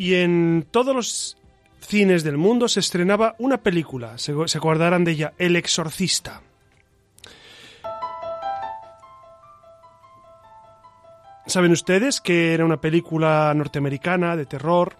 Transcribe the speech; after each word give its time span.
y 0.00 0.14
en 0.14 0.66
todos 0.70 0.96
los 0.96 1.36
cines 1.82 2.24
del 2.24 2.38
mundo 2.38 2.68
se 2.68 2.80
estrenaba 2.80 3.34
una 3.38 3.58
película, 3.58 4.16
se, 4.16 4.32
acordarán 4.32 5.04
de 5.04 5.10
ella, 5.10 5.34
El 5.36 5.56
Exorcista. 5.56 6.40
Saben 11.44 11.72
ustedes 11.72 12.22
que 12.22 12.54
era 12.54 12.64
una 12.64 12.80
película 12.80 13.52
norteamericana 13.54 14.36
de 14.36 14.46
terror, 14.46 14.96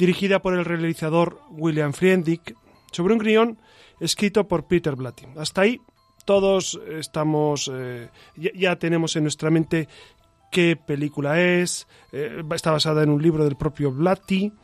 dirigida 0.00 0.42
por 0.42 0.54
el 0.54 0.64
realizador 0.64 1.40
William 1.50 1.92
Friedrich, 1.92 2.56
sobre 2.90 3.14
un 3.14 3.20
guion 3.20 3.58
escrito 4.00 4.48
por 4.48 4.66
Peter 4.66 4.96
Blatty. 4.96 5.26
Hasta 5.36 5.60
ahí 5.60 5.80
todos 6.24 6.80
estamos, 6.90 7.70
eh, 7.72 8.10
ya, 8.34 8.74
tenemos 8.76 9.14
en 9.14 9.22
nuestra 9.22 9.48
mente 9.48 9.86
qué 10.56 10.74
película 10.74 11.38
es, 11.38 11.86
eh, 12.12 12.42
está 12.54 12.70
basada 12.70 13.02
en 13.02 13.10
un 13.10 13.20
libro 13.20 13.44
del 13.44 13.56
propio 13.56 13.92
Blatty, 13.92 14.54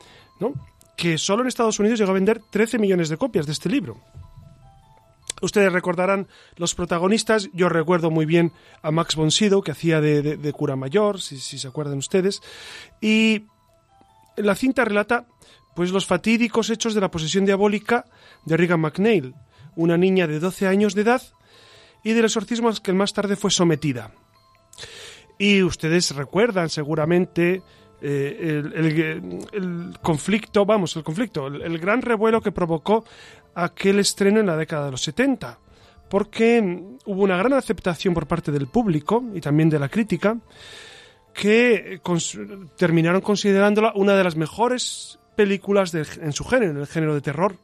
¿no? 0.41 0.55
que 0.97 1.19
solo 1.19 1.43
en 1.43 1.49
Estados 1.49 1.79
Unidos 1.81 1.99
llegó 1.99 2.13
a 2.13 2.15
vender 2.15 2.41
13 2.51 2.79
millones 2.79 3.11
de 3.11 3.19
copias 3.19 3.45
de 3.45 3.53
este 3.53 3.69
libro. 3.69 4.01
Ustedes 5.43 5.71
recordarán 5.71 6.29
los 6.57 6.75
protagonistas, 6.75 7.51
yo 7.53 7.69
recuerdo 7.69 8.11
muy 8.11 8.25
bien 8.25 8.53
a 8.81 8.91
Max 8.91 9.17
von 9.17 9.31
Sydow, 9.31 9.61
que 9.61 9.73
hacía 9.73 10.01
de, 10.01 10.53
cura 10.55 10.77
mayor, 10.77 11.21
si, 11.21 11.37
se 11.37 11.69
acuerdan 11.69 11.99
ustedes, 11.99 12.41
y 13.03 13.45
la 14.39 14.55
cinta 14.55 14.87
relata 14.87 15.27
pues 15.77 15.91
los 15.91 16.07
fatídicos 16.07 16.71
hechos 16.71 16.95
de 16.95 17.03
la 17.03 17.11
posesión 17.11 17.45
diabólica 17.45 18.07
de 18.47 18.57
Regan 18.57 18.81
McNeil, 18.81 19.35
una 19.77 19.99
niña 19.99 20.27
de 20.27 20.41
12 20.41 20.69
años 20.69 20.95
de 20.95 21.03
edad, 21.03 21.23
y 22.03 22.15
del 22.15 22.25
exorcismo 22.25 22.71
al 22.71 22.81
que 22.81 22.95
más 22.95 23.13
tarde 23.13 23.37
fue 23.37 23.51
sometida. 23.51 24.11
Y 25.43 25.61
ustedes 25.65 26.15
recuerdan 26.15 26.69
seguramente 26.69 27.65
eh, 28.01 28.63
el, 28.77 29.93
conflicto, 30.01 30.65
vamos, 30.65 30.95
el 30.95 31.03
conflicto, 31.03 31.49
el, 31.49 31.79
gran 31.81 32.01
revuelo 32.01 32.41
que 32.41 32.53
provocó 32.53 33.05
aquel 33.53 33.99
estreno 33.99 34.39
en 34.39 34.47
la 34.47 34.57
década 34.57 34.85
de 34.85 34.93
los 34.93 35.03
70, 35.03 35.59
porque 36.09 36.63
mm, 36.63 36.99
hubo 37.07 37.25
una 37.25 37.37
gran 37.39 37.55
aceptación 37.55 38.15
por 38.15 38.29
parte 38.29 38.53
del 38.53 38.69
público 38.69 39.25
y 39.35 39.41
también 39.41 39.69
de 39.69 39.81
la 39.81 39.89
crítica, 39.89 40.39
que 41.35 42.01
terminaron 42.77 43.21
considerándola 43.21 43.91
una 43.97 44.15
de 44.15 44.23
las 44.23 44.37
mejores 44.37 45.19
películas 45.35 45.93
en 45.93 46.33
su 46.33 46.45
género, 46.45 46.71
en 46.71 46.79
el 46.79 46.87
género 46.87 47.15
de 47.15 47.21
terror. 47.21 47.57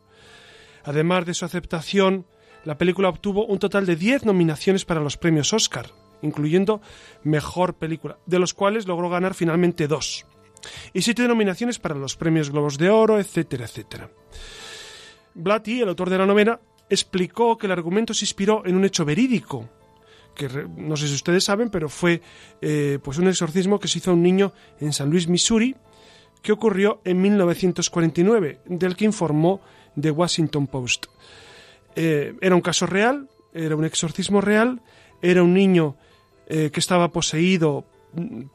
Además 0.83 1.27
de 1.27 1.34
su 1.34 1.44
aceptación, 1.44 2.27
la 2.65 2.77
película 2.77 3.09
obtuvo 3.09 3.47
un 3.47 3.61
total 3.61 3.87
de 3.87 3.94
10 3.94 4.25
nominaciones 4.25 4.84
para 4.84 5.00
los 5.00 5.17
premios 5.17 5.53
Oscar, 5.53 5.87
incluyendo 6.23 6.81
Mejor 7.23 7.75
Película, 7.75 8.19
de 8.27 8.39
los 8.39 8.55
cuales 8.55 8.87
logró 8.87 9.09
ganar 9.09 9.34
finalmente 9.34 9.87
dos, 9.87 10.27
y 10.93 11.03
siete 11.03 11.27
nominaciones 11.29 11.79
para 11.79 11.95
los 11.95 12.17
premios 12.17 12.51
Globos 12.51 12.79
de 12.79 12.91
Oro, 12.91 13.19
etcétera, 13.19 13.65
etcétera. 13.65 14.11
Blatty, 15.34 15.83
el 15.83 15.89
autor 15.89 16.11
de 16.11 16.19
la 16.19 16.27
novela, 16.27 16.61
explicó 16.91 17.56
que 17.56 17.67
el 17.67 17.73
argumento 17.73 18.15
se 18.15 18.25
inspiró 18.25 18.65
en 18.67 18.77
un 18.77 18.84
hecho 18.84 19.05
verídico, 19.05 19.69
que 20.34 20.49
no 20.49 20.97
sé 20.97 21.09
si 21.09 21.15
ustedes 21.15 21.45
saben, 21.45 21.71
pero 21.71 21.89
fue 21.89 22.23
eh, 22.61 22.99
pues 23.03 23.19
un 23.19 23.29
exorcismo 23.29 23.79
que 23.79 23.89
se 23.89 23.99
hizo 23.99 24.11
a 24.11 24.15
un 24.15 24.23
niño 24.23 24.53
en 24.81 24.93
San 24.93 25.11
Luis, 25.11 25.29
Missouri, 25.29 25.77
que 26.43 26.53
ocurrió 26.53 27.00
en 27.05 27.21
1949, 27.21 28.61
del 28.67 28.97
que 28.97 29.05
informó 29.05 29.61
The 30.00 30.11
Washington 30.11 30.67
Post. 30.67 31.06
Eh, 31.97 32.35
era 32.41 32.55
un 32.55 32.61
caso 32.61 32.87
real, 32.87 33.29
era 33.53 33.75
un 33.75 33.85
exorcismo 33.85 34.41
real, 34.41 34.81
era 35.21 35.43
un 35.43 35.53
niño 35.53 35.97
eh, 36.49 36.71
que 36.73 36.81
estaba 36.81 37.09
poseído 37.09 37.85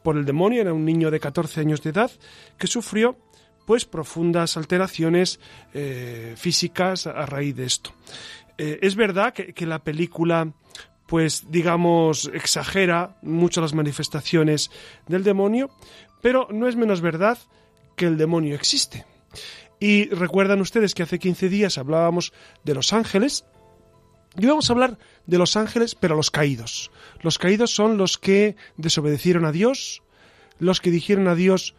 por 0.01 0.17
el 0.17 0.25
demonio, 0.25 0.61
era 0.61 0.73
un 0.73 0.83
niño 0.83 1.11
de 1.11 1.19
14 1.19 1.61
años 1.61 1.81
de 1.83 1.91
edad 1.91 2.11
que 2.57 2.67
sufrió 2.67 3.17
pues 3.65 3.85
profundas 3.85 4.57
alteraciones 4.57 5.39
eh, 5.73 6.33
físicas 6.35 7.07
a 7.07 7.25
raíz 7.25 7.55
de 7.55 7.65
esto. 7.65 7.91
Eh, 8.57 8.79
es 8.81 8.95
verdad 8.95 9.33
que, 9.33 9.65
la 9.65 9.83
película 9.83 10.51
pues 11.05 11.45
digamos 11.49 12.31
exagera 12.33 13.17
mucho 13.21 13.61
las 13.61 13.73
manifestaciones 13.73 14.71
del 15.07 15.23
demonio, 15.23 15.69
pero 16.21 16.47
no 16.49 16.67
es 16.67 16.75
menos 16.75 17.01
verdad 17.01 17.37
que 17.95 18.05
el 18.05 18.17
demonio 18.17 18.55
existe. 18.55 19.05
Y 19.79 20.09
recuerdan 20.09 20.61
ustedes 20.61 20.95
que 20.95 21.03
hace 21.03 21.19
15 21.19 21.49
días 21.49 21.77
hablábamos 21.77 22.33
de 22.63 22.73
los 22.73 22.93
ángeles, 22.93 23.45
y 24.37 24.45
vamos 24.45 24.69
a 24.69 24.73
hablar 24.73 24.97
de 25.25 25.37
los 25.37 25.55
ángeles, 25.55 25.95
pero 25.95 26.15
los 26.15 26.31
caídos. 26.31 26.91
Los 27.21 27.37
caídos 27.37 27.73
son 27.73 27.97
los 27.97 28.17
que 28.17 28.55
desobedecieron 28.77 29.45
a 29.45 29.51
Dios, 29.51 30.01
los 30.59 30.81
que 30.81 30.91
dijeron 30.91 31.27
a 31.27 31.35
Dios, 31.35 31.75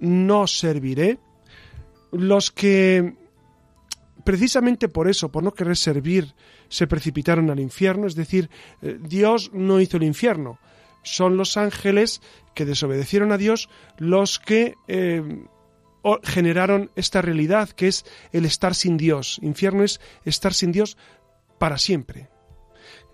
no 0.00 0.46
serviré, 0.46 1.18
los 2.12 2.50
que 2.50 3.14
precisamente 4.24 4.88
por 4.88 5.08
eso, 5.08 5.30
por 5.30 5.42
no 5.42 5.52
querer 5.52 5.76
servir, 5.76 6.34
se 6.68 6.86
precipitaron 6.86 7.50
al 7.50 7.60
infierno, 7.60 8.06
es 8.06 8.14
decir, 8.14 8.50
eh, 8.82 8.98
Dios 9.00 9.50
no 9.52 9.80
hizo 9.80 9.96
el 9.96 10.02
infierno, 10.02 10.58
son 11.02 11.36
los 11.36 11.56
ángeles 11.56 12.20
que 12.54 12.64
desobedecieron 12.64 13.32
a 13.32 13.38
Dios 13.38 13.68
los 13.98 14.38
que 14.38 14.74
eh, 14.86 15.46
generaron 16.22 16.90
esta 16.96 17.22
realidad 17.22 17.70
que 17.70 17.88
es 17.88 18.04
el 18.32 18.44
estar 18.44 18.74
sin 18.74 18.96
Dios. 18.96 19.38
Infierno 19.42 19.84
es 19.84 20.00
estar 20.24 20.54
sin 20.54 20.72
Dios 20.72 20.96
para 21.58 21.78
siempre. 21.78 22.28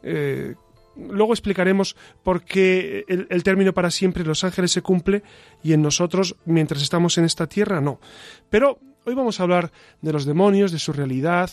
Eh, 0.02 0.54
luego 0.96 1.32
explicaremos 1.32 1.96
por 2.22 2.44
qué 2.44 3.04
el, 3.08 3.42
término 3.42 3.72
para 3.72 3.90
siempre 3.90 4.22
en 4.22 4.28
los 4.28 4.44
ángeles 4.44 4.72
se 4.72 4.82
cumple 4.82 5.22
y 5.62 5.72
en 5.72 5.82
nosotros, 5.82 6.36
mientras 6.44 6.82
estamos 6.82 7.18
en 7.18 7.24
esta 7.24 7.46
tierra, 7.46 7.80
no. 7.80 8.00
Pero 8.50 8.78
hoy 9.04 9.14
vamos 9.14 9.40
a 9.40 9.42
hablar 9.42 9.72
de 10.00 10.12
los 10.12 10.24
demonios, 10.24 10.72
de 10.72 10.78
su 10.78 10.92
realidad, 10.92 11.50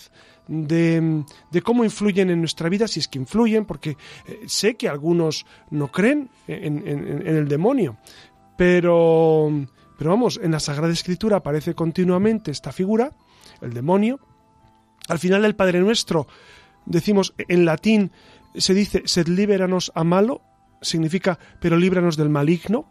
de, 0.47 1.23
cómo 1.63 1.83
influyen 1.83 2.29
en 2.29 2.39
nuestra 2.39 2.69
vida, 2.69 2.87
si 2.87 2.99
es 2.99 3.07
que 3.07 3.19
influyen, 3.19 3.65
porque 3.65 3.97
eh, 4.27 4.41
sé 4.47 4.75
que 4.75 4.89
algunos 4.89 5.45
no 5.69 5.91
creen 5.91 6.29
en, 6.47 6.87
en 6.87 7.35
el 7.35 7.47
demonio, 7.47 7.97
pero, 8.57 9.49
pero 9.97 10.11
vamos, 10.11 10.39
en 10.41 10.51
la 10.51 10.59
Sagrada 10.59 10.93
Escritura 10.93 11.37
aparece 11.37 11.73
continuamente 11.73 12.51
esta 12.51 12.71
figura, 12.71 13.11
el 13.61 13.73
demonio. 13.73 14.19
Al 15.07 15.17
final 15.17 15.41
del 15.41 15.55
Padre 15.55 15.79
Nuestro 15.79 16.27
decimos 16.85 17.33
en 17.37 17.65
latín, 17.65 18.11
se 18.55 18.73
dice 18.73 19.03
sed 19.05 19.27
liberanos 19.27 19.91
a 19.95 20.03
malo, 20.03 20.41
significa 20.81 21.39
pero 21.59 21.77
líbranos 21.77 22.17
del 22.17 22.29
maligno, 22.29 22.85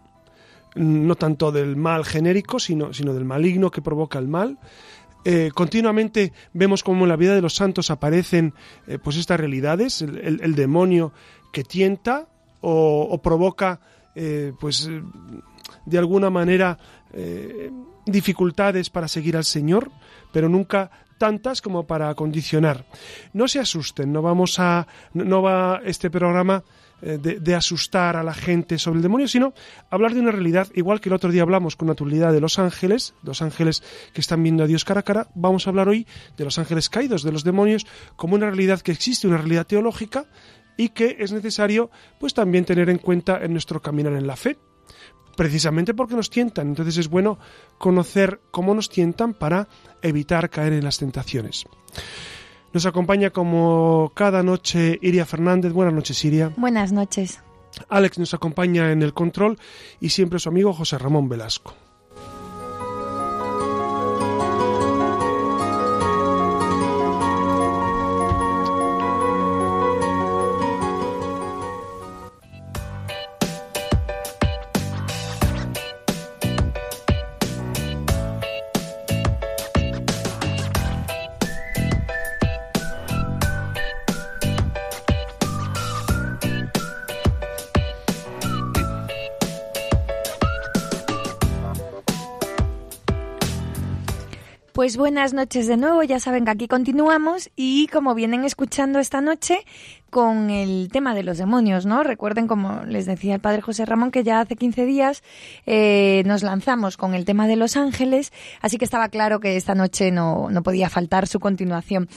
no 0.74 1.16
tanto 1.16 1.52
del 1.52 1.76
mal 1.76 2.04
genérico, 2.04 2.58
sino, 2.58 2.92
sino 2.92 3.12
del 3.14 3.24
maligno 3.24 3.70
que 3.70 3.82
provoca 3.82 4.18
el 4.18 4.28
mal. 4.28 4.58
Eh, 5.24 5.50
continuamente 5.54 6.32
vemos 6.54 6.82
como 6.82 7.04
en 7.04 7.10
la 7.10 7.16
vida 7.16 7.34
de 7.34 7.42
los 7.42 7.54
santos 7.54 7.90
aparecen 7.90 8.54
eh, 8.86 8.98
pues 8.98 9.16
estas 9.16 9.38
realidades, 9.38 10.00
el, 10.00 10.54
demonio 10.54 11.12
que 11.52 11.62
tienta 11.62 12.28
o, 12.62 13.20
provoca 13.22 13.80
eh, 14.14 14.52
pues 14.58 14.88
de 15.84 15.98
alguna 15.98 16.30
manera 16.30 16.78
dificultades 18.06 18.88
para 18.88 19.08
seguir 19.08 19.36
al 19.36 19.44
Señor, 19.44 19.90
pero 20.32 20.48
nunca 20.48 20.90
tantas 21.20 21.60
como 21.60 21.86
para 21.86 22.12
condicionar. 22.14 22.86
No 23.34 23.46
se 23.46 23.60
asusten, 23.60 24.10
no 24.10 24.22
vamos 24.22 24.58
a, 24.58 24.88
no 25.12 25.42
va 25.42 25.82
este 25.84 26.08
programa 26.08 26.64
eh, 27.02 27.18
de, 27.18 27.54
asustar 27.54 28.16
a 28.16 28.22
la 28.22 28.32
gente 28.32 28.78
sobre 28.78 28.96
el 28.96 29.02
demonio, 29.02 29.28
sino 29.28 29.52
hablar 29.90 30.14
de 30.14 30.20
una 30.20 30.32
realidad, 30.32 30.68
igual 30.74 30.98
que 30.98 31.10
el 31.10 31.12
otro 31.12 31.30
día 31.30 31.42
hablamos 31.42 31.76
con 31.76 31.88
naturalidad 31.88 32.32
de 32.32 32.40
los 32.40 32.58
ángeles, 32.58 33.12
los 33.22 33.42
ángeles 33.42 33.82
que 34.14 34.22
están 34.22 34.42
viendo 34.42 34.64
a 34.64 34.66
Dios 34.66 34.86
cara 34.86 35.00
a 35.00 35.02
cara, 35.02 35.28
vamos 35.34 35.66
a 35.66 35.70
hablar 35.70 35.90
hoy 35.90 36.06
de 36.38 36.44
los 36.44 36.58
ángeles 36.58 36.88
caídos, 36.88 37.22
de 37.22 37.32
los 37.32 37.44
demonios, 37.44 37.86
como 38.16 38.34
una 38.34 38.46
realidad 38.46 38.80
que 38.80 38.92
existe, 38.92 39.28
una 39.28 39.36
realidad 39.36 39.66
teológica 39.66 40.24
y 40.78 40.88
que 40.88 41.18
es 41.20 41.32
necesario 41.32 41.90
pues 42.18 42.32
también 42.32 42.64
tener 42.64 42.88
en 42.88 42.98
cuenta 42.98 43.44
en 43.44 43.52
nuestro 43.52 43.82
caminar 43.82 44.14
en 44.14 44.26
la 44.26 44.36
fe 44.36 44.56
precisamente 45.40 45.94
porque 45.94 46.14
nos 46.14 46.28
tientan. 46.28 46.68
Entonces 46.68 46.98
es 46.98 47.08
bueno 47.08 47.38
conocer 47.78 48.42
cómo 48.50 48.74
nos 48.74 48.90
tientan 48.90 49.32
para 49.32 49.68
evitar 50.02 50.50
caer 50.50 50.74
en 50.74 50.84
las 50.84 50.98
tentaciones. 50.98 51.64
Nos 52.74 52.84
acompaña 52.84 53.30
como 53.30 54.12
cada 54.14 54.42
noche 54.42 54.98
Iria 55.00 55.24
Fernández. 55.24 55.72
Buenas 55.72 55.94
noches, 55.94 56.22
Iria. 56.26 56.52
Buenas 56.58 56.92
noches. 56.92 57.40
Alex 57.88 58.18
nos 58.18 58.34
acompaña 58.34 58.92
en 58.92 59.00
el 59.00 59.14
control 59.14 59.58
y 59.98 60.10
siempre 60.10 60.38
su 60.38 60.50
amigo 60.50 60.74
José 60.74 60.98
Ramón 60.98 61.30
Velasco. 61.30 61.72
Pues 94.90 94.96
buenas 94.96 95.34
noches 95.34 95.68
de 95.68 95.76
nuevo, 95.76 96.02
ya 96.02 96.18
saben 96.18 96.44
que 96.44 96.50
aquí 96.50 96.66
continuamos 96.66 97.48
y 97.54 97.86
como 97.92 98.12
vienen 98.16 98.44
escuchando 98.44 98.98
esta 98.98 99.20
noche 99.20 99.60
con 100.10 100.50
el 100.50 100.88
tema 100.90 101.14
de 101.14 101.22
los 101.22 101.38
demonios, 101.38 101.86
¿no? 101.86 102.02
Recuerden, 102.02 102.48
como 102.48 102.82
les 102.86 103.06
decía 103.06 103.36
el 103.36 103.40
padre 103.40 103.62
José 103.62 103.86
Ramón, 103.86 104.10
que 104.10 104.24
ya 104.24 104.40
hace 104.40 104.56
15 104.56 104.86
días 104.86 105.22
eh, 105.64 106.24
nos 106.26 106.42
lanzamos 106.42 106.96
con 106.96 107.14
el 107.14 107.24
tema 107.24 107.46
de 107.46 107.54
los 107.54 107.76
ángeles, 107.76 108.32
así 108.62 108.78
que 108.78 108.84
estaba 108.84 109.10
claro 109.10 109.38
que 109.38 109.56
esta 109.56 109.76
noche 109.76 110.10
no, 110.10 110.50
no 110.50 110.64
podía 110.64 110.90
faltar 110.90 111.28
su 111.28 111.38
continuación. 111.38 112.08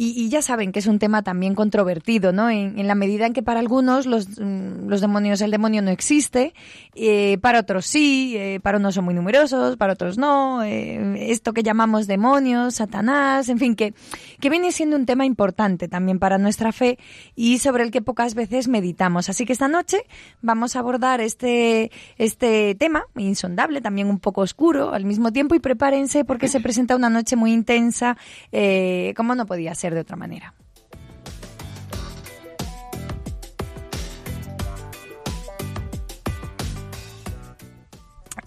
Y, 0.00 0.28
ya 0.28 0.42
saben 0.42 0.70
que 0.70 0.78
es 0.78 0.86
un 0.86 1.00
tema 1.00 1.24
también 1.24 1.56
controvertido, 1.56 2.30
¿no? 2.30 2.48
En, 2.48 2.86
la 2.86 2.94
medida 2.94 3.26
en 3.26 3.32
que 3.32 3.42
para 3.42 3.58
algunos 3.58 4.06
los, 4.06 4.38
mm, 4.38 4.86
los 4.86 5.00
demonios, 5.00 5.40
el 5.40 5.50
demonio 5.50 5.82
no 5.82 5.90
existe, 5.90 6.54
eh, 6.94 7.36
para 7.38 7.58
otros 7.58 7.84
sí, 7.86 8.36
eh, 8.36 8.60
para 8.62 8.78
unos 8.78 8.94
son 8.94 9.06
muy 9.06 9.14
numerosos, 9.14 9.76
para 9.76 9.94
otros 9.94 10.16
no, 10.16 10.62
eh, 10.62 11.32
esto 11.32 11.52
que 11.52 11.64
llamamos 11.64 12.06
demonios, 12.06 12.76
Satanás, 12.76 13.48
en 13.48 13.58
fin, 13.58 13.74
que, 13.74 13.92
que 14.38 14.50
viene 14.50 14.70
siendo 14.70 14.94
un 14.94 15.04
tema 15.04 15.26
importante 15.26 15.88
también 15.88 16.20
para 16.20 16.38
nuestra 16.38 16.70
fe 16.70 16.96
y 17.34 17.58
sobre 17.58 17.82
el 17.82 17.90
que 17.90 18.00
pocas 18.00 18.36
veces 18.36 18.68
meditamos. 18.68 19.28
Así 19.28 19.46
que 19.46 19.52
esta 19.52 19.66
noche 19.66 20.04
vamos 20.42 20.76
a 20.76 20.78
abordar 20.78 21.20
este, 21.20 21.90
este 22.18 22.76
tema 22.76 23.06
insondable, 23.16 23.80
también 23.80 24.06
un 24.10 24.20
poco 24.20 24.42
oscuro 24.42 24.92
al 24.94 25.04
mismo 25.04 25.32
tiempo 25.32 25.56
y 25.56 25.58
prepárense 25.58 26.24
porque 26.24 26.46
se 26.46 26.60
presenta 26.60 26.94
una 26.94 27.10
noche 27.10 27.34
muy 27.34 27.52
intensa, 27.52 28.16
como 29.16 29.34
no 29.34 29.46
podía 29.46 29.74
ser 29.74 29.87
de 29.94 30.00
otra 30.00 30.16
manera. 30.16 30.54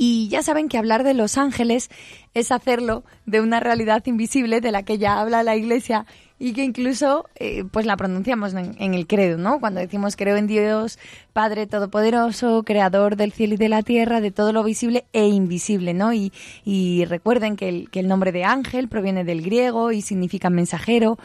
Y 0.04 0.30
ya 0.30 0.42
saben 0.42 0.68
que 0.68 0.80
hablar 0.80 1.04
de 1.04 1.14
los 1.14 1.38
ángeles 1.38 1.92
es 2.34 2.52
hacerlo 2.52 3.04
de 3.28 3.40
una 3.40 3.60
realidad 3.60 4.04
invisible 4.08 4.60
de 4.60 4.72
la 4.72 4.82
que 4.82 4.98
ya 4.98 5.20
habla 5.20 5.44
la 5.44 5.56
Iglesia 5.56 6.08
y 6.42 6.54
que 6.54 6.64
incluso 6.64 7.30
eh, 7.36 7.64
pues 7.72 7.86
la 7.86 7.96
pronunciamos 7.96 8.56
en, 8.56 8.94
el 8.96 9.06
credo, 9.06 9.38
¿no? 9.38 9.60
Cuando 9.60 9.80
decimos 9.80 10.16
creo 10.16 10.38
en 10.38 10.48
Dios, 10.48 10.98
Padre 11.34 11.68
Todopoderoso, 11.68 12.64
Creador 12.64 13.16
del 13.16 13.32
cielo 13.32 13.54
y 13.54 13.58
de 13.58 13.70
la 13.70 13.84
tierra, 13.84 14.22
de 14.22 14.32
todo 14.32 14.52
lo 14.52 14.64
visible 14.64 15.06
e 15.14 15.28
invisible, 15.28 15.94
¿no? 15.94 16.14
Y, 16.14 16.34
y 16.66 17.06
recuerden 17.06 17.56
que 17.56 17.70
el, 17.70 17.92
que 17.92 18.00
el 18.00 18.08
nombre 18.08 18.32
de 18.32 18.44
ángel 18.44 18.88
proviene 18.88 19.24
del 19.24 19.44
griego 19.44 19.92
y 19.92 20.02
significa 20.02 20.50
mensajero 20.50 21.20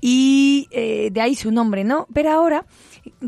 y 0.00 0.66
eh, 0.72 1.10
de 1.12 1.20
ahí 1.20 1.36
su 1.36 1.52
nombre, 1.52 1.84
¿no? 1.84 2.08
Pero 2.12 2.32
ahora 2.32 2.66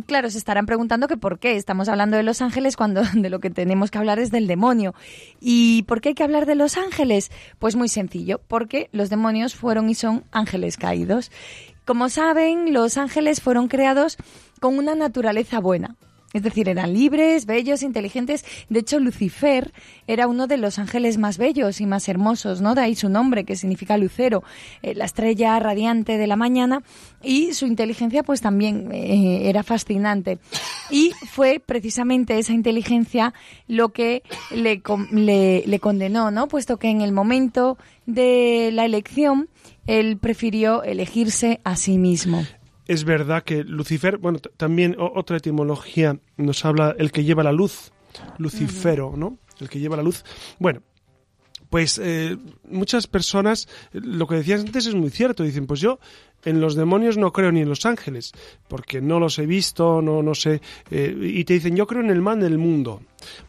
Claro, 0.06 0.30
se 0.30 0.38
estarán 0.38 0.66
preguntando 0.66 1.08
que 1.08 1.16
por 1.16 1.38
qué 1.38 1.56
estamos 1.56 1.88
hablando 1.88 2.16
de 2.16 2.22
los 2.22 2.42
ángeles 2.42 2.76
cuando 2.76 3.02
de 3.14 3.30
lo 3.30 3.40
que 3.40 3.50
tenemos 3.50 3.90
que 3.90 3.98
hablar 3.98 4.18
es 4.18 4.30
del 4.30 4.46
demonio. 4.46 4.94
¿Y 5.40 5.82
por 5.84 6.00
qué 6.00 6.10
hay 6.10 6.14
que 6.14 6.24
hablar 6.24 6.46
de 6.46 6.54
los 6.54 6.76
ángeles? 6.76 7.30
Pues 7.58 7.76
muy 7.76 7.88
sencillo, 7.88 8.40
porque 8.48 8.88
los 8.92 9.10
demonios 9.10 9.54
fueron 9.54 9.88
y 9.88 9.94
son 9.94 10.24
ángeles 10.32 10.76
caídos. 10.76 11.30
Como 11.84 12.08
saben, 12.08 12.72
los 12.72 12.98
ángeles 12.98 13.40
fueron 13.40 13.68
creados 13.68 14.16
con 14.60 14.78
una 14.78 14.94
naturaleza 14.94 15.58
buena, 15.60 15.96
es 16.32 16.42
decir, 16.42 16.68
eran 16.68 16.92
libres, 16.92 17.44
bellos, 17.44 17.82
inteligentes. 17.82 18.44
De 18.68 18.80
hecho, 18.80 19.00
Lucifer 19.00 19.72
era 20.06 20.28
uno 20.28 20.46
de 20.46 20.58
los 20.58 20.78
ángeles 20.78 21.18
más 21.18 21.38
bellos 21.38 21.80
y 21.80 21.86
más 21.86 22.08
hermosos, 22.08 22.60
¿no? 22.60 22.74
De 22.74 22.82
ahí 22.82 22.94
su 22.94 23.08
nombre, 23.08 23.44
que 23.44 23.56
significa 23.56 23.96
lucero, 23.96 24.44
eh, 24.82 24.94
la 24.94 25.06
estrella 25.06 25.58
radiante 25.58 26.18
de 26.18 26.26
la 26.28 26.36
mañana. 26.36 26.82
Y 27.22 27.52
su 27.54 27.66
inteligencia, 27.66 28.22
pues 28.22 28.40
también 28.40 28.92
eh, 28.92 29.48
era 29.48 29.64
fascinante. 29.64 30.38
Y 30.90 31.10
fue 31.32 31.60
precisamente 31.64 32.38
esa 32.38 32.52
inteligencia 32.52 33.34
lo 33.66 33.88
que 33.88 34.22
le, 34.54 34.82
le, 35.10 35.64
le 35.66 35.80
condenó, 35.80 36.30
¿no? 36.30 36.46
Puesto 36.46 36.76
que 36.76 36.90
en 36.90 37.00
el 37.00 37.10
momento 37.10 37.76
de 38.06 38.70
la 38.72 38.84
elección, 38.84 39.48
él 39.86 40.16
prefirió 40.16 40.84
elegirse 40.84 41.60
a 41.64 41.74
sí 41.74 41.98
mismo 41.98 42.44
es 42.90 43.04
verdad 43.04 43.44
que 43.44 43.62
Lucifer, 43.62 44.18
bueno, 44.18 44.40
también 44.40 44.96
otra 44.98 45.36
etimología 45.36 46.18
nos 46.36 46.64
habla 46.64 46.96
el 46.98 47.12
que 47.12 47.22
lleva 47.22 47.44
la 47.44 47.52
luz, 47.52 47.92
Lucifero, 48.36 49.14
¿no? 49.16 49.38
El 49.60 49.68
que 49.68 49.78
lleva 49.78 49.96
la 49.96 50.02
luz. 50.02 50.24
Bueno, 50.58 50.82
pues 51.68 52.00
eh, 52.02 52.36
muchas 52.68 53.06
personas, 53.06 53.68
lo 53.92 54.26
que 54.26 54.34
decías 54.34 54.62
antes 54.62 54.86
es 54.86 54.96
muy 54.96 55.10
cierto, 55.10 55.44
dicen, 55.44 55.68
pues 55.68 55.78
yo 55.78 56.00
en 56.44 56.60
los 56.60 56.74
demonios 56.74 57.16
no 57.16 57.32
creo 57.32 57.52
ni 57.52 57.60
en 57.60 57.68
los 57.68 57.86
ángeles, 57.86 58.32
porque 58.66 59.00
no 59.00 59.20
los 59.20 59.38
he 59.38 59.46
visto, 59.46 60.02
no, 60.02 60.20
no 60.20 60.34
sé, 60.34 60.60
eh, 60.90 61.16
y 61.16 61.44
te 61.44 61.54
dicen, 61.54 61.76
yo 61.76 61.86
creo 61.86 62.02
en 62.02 62.10
el 62.10 62.20
mal 62.20 62.40
del 62.40 62.58
mundo. 62.58 63.02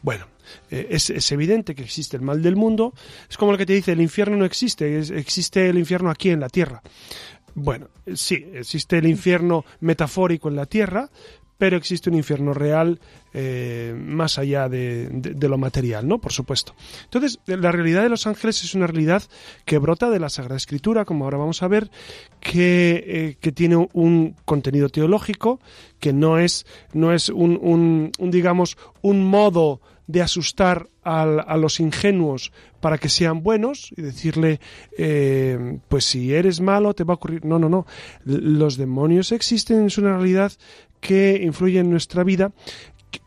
Bueno, 0.03 0.27
eh, 0.69 0.85
es, 0.91 1.09
es, 1.09 1.31
evidente 1.31 1.73
que 1.73 1.81
existe 1.81 2.15
el 2.15 2.21
mal 2.21 2.43
del 2.43 2.55
mundo, 2.55 2.93
es 3.27 3.37
como 3.37 3.53
el 3.53 3.57
que 3.57 3.65
te 3.65 3.73
dice, 3.73 3.93
el 3.93 4.01
infierno 4.01 4.37
no 4.37 4.45
existe, 4.45 4.99
existe 4.99 5.67
el 5.67 5.79
infierno 5.79 6.11
aquí 6.11 6.29
en 6.29 6.41
la 6.41 6.49
tierra. 6.49 6.83
Bueno, 7.55 7.89
sí, 8.13 8.45
existe 8.53 8.97
el 8.97 9.07
infierno 9.07 9.65
metafórico 9.79 10.49
en 10.49 10.55
la 10.55 10.65
tierra, 10.65 11.09
pero 11.61 11.77
existe 11.77 12.09
un 12.09 12.15
infierno 12.15 12.55
real 12.55 12.99
eh, 13.35 13.93
más 13.95 14.39
allá 14.39 14.67
de, 14.67 15.35
lo 15.39 15.59
material, 15.59 16.07
¿no? 16.07 16.19
Por 16.19 16.31
supuesto. 16.31 16.73
Entonces, 17.03 17.39
la 17.45 17.71
realidad 17.71 18.01
de 18.01 18.09
los 18.09 18.25
ángeles 18.25 18.63
es 18.63 18.73
una 18.73 18.87
realidad 18.87 19.21
que 19.63 19.77
brota 19.77 20.09
de 20.09 20.19
la 20.19 20.29
Sagrada 20.29 20.57
Escritura, 20.57 21.05
como 21.05 21.25
ahora 21.25 21.37
vamos 21.37 21.61
a 21.61 21.67
ver, 21.67 21.91
que, 22.39 23.37
eh, 23.43 23.51
tiene 23.51 23.75
un 23.93 24.35
contenido 24.43 24.89
teológico, 24.89 25.59
que 25.99 26.13
no 26.13 26.39
es, 26.39 26.65
no 26.93 27.13
es 27.13 27.29
un, 27.29 28.11
un 28.17 28.31
digamos, 28.31 28.75
un 29.03 29.23
modo 29.23 29.81
de 30.11 30.21
asustar 30.21 30.89
a 31.03 31.57
los 31.57 31.79
ingenuos 31.79 32.51
para 32.81 32.97
que 32.97 33.09
sean 33.09 33.43
buenos 33.43 33.91
y 33.95 34.01
decirle, 34.01 34.59
eh, 34.97 35.79
pues 35.87 36.05
si 36.05 36.33
eres 36.33 36.59
malo 36.59 36.93
te 36.93 37.03
va 37.03 37.13
a 37.13 37.15
ocurrir. 37.15 37.45
No, 37.45 37.57
no, 37.59 37.69
no. 37.69 37.85
Los 38.25 38.75
demonios 38.77 39.31
existen, 39.31 39.85
es 39.85 39.97
una 39.97 40.17
realidad 40.17 40.51
que 40.99 41.39
influye 41.41 41.79
en 41.79 41.89
nuestra 41.89 42.23
vida. 42.23 42.51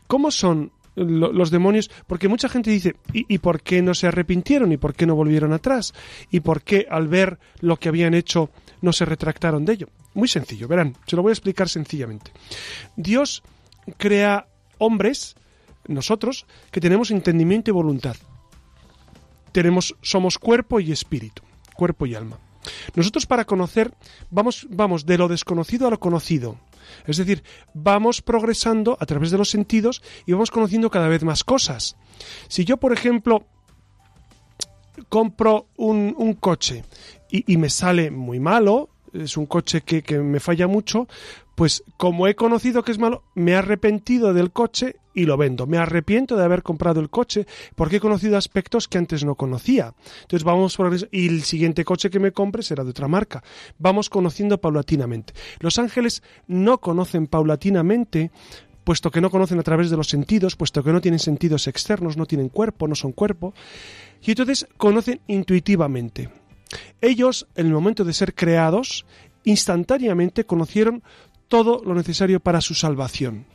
¿Cómo 0.06 0.30
son 0.30 0.72
los 0.96 1.50
demonios? 1.50 1.90
Porque 2.06 2.28
mucha 2.28 2.48
gente 2.48 2.70
dice, 2.70 2.96
¿y, 3.12 3.24
¿y, 3.32 3.38
por 3.38 3.62
qué 3.62 3.80
no 3.82 3.94
se 3.94 4.06
arrepintieron? 4.06 4.70
¿Y 4.72 4.76
por 4.76 4.94
qué 4.94 5.06
no 5.06 5.16
volvieron 5.16 5.52
atrás? 5.52 5.94
¿Y 6.30 6.40
por 6.40 6.62
qué 6.62 6.86
al 6.88 7.08
ver 7.08 7.38
lo 7.60 7.78
que 7.78 7.88
habían 7.88 8.14
hecho 8.14 8.50
no 8.82 8.92
se 8.92 9.04
retractaron 9.04 9.64
de 9.64 9.72
ello? 9.72 9.88
Muy 10.12 10.28
sencillo, 10.28 10.68
verán, 10.68 10.96
se 11.06 11.16
lo 11.16 11.22
voy 11.22 11.30
a 11.30 11.32
explicar 11.32 11.68
sencillamente. 11.68 12.30
Dios 12.96 13.42
crea 13.96 14.46
hombres 14.78 15.34
nosotros 15.86 16.46
que 16.70 16.80
tenemos 16.80 17.10
entendimiento 17.10 17.70
y 17.70 17.74
voluntad. 17.74 18.16
Tenemos, 19.52 19.94
somos 20.02 20.38
cuerpo 20.38 20.80
y 20.80 20.92
espíritu, 20.92 21.42
cuerpo 21.74 22.06
y 22.06 22.14
alma. 22.14 22.38
Nosotros 22.94 23.26
para 23.26 23.44
conocer 23.44 23.92
vamos, 24.30 24.66
vamos 24.70 25.06
de 25.06 25.18
lo 25.18 25.28
desconocido 25.28 25.86
a 25.86 25.90
lo 25.90 26.00
conocido. 26.00 26.58
Es 27.06 27.16
decir, 27.16 27.42
vamos 27.72 28.22
progresando 28.22 28.96
a 29.00 29.06
través 29.06 29.30
de 29.30 29.38
los 29.38 29.50
sentidos 29.50 30.02
y 30.26 30.32
vamos 30.32 30.50
conociendo 30.50 30.90
cada 30.90 31.08
vez 31.08 31.24
más 31.24 31.44
cosas. 31.44 31.96
Si 32.48 32.64
yo, 32.64 32.76
por 32.76 32.92
ejemplo, 32.92 33.46
compro 35.08 35.68
un, 35.76 36.34
coche 36.34 36.84
y, 37.30 37.52
y, 37.52 37.56
me 37.56 37.70
sale 37.70 38.10
muy 38.10 38.38
malo, 38.38 38.90
es 39.12 39.36
un 39.36 39.46
coche 39.46 39.80
que, 39.80 40.02
que 40.02 40.18
me 40.18 40.40
falla 40.40 40.66
mucho, 40.66 41.08
pues 41.54 41.84
como 41.96 42.26
he 42.26 42.34
conocido 42.34 42.82
que 42.82 42.92
es 42.92 42.98
malo, 42.98 43.22
me 43.34 43.52
he 43.52 43.56
arrepentido 43.56 44.34
del 44.34 44.50
coche 44.50 44.96
y 45.14 45.24
lo 45.24 45.36
vendo. 45.36 45.66
Me 45.66 45.78
arrepiento 45.78 46.36
de 46.36 46.44
haber 46.44 46.62
comprado 46.62 47.00
el 47.00 47.10
coche 47.10 47.46
porque 47.76 47.96
he 47.96 48.00
conocido 48.00 48.36
aspectos 48.36 48.88
que 48.88 48.98
antes 48.98 49.24
no 49.24 49.36
conocía. 49.36 49.94
Entonces 50.22 50.44
vamos 50.44 50.76
y 51.12 51.28
el 51.28 51.42
siguiente 51.42 51.84
coche 51.84 52.10
que 52.10 52.18
me 52.18 52.32
compre 52.32 52.62
será 52.62 52.84
de 52.84 52.90
otra 52.90 53.08
marca. 53.08 53.42
Vamos 53.78 54.10
conociendo 54.10 54.60
paulatinamente. 54.60 55.32
Los 55.60 55.78
ángeles 55.78 56.22
no 56.48 56.78
conocen 56.78 57.26
paulatinamente 57.26 58.30
puesto 58.82 59.10
que 59.10 59.22
no 59.22 59.30
conocen 59.30 59.58
a 59.58 59.62
través 59.62 59.88
de 59.88 59.96
los 59.96 60.08
sentidos, 60.08 60.56
puesto 60.56 60.84
que 60.84 60.92
no 60.92 61.00
tienen 61.00 61.18
sentidos 61.18 61.66
externos, 61.66 62.18
no 62.18 62.26
tienen 62.26 62.50
cuerpo, 62.50 62.86
no 62.86 62.94
son 62.94 63.12
cuerpo, 63.12 63.54
y 64.22 64.32
entonces 64.32 64.68
conocen 64.76 65.20
intuitivamente. 65.26 66.28
Ellos, 67.00 67.46
en 67.54 67.66
el 67.66 67.72
momento 67.72 68.04
de 68.04 68.12
ser 68.12 68.34
creados, 68.34 69.06
instantáneamente 69.44 70.44
conocieron 70.44 71.02
todo 71.48 71.82
lo 71.84 71.94
necesario 71.94 72.40
para 72.40 72.60
su 72.60 72.74
salvación. 72.74 73.46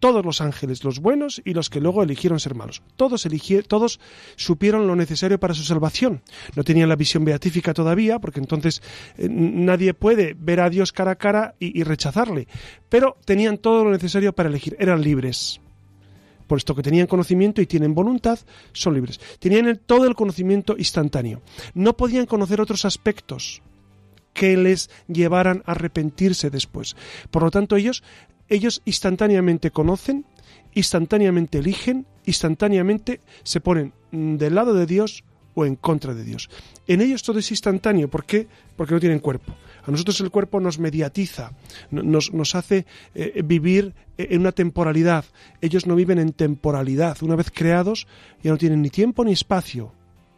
Todos 0.00 0.24
los 0.24 0.40
ángeles, 0.40 0.84
los 0.84 0.98
buenos 0.98 1.40
y 1.44 1.54
los 1.54 1.70
que 1.70 1.80
luego 1.80 2.02
eligieron 2.02 2.38
ser 2.38 2.54
malos, 2.54 2.82
todos, 2.96 3.24
eligieron, 3.24 3.66
todos 3.66 4.00
supieron 4.36 4.86
lo 4.86 4.96
necesario 4.96 5.40
para 5.40 5.54
su 5.54 5.62
salvación. 5.62 6.22
No 6.56 6.64
tenían 6.64 6.90
la 6.90 6.96
visión 6.96 7.24
beatífica 7.24 7.72
todavía, 7.72 8.18
porque 8.18 8.40
entonces 8.40 8.82
eh, 9.16 9.28
nadie 9.30 9.94
puede 9.94 10.34
ver 10.38 10.60
a 10.60 10.68
Dios 10.68 10.92
cara 10.92 11.12
a 11.12 11.16
cara 11.16 11.54
y, 11.58 11.78
y 11.78 11.84
rechazarle, 11.84 12.48
pero 12.88 13.16
tenían 13.24 13.56
todo 13.56 13.84
lo 13.84 13.90
necesario 13.90 14.34
para 14.34 14.48
elegir, 14.50 14.76
eran 14.78 15.00
libres 15.00 15.60
puesto 16.46 16.74
que 16.74 16.82
tenían 16.82 17.06
conocimiento 17.06 17.62
y 17.62 17.66
tienen 17.66 17.94
voluntad, 17.94 18.38
son 18.72 18.94
libres. 18.94 19.18
Tenían 19.38 19.80
todo 19.86 20.06
el 20.06 20.14
conocimiento 20.14 20.76
instantáneo. 20.76 21.40
No 21.72 21.96
podían 21.96 22.26
conocer 22.26 22.60
otros 22.60 22.84
aspectos 22.84 23.62
que 24.34 24.56
les 24.56 24.90
llevaran 25.08 25.62
a 25.64 25.72
arrepentirse 25.72 26.50
después. 26.50 26.96
Por 27.30 27.42
lo 27.42 27.50
tanto, 27.50 27.76
ellos, 27.76 28.02
ellos 28.48 28.82
instantáneamente 28.84 29.70
conocen, 29.70 30.26
instantáneamente 30.74 31.58
eligen, 31.58 32.06
instantáneamente 32.26 33.20
se 33.42 33.60
ponen 33.60 33.94
del 34.12 34.54
lado 34.54 34.74
de 34.74 34.86
Dios 34.86 35.24
o 35.54 35.64
en 35.64 35.76
contra 35.76 36.14
de 36.14 36.24
Dios. 36.24 36.50
En 36.86 37.00
ellos 37.00 37.22
todo 37.22 37.38
es 37.38 37.50
instantáneo. 37.50 38.10
¿Por 38.10 38.24
qué? 38.24 38.48
Porque 38.76 38.92
no 38.92 39.00
tienen 39.00 39.20
cuerpo. 39.20 39.54
A 39.86 39.90
nosotros 39.90 40.20
el 40.20 40.30
cuerpo 40.30 40.60
nos 40.60 40.78
mediatiza, 40.78 41.52
nos, 41.90 42.32
nos 42.32 42.54
hace 42.54 42.86
eh, 43.14 43.42
vivir 43.44 43.94
en 44.18 44.40
una 44.40 44.52
temporalidad. 44.52 45.24
Ellos 45.60 45.86
no 45.86 45.94
viven 45.94 46.18
en 46.18 46.32
temporalidad. 46.32 47.18
Una 47.22 47.36
vez 47.36 47.50
creados 47.50 48.06
ya 48.42 48.50
no 48.50 48.58
tienen 48.58 48.82
ni 48.82 48.90
tiempo 48.90 49.24
ni 49.24 49.32
espacio. 49.32 49.92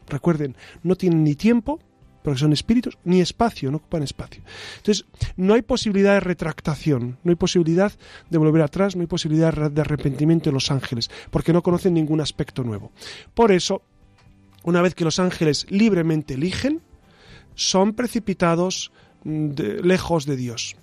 Recuerden, 0.08 0.56
no 0.82 0.96
tienen 0.96 1.24
ni 1.24 1.34
tiempo 1.34 1.80
porque 2.26 2.40
son 2.40 2.52
espíritus, 2.52 2.98
ni 3.04 3.20
espacio, 3.20 3.70
no 3.70 3.76
ocupan 3.76 4.02
espacio. 4.02 4.42
Entonces, 4.78 5.06
no 5.36 5.54
hay 5.54 5.62
posibilidad 5.62 6.14
de 6.14 6.18
retractación, 6.18 7.18
no 7.22 7.30
hay 7.30 7.36
posibilidad 7.36 7.92
de 8.28 8.38
volver 8.38 8.62
atrás, 8.62 8.96
no 8.96 9.02
hay 9.02 9.06
posibilidad 9.06 9.70
de 9.70 9.80
arrepentimiento 9.80 10.50
en 10.50 10.54
los 10.54 10.72
ángeles, 10.72 11.08
porque 11.30 11.52
no 11.52 11.62
conocen 11.62 11.94
ningún 11.94 12.20
aspecto 12.20 12.64
nuevo. 12.64 12.90
Por 13.32 13.52
eso, 13.52 13.82
una 14.64 14.82
vez 14.82 14.96
que 14.96 15.04
los 15.04 15.20
ángeles 15.20 15.66
libremente 15.70 16.34
eligen, 16.34 16.82
son 17.54 17.92
precipitados 17.92 18.90
mm, 19.22 19.52
lejos 19.84 20.26
de 20.26 20.34
Dios. 20.34 20.74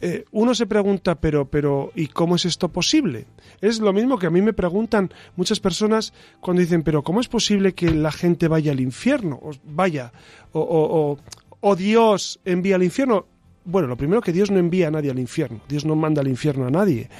Eh, 0.00 0.24
uno 0.30 0.54
se 0.54 0.66
pregunta, 0.66 1.16
pero, 1.16 1.50
pero, 1.50 1.90
¿y 1.94 2.06
cómo 2.06 2.36
es 2.36 2.44
esto 2.44 2.68
posible? 2.68 3.26
Es 3.60 3.80
lo 3.80 3.92
mismo 3.92 4.18
que 4.18 4.26
a 4.26 4.30
mí 4.30 4.40
me 4.40 4.52
preguntan 4.52 5.12
muchas 5.34 5.58
personas 5.58 6.12
cuando 6.40 6.60
dicen, 6.60 6.82
pero 6.82 7.02
¿cómo 7.02 7.20
es 7.20 7.28
posible 7.28 7.74
que 7.74 7.90
la 7.90 8.12
gente 8.12 8.46
vaya 8.46 8.72
al 8.72 8.80
infierno? 8.80 9.40
O 9.42 9.50
vaya, 9.64 10.12
o, 10.52 11.18
o, 11.60 11.76
Dios 11.76 12.38
envía 12.44 12.76
al 12.76 12.84
infierno. 12.84 13.26
Bueno, 13.70 13.86
lo 13.86 13.98
primero 13.98 14.22
que 14.22 14.32
Dios 14.32 14.50
no 14.50 14.58
envía 14.58 14.88
a 14.88 14.90
nadie 14.90 15.10
al 15.10 15.18
infierno, 15.18 15.60
Dios 15.68 15.84
no 15.84 15.94
manda 15.94 16.22
al 16.22 16.28
infierno 16.28 16.66
a 16.66 16.70
nadie. 16.70 17.10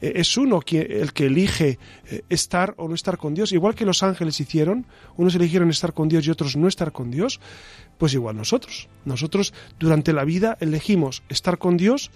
Eh, 0.00 0.14
es 0.16 0.36
uno 0.36 0.60
el 0.68 1.12
que 1.12 1.26
elige 1.26 1.78
eh, 2.10 2.22
estar 2.28 2.74
o 2.76 2.88
no 2.88 2.96
estar 2.96 3.18
con 3.18 3.34
Dios, 3.34 3.52
igual 3.52 3.76
que 3.76 3.86
los 3.86 4.02
ángeles 4.02 4.40
hicieron, 4.40 4.84
unos 5.16 5.36
eligieron 5.36 5.70
estar 5.70 5.92
con 5.92 6.08
Dios 6.08 6.26
y 6.26 6.32
otros 6.32 6.56
no 6.56 6.66
estar 6.66 6.90
con 6.90 7.12
Dios, 7.12 7.38
pues 7.98 8.14
igual 8.14 8.36
nosotros. 8.36 8.88
Nosotros 9.04 9.54
durante 9.78 10.12
la 10.12 10.24
vida 10.24 10.58
elegimos 10.58 11.22
estar 11.28 11.58
con 11.58 11.76
Dios 11.76 12.10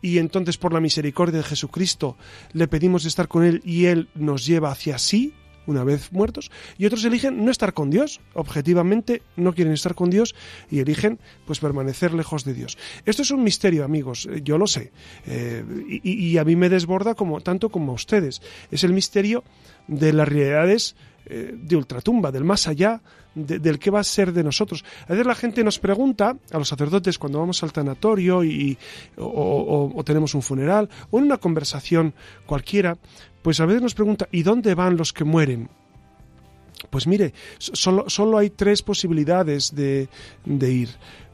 y 0.00 0.18
entonces 0.18 0.56
por 0.56 0.72
la 0.72 0.78
misericordia 0.78 1.38
de 1.38 1.44
Jesucristo 1.44 2.16
le 2.52 2.68
pedimos 2.68 3.04
estar 3.04 3.26
con 3.26 3.42
Él 3.42 3.62
y 3.64 3.86
Él 3.86 4.10
nos 4.14 4.46
lleva 4.46 4.70
hacia 4.70 4.96
sí, 4.96 5.34
una 5.68 5.84
vez 5.84 6.12
muertos, 6.12 6.50
y 6.78 6.86
otros 6.86 7.04
eligen 7.04 7.44
no 7.44 7.50
estar 7.50 7.74
con 7.74 7.90
Dios, 7.90 8.20
objetivamente 8.32 9.22
no 9.36 9.54
quieren 9.54 9.74
estar 9.74 9.94
con 9.94 10.10
Dios 10.10 10.34
y 10.70 10.80
eligen 10.80 11.18
pues 11.46 11.60
permanecer 11.60 12.14
lejos 12.14 12.44
de 12.44 12.54
Dios. 12.54 12.78
Esto 13.04 13.22
es 13.22 13.30
un 13.30 13.44
misterio, 13.44 13.84
amigos, 13.84 14.26
eh, 14.30 14.40
yo 14.42 14.56
lo 14.56 14.66
sé, 14.66 14.92
eh, 15.26 15.62
y, 16.02 16.38
a 16.38 16.44
mí 16.44 16.56
me 16.56 16.68
desborda 16.68 17.14
como 17.14 17.40
tanto 17.40 17.68
como 17.68 17.92
a 17.92 17.94
ustedes. 17.94 18.40
Es 18.70 18.82
el 18.82 18.92
misterio 18.92 19.44
de 19.86 20.12
las 20.12 20.28
realidades 20.28 20.96
eh, 21.28 21.54
de 21.54 21.76
ultratumba, 21.76 22.32
del 22.32 22.44
más 22.44 22.68
allá, 22.68 23.00
del 23.34 23.78
que 23.78 23.90
va 23.90 24.00
a 24.00 24.04
ser 24.04 24.32
de 24.32 24.42
nosotros. 24.42 24.84
A 25.06 25.12
veces 25.12 25.26
la 25.26 25.34
gente 25.34 25.62
nos 25.62 25.78
pregunta, 25.78 26.36
a 26.50 26.58
los 26.58 26.68
sacerdotes, 26.68 27.18
cuando 27.18 27.38
vamos 27.38 27.62
al 27.62 27.72
tanatorio 27.72 28.42
y, 28.42 28.76
o 29.16 30.02
tenemos 30.04 30.34
un 30.34 30.42
funeral, 30.42 30.88
o 31.10 31.18
en 31.18 31.24
una 31.24 31.36
conversación 31.36 32.14
cualquiera, 32.46 32.96
pues 33.42 33.60
a 33.60 33.66
veces 33.66 33.82
nos 33.82 33.94
pregunta, 33.94 34.28
¿y 34.32 34.42
dónde 34.42 34.74
van 34.74 34.96
los 34.96 35.12
que 35.12 35.24
mueren? 35.24 35.68
Pues 36.90 37.06
mire, 37.06 37.34
solo, 37.58 38.08
solo 38.08 38.38
hay 38.38 38.50
tres 38.50 38.82
posibilidades 38.82 39.74
de, 39.74 40.08
de, 40.44 40.72
ir. 40.72 40.88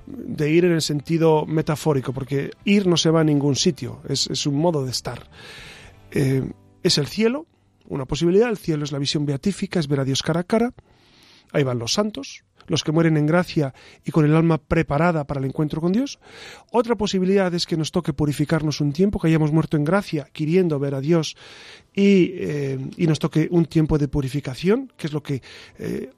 De 0.06 0.50
ir 0.50 0.64
en 0.64 0.72
el 0.72 0.82
sentido 0.82 1.46
metafórico, 1.46 2.12
porque 2.12 2.50
ir 2.64 2.86
no 2.86 2.96
se 2.96 3.10
va 3.10 3.20
a 3.20 3.24
ningún 3.24 3.56
sitio, 3.56 4.00
es, 4.08 4.46
un 4.46 4.56
modo 4.56 4.84
de 4.84 4.90
estar. 4.90 5.28
Eh, 6.10 6.50
es 6.82 6.98
el 6.98 7.06
cielo, 7.06 7.46
una 7.88 8.06
posibilidad, 8.06 8.48
el 8.48 8.58
cielo 8.58 8.84
es 8.84 8.92
la 8.92 8.98
visión 8.98 9.26
beatífica, 9.26 9.80
es 9.80 9.88
ver 9.88 10.00
a 10.00 10.04
Dios 10.04 10.22
cara 10.22 10.40
a 10.40 10.44
cara. 10.44 10.72
Ahí 11.52 11.62
van 11.62 11.78
los 11.78 11.92
santos, 11.92 12.44
los 12.66 12.82
que 12.82 12.92
mueren 12.92 13.16
en 13.16 13.26
gracia 13.26 13.74
y 14.04 14.10
con 14.10 14.24
el 14.24 14.34
alma 14.34 14.58
preparada 14.58 15.24
para 15.24 15.40
el 15.40 15.46
encuentro 15.46 15.80
con 15.80 15.92
Dios. 15.92 16.18
Otra 16.72 16.96
posibilidad 16.96 17.52
es 17.54 17.66
que 17.66 17.76
nos 17.76 17.92
toque 17.92 18.12
purificarnos 18.12 18.80
un 18.80 18.92
tiempo, 18.92 19.20
que 19.20 19.28
hayamos 19.28 19.52
muerto 19.52 19.76
en 19.76 19.84
gracia, 19.84 20.26
queriendo 20.32 20.78
ver 20.78 20.94
a 20.94 21.00
Dios 21.00 21.36
y, 21.94 22.32
eh, 22.34 22.78
nos 22.98 23.18
toque 23.18 23.48
un 23.50 23.66
tiempo 23.66 23.98
de 23.98 24.08
purificación, 24.08 24.92
que 24.96 25.06
es 25.06 25.12
lo 25.12 25.22
que 25.22 25.42
eh, 25.78 26.10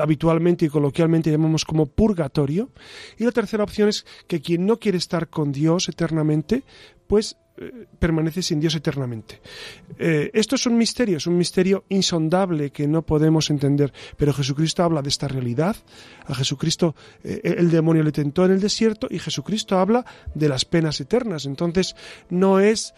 habitualmente 0.00 0.66
y 0.66 0.68
coloquialmente 0.68 1.30
llamamos 1.30 1.64
como 1.64 1.86
purgatorio. 1.86 2.70
Y 3.18 3.24
la 3.24 3.32
tercera 3.32 3.64
opción 3.64 3.88
es 3.88 4.04
que 4.26 4.40
quien 4.40 4.66
no 4.66 4.78
quiere 4.78 4.98
estar 4.98 5.28
con 5.28 5.52
Dios 5.52 5.88
eternamente, 5.88 6.64
pues 7.06 7.36
eh, 7.54 7.86
permanece 7.98 8.40
sin 8.40 8.60
Dios 8.60 8.74
eternamente. 8.74 9.42
Eh, 9.98 10.30
esto 10.32 10.54
es 10.54 10.64
un 10.64 10.78
misterio, 10.78 11.18
es 11.18 11.26
un 11.26 11.36
misterio 11.36 11.84
insondable 11.90 12.70
que 12.70 12.88
no 12.88 13.02
podemos 13.02 13.50
entender, 13.50 13.92
pero 14.16 14.32
Jesucristo 14.32 14.82
habla 14.82 15.02
de 15.02 15.10
esta 15.10 15.28
realidad. 15.28 15.76
A 16.24 16.34
Jesucristo 16.34 16.96
eh, 17.22 17.42
el 17.44 17.70
demonio 17.70 18.02
le 18.04 18.10
tentó 18.10 18.46
en 18.46 18.52
el 18.52 18.60
desierto 18.60 19.06
y 19.10 19.18
Jesucristo 19.18 19.78
habla 19.78 20.06
de 20.34 20.48
las 20.48 20.64
penas 20.64 20.98
eternas. 21.02 21.44
Entonces 21.44 21.94
no 22.30 22.58
es 22.58 22.94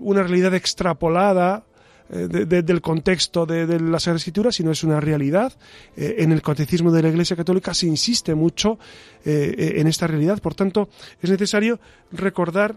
una 0.00 0.24
realidad 0.24 0.54
extrapolada 0.54 1.64
del 2.08 2.80
contexto 2.80 3.46
de, 3.46 3.64
de, 3.64 3.78
la 3.78 4.00
Sagrada 4.00 4.16
Escritura, 4.16 4.50
sino 4.50 4.72
es 4.72 4.82
una 4.82 4.98
realidad. 5.00 5.52
en 5.94 6.32
el 6.32 6.42
catecismo 6.42 6.90
de 6.90 7.02
la 7.02 7.10
Iglesia 7.10 7.36
Católica 7.36 7.72
se 7.72 7.86
insiste 7.86 8.34
mucho 8.34 8.80
en 9.24 9.86
esta 9.86 10.08
realidad. 10.08 10.40
Por 10.40 10.56
tanto, 10.56 10.88
es 11.20 11.30
necesario 11.30 11.78
recordar 12.10 12.76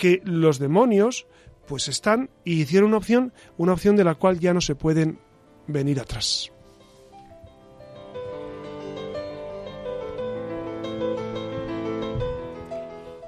que 0.00 0.22
los 0.24 0.58
demonios 0.58 1.26
pues 1.68 1.86
están 1.86 2.30
y 2.42 2.62
hicieron 2.62 2.88
una 2.88 2.96
opción, 2.96 3.34
una 3.58 3.74
opción 3.74 3.96
de 3.96 4.02
la 4.02 4.14
cual 4.14 4.40
ya 4.40 4.54
no 4.54 4.62
se 4.62 4.74
pueden 4.74 5.18
venir 5.66 6.00
atrás. 6.00 6.50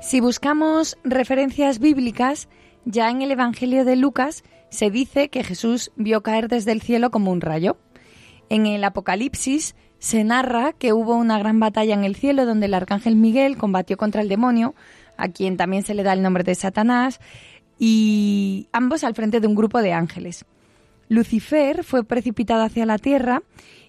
Si 0.00 0.20
buscamos 0.20 0.96
referencias 1.04 1.78
bíblicas, 1.78 2.48
ya 2.86 3.10
en 3.10 3.20
el 3.20 3.30
Evangelio 3.30 3.84
de 3.84 3.96
Lucas 3.96 4.42
se 4.70 4.90
dice 4.90 5.28
que 5.28 5.44
Jesús 5.44 5.92
vio 5.96 6.22
caer 6.22 6.48
desde 6.48 6.72
el 6.72 6.80
cielo 6.80 7.10
como 7.10 7.30
un 7.30 7.42
rayo. 7.42 7.76
En 8.48 8.64
el 8.64 8.82
Apocalipsis 8.82 9.76
se 9.98 10.24
narra 10.24 10.72
que 10.72 10.94
hubo 10.94 11.16
una 11.16 11.38
gran 11.38 11.60
batalla 11.60 11.94
en 11.94 12.04
el 12.04 12.16
cielo 12.16 12.46
donde 12.46 12.66
el 12.66 12.74
arcángel 12.74 13.14
Miguel 13.14 13.58
combatió 13.58 13.98
contra 13.98 14.22
el 14.22 14.28
demonio, 14.30 14.74
a 15.22 15.28
quien 15.28 15.56
también 15.56 15.84
se 15.84 15.94
le 15.94 16.02
da 16.02 16.12
el 16.12 16.20
nombre 16.20 16.42
de 16.42 16.56
Satanás, 16.56 17.20
y 17.78 18.68
ambos 18.72 19.04
al 19.04 19.14
frente 19.14 19.38
de 19.40 19.46
un 19.46 19.54
grupo 19.54 19.80
de 19.80 19.92
ángeles. 19.92 20.44
Lucifer 21.08 21.84
fue 21.84 22.04
precipitado 22.04 22.62
hacia 22.62 22.86
la 22.86 22.98
tierra 22.98 23.42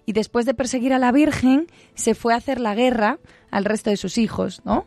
y 0.06 0.13
después 0.13 0.46
de 0.46 0.54
perseguir 0.54 0.94
a 0.94 1.00
la 1.00 1.12
Virgen 1.12 1.68
se 1.96 2.13
fue 2.13 2.34
a 2.34 2.38
hacer 2.38 2.60
la 2.60 2.75
guerra 2.75 3.20
al 3.50 3.66
resto 3.66 3.90
de 3.90 3.98
sus 3.98 4.18
hijos, 4.18 4.62
¿no? 4.63 4.86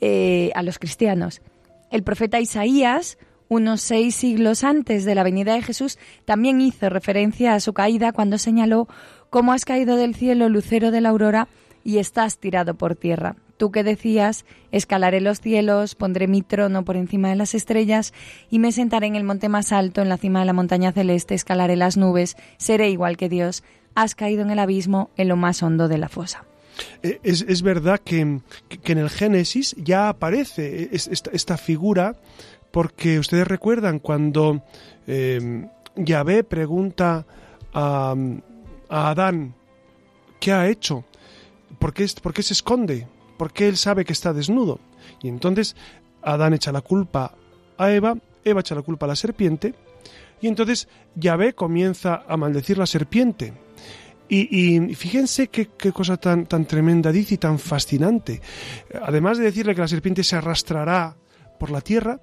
Eh, 0.00 0.50
a 0.54 0.62
los 0.62 0.78
cristianos. 0.78 1.42
El 1.90 2.02
profeta 2.02 2.40
Isaías, 2.40 3.18
unos 3.48 3.82
seis 3.82 4.14
siglos 4.14 4.64
antes 4.64 5.04
de 5.04 5.14
la 5.14 5.24
venida 5.24 5.54
de 5.54 5.62
Jesús, 5.62 5.98
también 6.24 6.60
hizo 6.60 6.88
referencia 6.88 7.54
a 7.54 7.60
su 7.60 7.74
caída 7.74 8.12
cuando 8.12 8.38
señaló 8.38 8.88
cómo 9.28 9.52
has 9.52 9.66
caído 9.66 9.96
del 9.96 10.14
cielo, 10.14 10.48
lucero 10.48 10.90
de 10.90 11.02
la 11.02 11.10
aurora, 11.10 11.48
y 11.84 11.98
estás 11.98 12.38
tirado 12.38 12.74
por 12.74 12.96
tierra. 12.96 13.36
Tú 13.62 13.70
que 13.70 13.84
decías, 13.84 14.44
escalaré 14.72 15.20
los 15.20 15.40
cielos, 15.40 15.94
pondré 15.94 16.26
mi 16.26 16.42
trono 16.42 16.84
por 16.84 16.96
encima 16.96 17.28
de 17.28 17.36
las 17.36 17.54
estrellas 17.54 18.12
y 18.50 18.58
me 18.58 18.72
sentaré 18.72 19.06
en 19.06 19.14
el 19.14 19.22
monte 19.22 19.48
más 19.48 19.70
alto, 19.70 20.02
en 20.02 20.08
la 20.08 20.16
cima 20.16 20.40
de 20.40 20.46
la 20.46 20.52
montaña 20.52 20.90
celeste, 20.90 21.36
escalaré 21.36 21.76
las 21.76 21.96
nubes, 21.96 22.36
seré 22.56 22.90
igual 22.90 23.16
que 23.16 23.28
Dios. 23.28 23.62
Has 23.94 24.16
caído 24.16 24.42
en 24.42 24.50
el 24.50 24.58
abismo, 24.58 25.10
en 25.16 25.28
lo 25.28 25.36
más 25.36 25.62
hondo 25.62 25.86
de 25.86 25.96
la 25.96 26.08
fosa. 26.08 26.44
Eh, 27.04 27.20
es, 27.22 27.62
verdad 27.62 28.00
que, 28.00 28.18
en 28.18 28.42
el 28.98 29.08
Génesis 29.08 29.76
ya 29.78 30.08
aparece 30.08 30.88
esta, 30.90 31.56
figura, 31.56 32.16
porque 32.72 33.20
ustedes 33.20 33.46
recuerdan 33.46 34.00
cuando 34.00 34.64
eh, 35.06 35.68
Yahvé 35.94 36.42
pregunta 36.42 37.26
a, 37.72 38.16
Adán, 38.88 39.54
¿qué 40.40 40.50
ha 40.50 40.68
hecho? 40.68 41.04
¿Por 41.78 41.94
qué, 41.94 42.08
¿Por 42.20 42.34
qué 42.34 42.42
se 42.42 42.54
esconde? 42.54 43.06
Porque 43.42 43.66
él 43.66 43.76
sabe 43.76 44.04
que 44.04 44.12
está 44.12 44.32
desnudo. 44.32 44.78
Y 45.20 45.26
entonces 45.26 45.74
Adán 46.22 46.54
echa 46.54 46.70
la 46.70 46.80
culpa 46.80 47.34
a 47.76 47.90
Eva, 47.90 48.14
Eva 48.44 48.60
echa 48.60 48.76
la 48.76 48.82
culpa 48.82 49.06
a 49.06 49.08
la 49.08 49.16
serpiente, 49.16 49.74
y 50.40 50.46
entonces 50.46 50.86
Yahvé 51.16 51.52
comienza 51.52 52.22
a 52.28 52.36
maldecir 52.36 52.78
la 52.78 52.86
serpiente. 52.86 53.52
Y, 54.28 54.94
fíjense 54.94 55.48
qué, 55.48 55.66
cosa 55.92 56.18
tan, 56.18 56.46
tan 56.46 56.66
tremenda 56.66 57.10
dice 57.10 57.34
y 57.34 57.38
tan 57.38 57.58
fascinante. 57.58 58.40
Además 59.02 59.38
de 59.38 59.44
decirle 59.46 59.74
que 59.74 59.80
la 59.80 59.88
serpiente 59.88 60.22
se 60.22 60.36
arrastrará 60.36 61.16
por 61.58 61.72
la 61.72 61.80
tierra, 61.80 62.20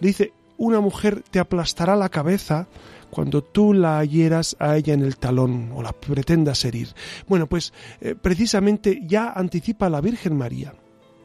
le 0.00 0.08
dice, 0.08 0.32
una 0.62 0.80
mujer 0.80 1.24
te 1.28 1.40
aplastará 1.40 1.96
la 1.96 2.08
cabeza 2.08 2.68
cuando 3.10 3.42
tú 3.42 3.72
la 3.72 4.04
hieras 4.04 4.54
a 4.60 4.76
ella 4.76 4.94
en 4.94 5.02
el 5.02 5.16
talón 5.16 5.72
o 5.74 5.82
la 5.82 5.92
pretendas 5.92 6.64
herir. 6.64 6.94
Bueno, 7.26 7.48
pues 7.48 7.72
eh, 8.00 8.14
precisamente 8.14 9.00
ya 9.04 9.32
anticipa 9.32 9.86
a 9.86 9.90
la 9.90 10.00
Virgen 10.00 10.36
María. 10.36 10.72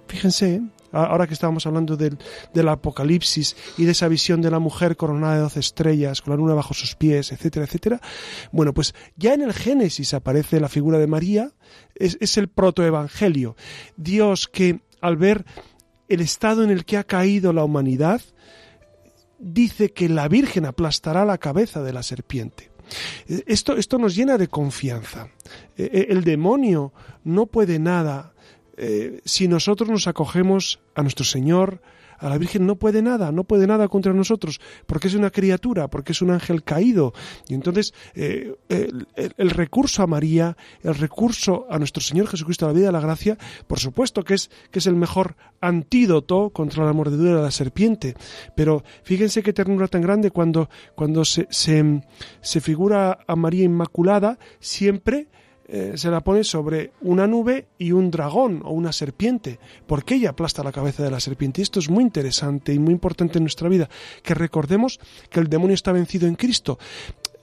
Fíjense, 0.07 0.55
¿eh? 0.55 0.61
ahora 0.91 1.27
que 1.27 1.35
estábamos 1.35 1.67
hablando 1.67 1.95
del, 1.95 2.17
del, 2.51 2.67
Apocalipsis 2.67 3.55
y 3.77 3.85
de 3.85 3.91
esa 3.91 4.07
visión 4.07 4.41
de 4.41 4.49
la 4.49 4.57
mujer 4.57 4.97
coronada 4.97 5.35
de 5.35 5.41
doce 5.41 5.59
estrellas, 5.59 6.23
con 6.23 6.31
la 6.31 6.37
luna 6.37 6.55
bajo 6.55 6.73
sus 6.73 6.95
pies, 6.95 7.31
etcétera, 7.31 7.65
etcétera, 7.65 8.01
bueno, 8.51 8.73
pues 8.73 8.95
ya 9.17 9.35
en 9.35 9.41
el 9.41 9.53
Génesis 9.53 10.15
aparece 10.15 10.59
la 10.59 10.69
figura 10.69 10.97
de 10.97 11.05
María, 11.05 11.51
es, 11.93 12.17
es 12.21 12.37
el 12.37 12.47
protoevangelio. 12.47 13.55
Dios 13.97 14.47
que 14.47 14.79
al 14.99 15.15
ver 15.15 15.45
el 16.09 16.21
estado 16.21 16.63
en 16.63 16.71
el 16.71 16.85
que 16.85 16.97
ha 16.97 17.03
caído 17.03 17.53
la 17.53 17.63
humanidad, 17.63 18.21
dice 19.39 19.91
que 19.91 20.09
la 20.09 20.27
Virgen 20.27 20.65
aplastará 20.65 21.25
la 21.25 21.37
cabeza 21.37 21.81
de 21.83 21.93
la 21.93 22.03
serpiente. 22.03 22.71
Esto, 23.27 23.75
esto 23.75 23.97
nos 23.97 24.15
llena 24.15 24.37
de 24.37 24.47
confianza. 24.47 25.27
E, 25.77 25.83
e, 25.83 26.13
el 26.13 26.23
demonio 26.23 26.93
no 27.23 27.45
puede 27.45 27.79
nada 27.79 28.33
eh, 28.77 29.21
si 29.25 29.47
nosotros 29.47 29.89
nos 29.89 30.07
acogemos 30.07 30.79
a 30.95 31.01
nuestro 31.01 31.25
Señor, 31.25 31.81
a 32.17 32.29
la 32.29 32.37
Virgen 32.37 32.65
no 32.65 32.75
puede 32.75 33.01
nada, 33.01 33.31
no 33.31 33.43
puede 33.43 33.67
nada 33.67 33.87
contra 33.87 34.13
nosotros, 34.13 34.59
porque 34.85 35.07
es 35.07 35.15
una 35.15 35.29
criatura, 35.29 35.87
porque 35.89 36.11
es 36.11 36.21
un 36.21 36.31
ángel 36.31 36.63
caído. 36.63 37.13
Y 37.47 37.53
entonces 37.53 37.93
eh, 38.15 38.55
el, 38.69 39.49
recurso 39.49 40.03
a 40.03 40.07
María, 40.07 40.57
el 40.83 40.95
recurso 40.95 41.65
a 41.69 41.77
nuestro 41.77 42.01
Señor 42.01 42.27
Jesucristo, 42.27 42.65
a 42.65 42.69
la 42.69 42.73
vida 42.73 42.87
de 42.87 42.91
la 42.91 42.99
gracia, 42.99 43.37
por 43.67 43.79
supuesto 43.79 44.23
que 44.23 44.35
es, 44.35 44.49
que 44.71 44.79
es 44.79 44.87
el 44.87 44.95
mejor 44.95 45.35
antídoto 45.61 46.49
contra 46.51 46.85
la 46.85 46.93
mordedura 46.93 47.35
de 47.35 47.41
la 47.41 47.51
serpiente. 47.51 48.15
Pero 48.55 48.83
fíjense 49.03 49.43
qué 49.43 49.53
ternura 49.53 49.87
tan 49.87 50.01
grande 50.01 50.31
cuando, 50.31 50.69
cuando 50.95 51.25
se, 51.25 51.47
se, 51.49 52.01
se 52.41 52.61
figura 52.61 53.19
a 53.27 53.35
María 53.35 53.63
Inmaculada, 53.63 54.37
siempre 54.59 55.27
eh, 55.67 55.93
se 55.95 56.09
la 56.09 56.21
pone 56.21 56.43
sobre 56.43 56.91
una 57.01 57.27
nube 57.27 57.67
y 57.77 57.91
un 57.91 58.09
dragón 58.09 58.61
o 58.63 58.71
una 58.71 58.91
serpiente, 58.91 59.59
porque 59.85 60.15
ella 60.15 60.29
aplasta 60.29 60.63
la 60.63 60.71
cabeza 60.71 61.03
de 61.03 61.11
la 61.11 61.19
serpiente. 61.19 61.61
Y 61.61 61.63
esto 61.63 61.79
es 61.79 61.89
muy 61.89 62.03
interesante 62.03 62.73
y 62.73 62.79
muy 62.79 62.93
importante 62.93 63.37
en 63.37 63.43
nuestra 63.43 63.67
vida, 63.67 63.89
que 64.23 64.33
recordemos 64.33 64.99
que 65.29 65.39
el 65.39 65.47
demonio 65.47 65.73
está 65.73 65.91
vencido 65.91 66.27
en 66.27 66.35
Cristo. 66.35 66.79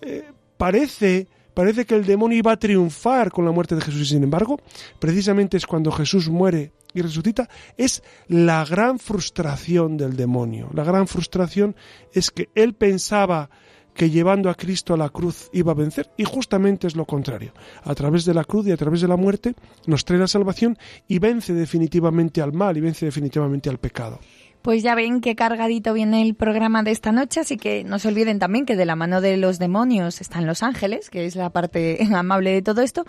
Eh, 0.00 0.24
parece 0.56 1.28
parece 1.54 1.86
que 1.86 1.94
el 1.94 2.04
demonio 2.04 2.38
iba 2.38 2.52
a 2.52 2.58
triunfar 2.58 3.30
con 3.30 3.44
la 3.44 3.52
muerte 3.52 3.76
de 3.76 3.80
Jesús 3.80 4.00
y 4.00 4.06
sin 4.06 4.24
embargo, 4.24 4.60
precisamente 4.98 5.56
es 5.56 5.66
cuando 5.66 5.92
Jesús 5.92 6.28
muere 6.28 6.72
y 6.92 7.00
resucita, 7.00 7.48
es 7.76 8.02
la 8.28 8.64
gran 8.64 8.98
frustración 8.98 9.96
del 9.96 10.16
demonio. 10.16 10.70
La 10.74 10.84
gran 10.84 11.06
frustración 11.06 11.74
es 12.12 12.30
que 12.30 12.48
él 12.54 12.74
pensaba 12.74 13.50
que 13.94 14.10
llevando 14.10 14.50
a 14.50 14.54
Cristo 14.54 14.94
a 14.94 14.96
la 14.96 15.08
cruz 15.08 15.48
iba 15.52 15.72
a 15.72 15.74
vencer 15.74 16.10
y 16.16 16.24
justamente 16.24 16.86
es 16.86 16.96
lo 16.96 17.04
contrario. 17.04 17.52
A 17.82 17.94
través 17.94 18.24
de 18.24 18.34
la 18.34 18.44
cruz 18.44 18.66
y 18.66 18.72
a 18.72 18.76
través 18.76 19.00
de 19.00 19.08
la 19.08 19.16
muerte 19.16 19.54
nos 19.86 20.04
trae 20.04 20.18
la 20.18 20.26
salvación 20.26 20.76
y 21.08 21.18
vence 21.18 21.54
definitivamente 21.54 22.42
al 22.42 22.52
mal 22.52 22.76
y 22.76 22.80
vence 22.80 23.06
definitivamente 23.06 23.70
al 23.70 23.78
pecado. 23.78 24.18
Pues 24.62 24.82
ya 24.82 24.94
ven 24.94 25.20
qué 25.20 25.36
cargadito 25.36 25.92
viene 25.92 26.22
el 26.22 26.34
programa 26.34 26.82
de 26.82 26.90
esta 26.90 27.12
noche, 27.12 27.40
así 27.40 27.58
que 27.58 27.84
no 27.84 27.98
se 27.98 28.08
olviden 28.08 28.38
también 28.38 28.64
que 28.64 28.76
de 28.76 28.86
la 28.86 28.96
mano 28.96 29.20
de 29.20 29.36
los 29.36 29.58
demonios 29.58 30.22
están 30.22 30.46
los 30.46 30.62
ángeles, 30.62 31.10
que 31.10 31.26
es 31.26 31.36
la 31.36 31.50
parte 31.50 31.98
amable 32.14 32.50
de 32.50 32.62
todo 32.62 32.80
esto. 32.80 33.04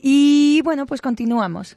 Y 0.00 0.62
bueno, 0.64 0.86
pues 0.86 1.02
continuamos. 1.02 1.76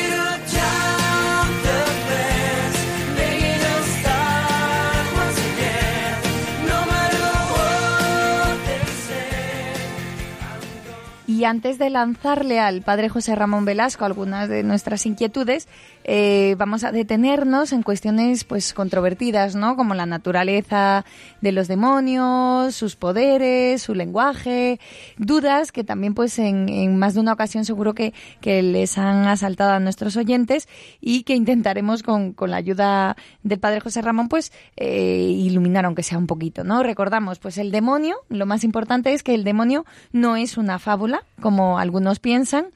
Y 11.41 11.45
antes 11.45 11.79
de 11.79 11.89
lanzarle 11.89 12.59
al 12.59 12.83
padre 12.83 13.09
José 13.09 13.33
Ramón 13.33 13.65
Velasco 13.65 14.05
algunas 14.05 14.47
de 14.47 14.61
nuestras 14.61 15.07
inquietudes, 15.07 15.67
eh, 16.03 16.53
vamos 16.59 16.83
a 16.83 16.91
detenernos 16.91 17.73
en 17.73 17.81
cuestiones 17.81 18.43
pues 18.43 18.75
controvertidas, 18.75 19.55
¿no? 19.55 19.75
Como 19.75 19.95
la 19.95 20.05
naturaleza 20.05 21.03
de 21.41 21.51
los 21.51 21.67
demonios, 21.67 22.75
sus 22.75 22.95
poderes, 22.95 23.81
su 23.81 23.95
lenguaje, 23.95 24.79
dudas 25.17 25.71
que 25.71 25.83
también 25.83 26.13
pues 26.13 26.37
en, 26.37 26.95
más 26.99 27.15
de 27.15 27.21
una 27.21 27.33
ocasión 27.33 27.65
seguro 27.65 27.95
que, 27.95 28.13
que, 28.39 28.61
les 28.61 28.99
han 28.99 29.25
asaltado 29.25 29.71
a 29.71 29.79
nuestros 29.79 30.17
oyentes 30.17 30.69
y 30.99 31.23
que 31.23 31.33
intentaremos 31.33 32.03
con, 32.03 32.33
con 32.33 32.51
la 32.51 32.57
ayuda 32.57 33.17
del 33.41 33.57
padre 33.59 33.79
José 33.79 34.03
Ramón 34.03 34.29
pues 34.29 34.53
eh, 34.77 35.35
iluminar 35.39 35.85
aunque 35.85 36.03
sea 36.03 36.19
un 36.19 36.27
poquito, 36.27 36.63
¿no? 36.63 36.83
Recordamos 36.83 37.39
pues 37.39 37.57
el 37.57 37.71
demonio, 37.71 38.17
lo 38.29 38.45
más 38.45 38.63
importante 38.63 39.13
es 39.13 39.23
que 39.23 39.33
el 39.33 39.43
demonio 39.43 39.85
no 40.11 40.35
es 40.35 40.57
una 40.57 40.77
fábula, 40.77 41.23
como 41.41 41.77
algunos 41.79 42.19
piensan. 42.19 42.67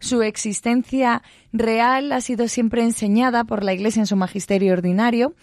Su 0.00 0.22
existencia 0.22 1.22
real 1.54 2.10
ha 2.12 2.20
sido 2.20 2.48
siempre 2.48 2.82
enseñada 2.82 3.44
por 3.44 3.62
la 3.62 3.72
Iglesia 3.72 4.00
en 4.00 4.06
su 4.06 4.16
magisterio 4.16 4.72
ordinario. 4.72 5.34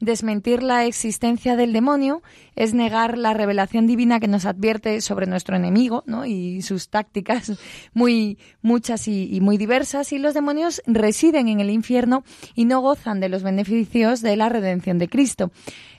Desmentir 0.00 0.62
la 0.62 0.84
existencia 0.84 1.56
del 1.56 1.72
demonio 1.72 2.22
es 2.56 2.74
negar 2.74 3.16
la 3.16 3.34
revelación 3.34 3.86
divina 3.86 4.18
que 4.18 4.28
nos 4.28 4.46
advierte 4.46 5.00
sobre 5.00 5.26
nuestro 5.26 5.56
enemigo 5.56 6.02
¿no? 6.06 6.26
y 6.26 6.62
sus 6.62 6.88
tácticas 6.88 7.52
muy 7.94 8.38
muchas 8.62 9.06
y, 9.06 9.40
muy 9.40 9.58
diversas. 9.58 10.12
Y 10.12 10.18
los 10.18 10.34
demonios 10.34 10.82
residen 10.86 11.48
en 11.48 11.60
el 11.60 11.70
infierno 11.70 12.24
y 12.54 12.64
no 12.64 12.80
gozan 12.80 13.20
de 13.20 13.28
los 13.28 13.42
beneficios 13.44 14.22
de 14.22 14.36
la 14.36 14.48
redención 14.48 14.98
de 14.98 15.08
Cristo. 15.08 15.52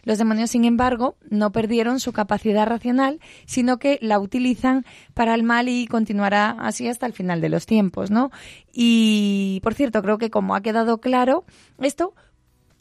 Los 0.03 0.17
demonios, 0.17 0.49
sin 0.49 0.65
embargo, 0.65 1.15
no 1.29 1.51
perdieron 1.51 1.99
su 1.99 2.11
capacidad 2.11 2.65
racional, 2.65 3.19
sino 3.45 3.77
que 3.77 3.99
la 4.01 4.19
utilizan 4.19 4.83
para 5.13 5.35
el 5.35 5.43
mal 5.43 5.69
y 5.69 5.85
continuará 5.85 6.57
así 6.59 6.87
hasta 6.87 7.05
el 7.05 7.13
final 7.13 7.39
de 7.39 7.49
los 7.49 7.67
tiempos, 7.67 8.09
¿no? 8.09 8.31
Y, 8.73 9.60
por 9.61 9.73
cierto, 9.73 10.01
creo 10.01 10.17
que 10.17 10.29
como 10.29 10.55
ha 10.55 10.61
quedado 10.61 10.99
claro, 10.99 11.45
esto, 11.79 12.13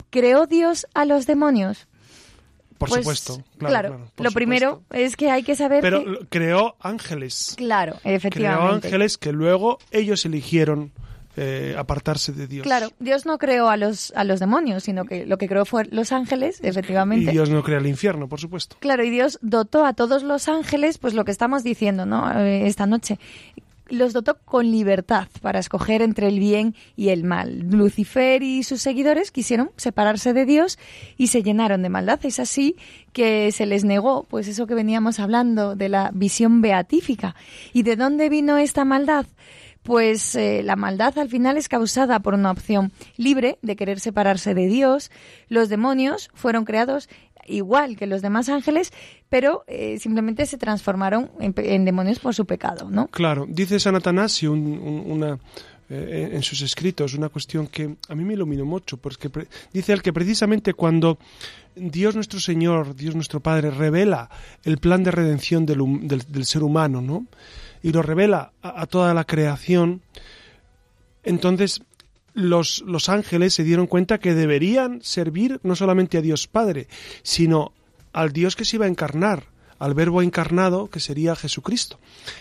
¿creó 0.09 0.47
Dios 0.47 0.87
a 0.93 1.05
los 1.05 1.25
demonios? 1.25 1.87
Por 2.77 2.89
pues, 2.89 3.01
supuesto, 3.01 3.43
claro. 3.59 4.07
lo 4.17 4.31
primero 4.31 4.81
es 4.89 5.15
que 5.15 5.29
hay 5.29 5.43
que 5.43 5.55
saber. 5.55 5.81
Pero 5.81 6.03
creó 6.29 6.75
ángeles. 6.79 7.53
Claro, 7.55 7.97
efectivamente. 8.03 8.79
Creó 8.79 8.95
ángeles 8.95 9.17
que 9.19 9.31
luego 9.31 9.77
ellos 9.91 10.25
eligieron 10.25 10.91
eh, 11.37 11.75
apartarse 11.77 12.33
de 12.33 12.47
Dios. 12.47 12.63
Claro, 12.63 12.89
Dios 12.99 13.25
no 13.25 13.37
creó 13.37 13.69
a 13.69 13.77
los, 13.77 14.11
a 14.15 14.23
los 14.23 14.39
demonios, 14.39 14.83
sino 14.83 15.05
que 15.05 15.25
lo 15.25 15.37
que 15.37 15.47
creó 15.47 15.63
fue 15.63 15.85
los 15.85 16.11
ángeles, 16.11 16.59
efectivamente. 16.61 17.29
Y 17.29 17.33
Dios 17.33 17.49
no 17.49 17.63
crea 17.63 17.77
el 17.77 17.87
infierno, 17.87 18.27
por 18.27 18.39
supuesto. 18.39 18.75
Claro, 18.79 19.03
y 19.03 19.09
Dios 19.09 19.39
dotó 19.41 19.85
a 19.85 19.93
todos 19.93 20.23
los 20.23 20.49
ángeles, 20.49 20.97
pues 20.97 21.13
lo 21.13 21.23
que 21.23 21.31
estamos 21.31 21.63
diciendo, 21.63 22.05
¿no? 22.05 22.37
Eh, 22.37 22.67
esta 22.67 22.85
noche, 22.85 23.17
los 23.91 24.13
dotó 24.13 24.37
con 24.45 24.71
libertad 24.71 25.27
para 25.41 25.59
escoger 25.59 26.01
entre 26.01 26.27
el 26.27 26.39
bien 26.39 26.75
y 26.95 27.09
el 27.09 27.23
mal. 27.23 27.59
Lucifer 27.69 28.41
y 28.43 28.63
sus 28.63 28.81
seguidores 28.81 29.31
quisieron 29.31 29.71
separarse 29.77 30.33
de 30.33 30.45
Dios 30.45 30.79
y 31.17 31.27
se 31.27 31.43
llenaron 31.43 31.81
de 31.81 31.89
maldad. 31.89 32.19
Es 32.23 32.39
así 32.39 32.75
que 33.13 33.51
se 33.51 33.65
les 33.65 33.83
negó, 33.83 34.23
pues 34.23 34.47
eso 34.47 34.67
que 34.67 34.73
veníamos 34.73 35.19
hablando 35.19 35.75
de 35.75 35.89
la 35.89 36.11
visión 36.13 36.61
beatífica. 36.61 37.35
¿Y 37.73 37.83
de 37.83 37.95
dónde 37.95 38.29
vino 38.29 38.57
esta 38.57 38.85
maldad? 38.85 39.25
pues 39.83 40.35
eh, 40.35 40.61
la 40.63 40.75
maldad 40.75 41.17
al 41.17 41.29
final 41.29 41.57
es 41.57 41.67
causada 41.67 42.19
por 42.19 42.33
una 42.33 42.51
opción 42.51 42.91
libre 43.17 43.57
de 43.61 43.75
querer 43.75 43.99
separarse 43.99 44.53
de 44.53 44.67
Dios. 44.67 45.11
Los 45.47 45.69
demonios 45.69 46.29
fueron 46.33 46.65
creados 46.65 47.09
igual 47.47 47.97
que 47.97 48.07
los 48.07 48.21
demás 48.21 48.49
ángeles, 48.49 48.91
pero 49.29 49.63
eh, 49.67 49.97
simplemente 49.99 50.45
se 50.45 50.57
transformaron 50.57 51.31
en, 51.39 51.85
demonios 51.85 52.19
por 52.19 52.35
su 52.35 52.45
pecado, 52.45 52.89
¿no? 52.89 53.07
Claro, 53.07 53.45
dice 53.47 53.79
San 53.79 53.95
Atanasio 53.95 54.51
una, 54.51 55.39
eh, 55.89 56.29
en 56.33 56.43
sus 56.43 56.61
escritos 56.61 57.13
una 57.13 57.29
cuestión 57.29 57.67
que 57.67 57.95
a 58.07 58.15
mí 58.15 58.23
me 58.23 58.33
iluminó 58.33 58.65
mucho, 58.65 58.97
porque 58.97 59.29
dice 59.73 59.93
él 59.93 60.01
que 60.01 60.13
precisamente 60.13 60.73
cuando 60.73 61.17
Dios 61.75 62.15
nuestro 62.15 62.39
Señor, 62.39 62.95
Dios 62.95 63.15
nuestro 63.15 63.39
Padre, 63.39 63.71
revela 63.71 64.29
el 64.63 64.77
plan 64.77 65.03
de 65.03 65.11
redención 65.11 65.65
del, 65.65 65.79
del 66.27 66.45
ser 66.45 66.63
humano, 66.63 67.01
¿no? 67.01 67.25
y 67.83 67.91
lo 67.91 68.01
revela 68.01 68.51
a, 68.61 68.85
toda 68.85 69.13
la 69.13 69.23
creación, 69.23 70.01
entonces 71.23 71.81
los, 72.33 72.83
los 72.85 73.09
ángeles 73.09 73.53
se 73.53 73.63
dieron 73.63 73.87
cuenta 73.87 74.19
que 74.19 74.33
deberían 74.33 75.01
servir 75.01 75.59
no 75.63 75.75
solamente 75.75 76.17
a 76.17 76.21
Dios 76.21 76.47
Padre, 76.47 76.87
sino 77.23 77.73
al 78.13 78.31
Dios 78.33 78.55
que 78.55 78.65
se 78.65 78.77
iba 78.77 78.85
a 78.85 78.89
encarnar, 78.89 79.45
al 79.79 79.93
verbo 79.93 80.21
encarnado 80.21 80.89
que 80.89 80.99
sería 80.99 81.35
Jesucristo. 81.35 81.99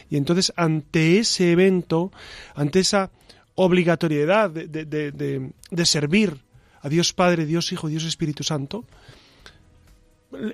Y 0.09 0.16
entonces 0.16 0.53
ante 0.57 1.18
ese 1.18 1.53
evento, 1.53 2.12
ante 2.55 2.81
esa 2.81 3.11
obligatoriedad 3.55 4.50
de, 4.50 4.66
de, 4.68 5.53
de, 5.70 5.87
servir 5.87 6.38
a 6.81 6.88
Dios 6.88 7.12
Padre, 7.12 7.46
Dios 7.46 7.72
Hijo, 7.72 7.88
Dios 7.88 8.05
Espíritu 8.05 8.42
Santo, 8.42 8.85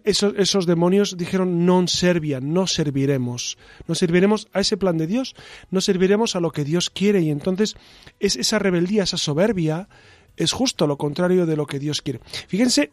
esos, 0.05 0.67
demonios 0.67 1.17
dijeron 1.17 1.67
non 1.67 1.89
servian, 1.89 2.53
no 2.53 2.67
serviremos, 2.67 3.59
no 3.87 3.95
serviremos 3.95 4.49
a 4.53 4.61
ese 4.61 4.77
plan 4.77 4.97
de 4.97 5.07
Dios, 5.07 5.37
no 5.71 5.81
serviremos 5.81 6.37
a 6.37 6.41
lo 6.41 6.51
que 6.51 6.65
Dios 6.65 6.91
quiere 6.91 7.21
y 7.21 7.31
entonces 7.31 7.77
es 8.21 8.37
esa 8.37 8.59
rebeldía, 8.59 9.05
esa 9.05 9.17
soberbia 9.17 9.89
es 10.37 10.53
justo 10.53 10.87
lo 10.87 10.97
contrario 10.97 11.47
de 11.47 11.57
lo 11.57 11.67
que 11.67 11.79
Dios 11.79 12.03
quiere. 12.03 12.21
Fíjense 12.49 12.93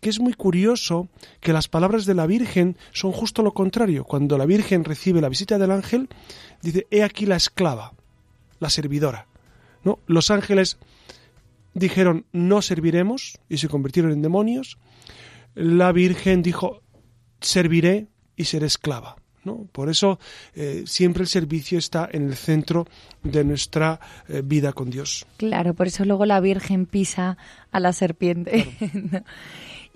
que 0.00 0.10
es 0.10 0.20
muy 0.20 0.34
curioso 0.34 1.08
que 1.40 1.52
las 1.52 1.68
palabras 1.68 2.04
de 2.04 2.14
la 2.14 2.26
Virgen 2.26 2.76
son 2.92 3.12
justo 3.12 3.42
lo 3.42 3.54
contrario. 3.54 4.04
Cuando 4.04 4.36
la 4.36 4.44
Virgen 4.44 4.84
recibe 4.84 5.20
la 5.20 5.30
visita 5.30 5.58
del 5.58 5.70
ángel, 5.70 6.08
dice, 6.62 6.86
he 6.90 7.02
aquí 7.02 7.24
la 7.24 7.36
esclava, 7.36 7.94
la 8.60 8.68
servidora. 8.68 9.26
¿No? 9.84 10.00
Los 10.06 10.30
ángeles 10.30 10.76
dijeron, 11.72 12.26
no 12.32 12.60
serviremos, 12.60 13.38
y 13.48 13.58
se 13.58 13.68
convirtieron 13.68 14.12
en 14.12 14.22
demonios. 14.22 14.78
La 15.58 15.90
Virgen 15.90 16.40
dijo, 16.42 16.82
serviré 17.40 18.06
y 18.36 18.44
seré 18.44 18.66
esclava. 18.66 19.16
¿no? 19.42 19.66
Por 19.72 19.88
eso 19.88 20.20
eh, 20.54 20.84
siempre 20.86 21.22
el 21.24 21.28
servicio 21.28 21.78
está 21.78 22.08
en 22.12 22.28
el 22.28 22.36
centro 22.36 22.86
de 23.24 23.42
nuestra 23.42 23.98
eh, 24.28 24.42
vida 24.44 24.72
con 24.72 24.88
Dios. 24.88 25.26
Claro, 25.36 25.74
por 25.74 25.88
eso 25.88 26.04
luego 26.04 26.26
la 26.26 26.38
Virgen 26.38 26.86
pisa 26.86 27.38
a 27.72 27.80
la 27.80 27.92
serpiente. 27.92 28.68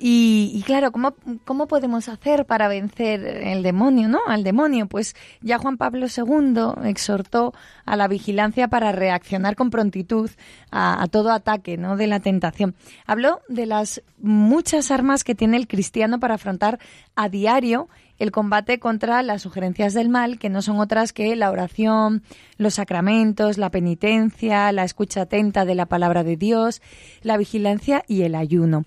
Y, 0.05 0.65
claro, 0.67 0.91
¿cómo, 0.91 1.15
¿cómo 1.45 1.69
podemos 1.69 2.09
hacer 2.09 2.45
para 2.45 2.67
vencer 2.67 3.25
el 3.25 3.63
demonio, 3.63 4.09
no? 4.09 4.19
Al 4.27 4.43
demonio, 4.43 4.89
pues 4.89 5.15
ya 5.43 5.59
Juan 5.59 5.77
Pablo 5.77 6.09
II 6.09 6.89
exhortó 6.89 7.55
a 7.85 7.95
la 7.95 8.09
vigilancia 8.09 8.67
para 8.67 8.91
reaccionar 8.91 9.55
con 9.55 9.71
prontitud 9.71 10.29
a, 10.73 11.07
todo 11.07 11.31
ataque, 11.31 11.77
¿no? 11.77 11.97
De 11.97 12.09
la 12.09 12.19
tentación. 12.19 12.75
Habló 13.07 13.43
de 13.49 13.67
las 13.67 14.03
muchas 14.19 14.91
armas 14.91 15.23
que 15.23 15.37
tiene 15.37 15.57
el 15.57 15.69
cristiano 15.69 16.19
para 16.19 16.35
afrontar 16.35 16.81
a 17.15 17.29
diario 17.29 17.89
el 18.23 18.31
combate 18.31 18.79
contra 18.79 19.21
las 19.25 19.43
sugerencias 19.43 19.95
del 19.95 20.09
mal, 20.09 20.39
que 20.39 20.49
no 20.49 20.63
son 20.63 20.79
otras 20.79 21.13
que 21.13 21.35
la 21.35 21.51
oración, 21.51 22.23
los 22.57 22.75
sacramentos, 22.75 23.59
la 23.59 23.69
penitencia, 23.73 24.71
la 24.71 24.85
escucha 24.85 25.23
atenta 25.23 25.65
de 25.65 25.75
la 25.75 25.87
palabra 25.87 26.23
de 26.23 26.37
Dios, 26.37 26.83
la 27.23 27.37
vigilancia 27.37 28.05
y 28.07 28.23
el 28.23 28.37
ayuno. 28.37 28.85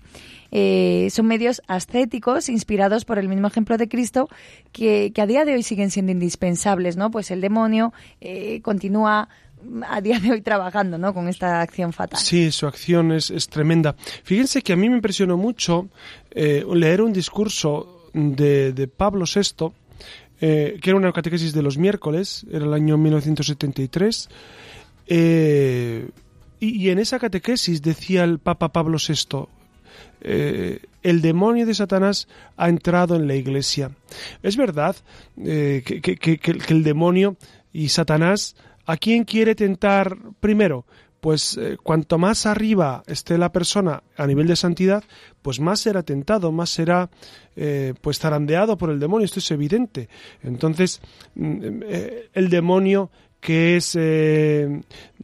Eh, 0.52 1.08
son 1.10 1.26
medios 1.26 1.60
ascéticos 1.66 2.48
inspirados 2.48 3.04
por 3.04 3.18
el 3.18 3.28
mismo 3.28 3.46
ejemplo 3.46 3.76
de 3.76 3.90
Cristo 3.90 4.30
que, 4.72 5.12
a 5.14 5.26
día 5.26 5.44
de 5.44 5.52
hoy 5.52 5.62
siguen 5.62 5.90
siendo 5.90 6.12
indispensables, 6.12 6.96
¿no? 6.96 7.10
Pues 7.10 7.30
el 7.30 7.42
demonio 7.42 7.92
eh, 8.22 8.62
continúa 8.62 9.28
a 9.86 10.00
día 10.00 10.18
de 10.18 10.30
hoy 10.30 10.40
trabajando 10.40 10.96
¿no? 10.96 11.12
con 11.12 11.28
esta 11.28 11.60
acción 11.60 11.92
fatal. 11.92 12.20
Sí, 12.20 12.52
su 12.52 12.66
acción 12.66 13.12
es, 13.12 13.48
tremenda. 13.48 13.96
Fíjense 14.22 14.62
que 14.62 14.72
a 14.72 14.76
mí 14.76 14.88
me 14.88 14.96
impresionó 14.96 15.36
mucho 15.36 15.88
eh, 16.30 16.64
leer 16.72 17.02
un 17.02 17.12
discurso 17.12 17.95
de, 18.16 18.88
Pablo 18.88 19.24
VI, 19.26 19.72
que 20.40 20.80
era 20.82 20.96
una 20.96 21.12
catequesis 21.12 21.52
de 21.52 21.62
los 21.62 21.78
miércoles, 21.78 22.46
era 22.50 22.64
el 22.64 22.74
año 22.74 22.98
1973, 22.98 24.28
y, 25.08 25.16
y, 26.58 26.90
en 26.90 26.98
esa 26.98 27.18
catequesis 27.18 27.82
decía 27.82 28.24
el 28.24 28.38
Papa 28.38 28.72
Pablo 28.72 28.98
VI, 28.98 29.46
eh, 30.20 30.80
el 31.02 31.20
demonio 31.20 31.66
de 31.66 31.74
Satanás 31.74 32.26
ha 32.56 32.68
entrado 32.68 33.16
en 33.16 33.28
la 33.28 33.34
iglesia. 33.34 33.92
Es 34.42 34.56
verdad 34.56 34.96
eh, 35.36 35.82
que, 35.84 36.40
el 36.68 36.82
demonio 36.82 37.36
y 37.72 37.90
Satanás, 37.90 38.56
¿a 38.86 38.96
quién 38.96 39.24
quiere 39.24 39.54
tentar 39.54 40.16
primero? 40.40 40.84
Pues 41.26 41.58
eh, 41.58 41.76
cuanto 41.82 42.18
más 42.18 42.46
arriba 42.46 43.02
esté 43.08 43.36
la 43.36 43.50
persona 43.50 44.04
a 44.16 44.28
nivel 44.28 44.46
de 44.46 44.54
santidad, 44.54 45.02
pues 45.42 45.58
más 45.58 45.80
será 45.80 46.04
tentado, 46.04 46.52
más 46.52 46.70
será 46.70 47.10
pues 48.00 48.20
zarandeado 48.20 48.78
por 48.78 48.90
el 48.90 49.00
demonio, 49.00 49.24
esto 49.24 49.40
es 49.40 49.50
evidente. 49.50 50.08
Entonces, 50.44 51.00
mm, 51.34 51.82
el 52.32 52.48
demonio 52.48 53.10
que 53.40 53.76
es, 53.76 53.98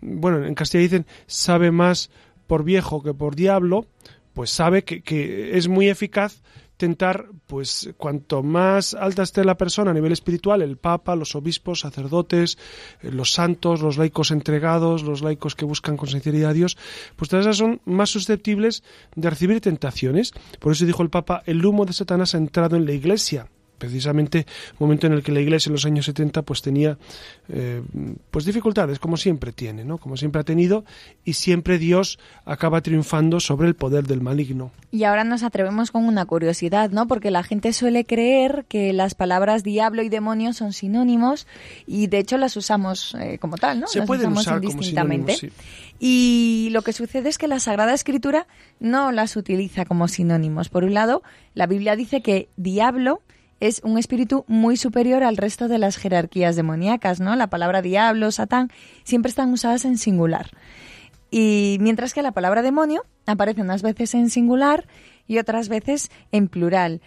bueno, 0.01 0.45
en 0.45 0.55
Castilla 0.57 0.83
dicen, 0.83 1.07
sabe 1.29 1.71
más 1.71 2.11
por 2.49 2.65
viejo 2.65 3.01
que 3.01 3.15
por 3.15 3.37
diablo, 3.37 3.87
pues 4.33 4.51
sabe 4.51 4.83
que, 4.83 5.57
es 5.57 5.69
muy 5.69 5.89
eficaz 5.89 6.43
tentar, 6.83 7.27
pues 7.47 7.91
cuanto 7.97 8.43
más 8.43 8.95
alta 8.95 9.23
esté 9.23 9.45
la 9.45 9.57
persona 9.57 9.93
a 9.93 9.95
nivel 9.95 10.11
espiritual, 10.11 10.63
el 10.63 10.79
Papa, 10.79 11.15
los 11.15 11.37
obispos, 11.37 11.79
sacerdotes, 11.79 12.59
eh, 13.03 13.13
los 13.13 13.31
santos, 13.31 13.83
los 13.83 13.99
laicos 13.99 14.33
entregados, 14.33 15.05
los 15.05 15.23
laicos 15.23 15.55
que 15.55 15.65
buscan 15.65 15.97
con 15.97 16.09
sinceridad 16.09 16.51
a 16.51 16.55
Dios, 16.55 16.77
pues 17.15 17.29
todas 17.31 17.47
esas 17.47 17.59
son 17.59 17.81
más 17.85 18.11
susceptibles 18.11 18.83
de 19.15 19.31
recibir 19.31 19.61
tentaciones. 19.61 20.33
Por 20.59 20.73
eso 20.73 20.85
dijo 20.85 21.05
el 21.05 21.11
Papa, 21.11 21.45
el 21.47 21.65
humo 21.65 21.87
de 21.87 21.93
Satanás 21.93 22.35
ha 22.35 22.39
entrado 22.39 22.75
en 22.75 22.85
la 22.85 22.91
Iglesia 22.91 23.47
precisamente 23.83 24.47
un 24.79 24.87
momento 24.87 25.09
en 25.09 25.13
el 25.15 25.25
que 25.25 25.33
la 25.33 25.41
Iglesia 25.41 25.69
en 25.69 25.73
los 25.73 25.85
años 25.85 26.07
70 26.07 26.43
pues 26.43 26.63
tenía 26.63 26.99
eh, 27.49 27.83
pues 28.31 28.45
dificultades 28.45 29.01
como 29.01 29.17
siempre 29.17 29.51
tiene, 29.51 29.85
¿no? 29.85 29.99
Como 29.99 30.17
siempre 30.17 30.41
ha 30.41 30.45
tenido 30.45 30.85
y 31.25 31.33
siempre 31.33 31.79
Dios 31.79 32.21
acaba 32.45 32.81
triunfando 32.81 33.41
sobre 33.41 33.67
el 33.67 33.75
poder 33.75 34.07
del 34.07 34.21
maligno. 34.21 34.71
Y 34.93 35.03
ahora 35.03 35.25
nos 35.25 35.43
atrevemos 35.43 35.91
con 35.91 36.05
una 36.05 36.25
curiosidad, 36.27 36.91
¿no? 36.91 37.09
Porque 37.09 37.33
la 37.33 37.43
gente 37.43 37.73
suele 37.73 38.05
creer 38.05 38.67
que 38.69 38.93
las 38.93 39.17
palabras 39.17 39.65
diablo 39.65 40.03
y 40.03 40.09
demonio 40.09 40.53
son 40.53 40.73
sinónimos 40.73 41.49
y 41.85 42.07
de 42.07 42.19
hecho 42.19 42.39
las 42.39 42.57
usamos 42.57 43.17
eh, 43.19 43.39
como 43.41 43.57
tal, 43.57 43.81
¿no? 43.81 43.89
Se 43.89 43.99
las 43.99 44.07
pueden 44.07 44.27
usamos 44.27 44.43
usar 44.43 44.63
indistintamente. 44.63 45.51
Y 45.99 46.69
lo 46.71 46.83
que 46.83 46.93
sucede 46.93 47.29
es 47.29 47.37
que 47.39 47.49
la 47.49 47.59
Sagrada 47.59 47.95
Escritura 47.95 48.47
no 48.79 49.11
las 49.11 49.35
utiliza 49.35 49.85
como 49.87 50.07
sinónimos. 50.07 50.69
Por 50.69 50.85
un 50.85 50.95
lado, 50.95 51.23
la 51.55 51.67
Biblia 51.67 51.97
dice 51.97 52.23
que 52.23 52.49
diablo 52.57 53.23
es 53.63 53.81
un 53.85 53.97
espíritu 53.97 54.45
muy 54.49 54.77
superior 54.77 55.23
al 55.23 55.37
resto 55.37 55.69
de 55.69 55.79
las 55.79 55.97
jerarquías 55.97 56.57
demoníacas, 56.57 57.21
¿no? 57.21 57.37
La 57.37 57.47
palabra 57.47 57.81
diablo, 57.81 58.33
satán, 58.33 58.73
siempre 59.05 59.29
están 59.29 59.53
usadas 59.53 59.85
en 59.85 59.99
singular. 59.99 60.51
Y 61.31 61.77
mientras 61.81 62.13
que 62.13 62.23
la 62.23 62.33
palabra 62.33 62.63
demonio 62.63 63.05
aparece 63.25 63.61
unas 63.61 63.83
veces 63.83 64.15
en 64.15 64.31
singular 64.31 64.89
y 65.29 65.39
otras 65.39 65.69
veces 65.69 66.11
en 66.33 66.49
plural. 66.49 67.03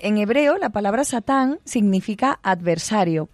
En 0.00 0.18
hebreo, 0.18 0.58
la 0.58 0.70
palabra 0.70 1.04
satán 1.04 1.60
significa 1.64 2.40
adversario. 2.42 3.28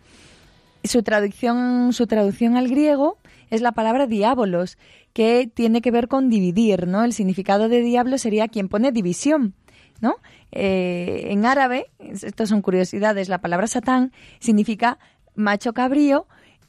Su 0.85 1.03
traducción, 1.03 1.95
su 1.95 2.07
traducción 2.07 2.59
al 2.59 2.69
griego 2.69 3.17
es 3.49 3.63
la 3.63 3.73
palabra 3.73 4.07
diabolos, 4.07 4.77
que 5.15 5.51
tiene 5.53 5.81
que 5.81 5.91
ver 5.91 6.09
con 6.09 6.29
dividir, 6.29 6.89
¿no? 6.89 7.05
El 7.05 7.15
significado 7.15 7.71
de 7.71 7.81
diablo 7.81 8.19
sería 8.19 8.49
quien 8.49 8.69
pone 8.69 8.93
división. 8.93 9.55
¿No? 10.01 10.17
Eh, 10.53 11.29
en 11.31 11.47
árabe, 11.47 11.91
estas 11.99 12.49
son 12.49 12.63
curiosidades, 12.63 13.29
la 13.29 13.41
palabra 13.41 13.67
satán 13.67 14.13
significa 14.39 14.99
macho 15.35 15.73
cabrío 15.73 16.27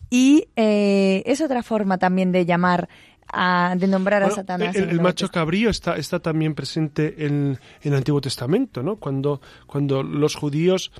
y 0.10 0.48
eh, 0.56 1.24
es 1.26 1.42
otra 1.42 1.64
forma 1.64 1.98
también 1.98 2.32
de 2.32 2.46
llamar 2.46 2.90
a, 3.28 3.76
de 3.78 3.88
nombrar 3.88 4.24
a 4.24 4.32
Satanás. 4.32 4.76
El, 4.76 5.02
macho 5.02 5.30
cabrío 5.30 5.70
está, 5.70 5.98
está 5.98 6.20
también 6.20 6.56
presente 6.56 7.26
en, 7.26 7.60
en, 7.82 7.94
el 7.94 7.96
Antiguo 7.96 8.22
Testamento, 8.22 8.84
¿no? 8.84 8.98
Cuando, 8.98 9.42
cuando 9.66 10.04
los 10.04 10.36
judíos 10.36 10.92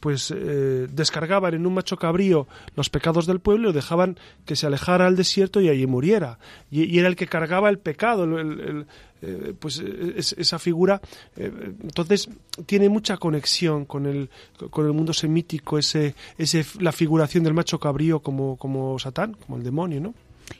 pues 0.00 0.30
eh, 0.30 0.86
descargaban 0.90 1.54
en 1.54 1.66
un 1.66 1.74
macho 1.74 1.96
cabrío 1.96 2.46
los 2.76 2.90
pecados 2.90 3.26
del 3.26 3.40
pueblo 3.40 3.70
y 3.70 3.72
dejaban 3.72 4.16
que 4.44 4.56
se 4.56 4.66
alejara 4.66 5.06
al 5.06 5.16
desierto 5.16 5.60
y 5.60 5.68
allí 5.68 5.86
muriera. 5.86 6.38
Y, 6.70 6.98
era 6.98 7.08
el 7.08 7.16
que 7.16 7.26
cargaba 7.26 7.68
el 7.68 7.78
pecado, 7.78 8.26
eh, 9.22 9.54
pues 9.58 9.78
esa 9.78 10.58
figura. 10.58 11.00
Eh, 11.36 11.50
entonces 11.82 12.28
tiene 12.66 12.88
mucha 12.88 13.16
conexión 13.16 13.84
con 13.84 14.06
el, 14.06 14.30
con 14.70 14.86
el 14.86 14.92
mundo 14.92 15.12
semítico, 15.12 15.78
ese, 15.78 16.14
ese, 16.38 16.64
la 16.80 16.92
figuración 16.92 17.44
del 17.44 17.54
macho 17.54 17.78
cabrío 17.78 18.20
como, 18.20 18.56
como 18.56 18.98
Satán, 18.98 19.34
como 19.34 19.56
el 19.56 19.64
demonio, 19.64 20.00
¿no? 20.00 20.14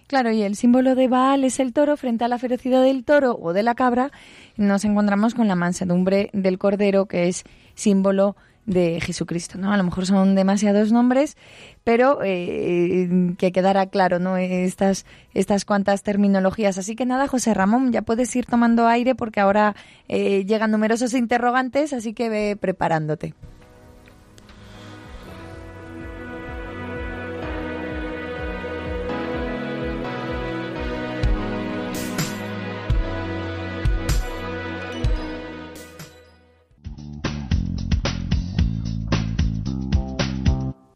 Claro, 0.06 0.30
y 0.30 0.42
el 0.42 0.56
símbolo 0.56 0.94
de 0.94 1.08
Baal 1.08 1.44
es 1.44 1.60
el 1.60 1.72
toro 1.72 1.96
frente 1.96 2.24
a 2.24 2.28
la 2.28 2.38
ferocidad 2.38 2.82
del 2.82 3.04
toro 3.04 3.38
o 3.40 3.52
de 3.52 3.62
la 3.62 3.74
cabra. 3.74 4.10
Nos 4.56 4.84
encontramos 4.84 5.34
con 5.34 5.48
la 5.48 5.54
mansedumbre 5.54 6.30
del 6.32 6.58
cordero, 6.58 7.06
que 7.06 7.28
es 7.28 7.44
símbolo 7.74 8.36
Jesucristo, 8.66 9.58
¿no? 9.58 9.72
A 9.72 9.76
lo 9.76 9.82
mejor 9.82 10.06
son 10.06 10.34
demasiados 10.34 10.92
nombres, 10.92 11.36
pero 11.84 12.20
eh, 12.22 13.34
que 13.38 13.52
quedara 13.52 13.86
claro, 13.86 14.18
¿no? 14.18 14.36
Estas, 14.36 15.04
estas 15.34 15.64
cuantas 15.64 16.02
terminologías. 16.02 16.78
Así 16.78 16.94
que 16.94 17.06
nada, 17.06 17.26
José 17.26 17.54
Ramón, 17.54 17.92
ya 17.92 18.02
puedes 18.02 18.34
ir 18.36 18.46
tomando 18.46 18.86
aire 18.86 19.14
porque 19.14 19.40
ahora 19.40 19.74
eh, 20.08 20.44
llegan 20.44 20.70
numerosos 20.70 21.14
interrogantes, 21.14 21.92
así 21.92 22.14
que 22.14 22.28
ve 22.28 22.56
preparándote. 22.58 23.34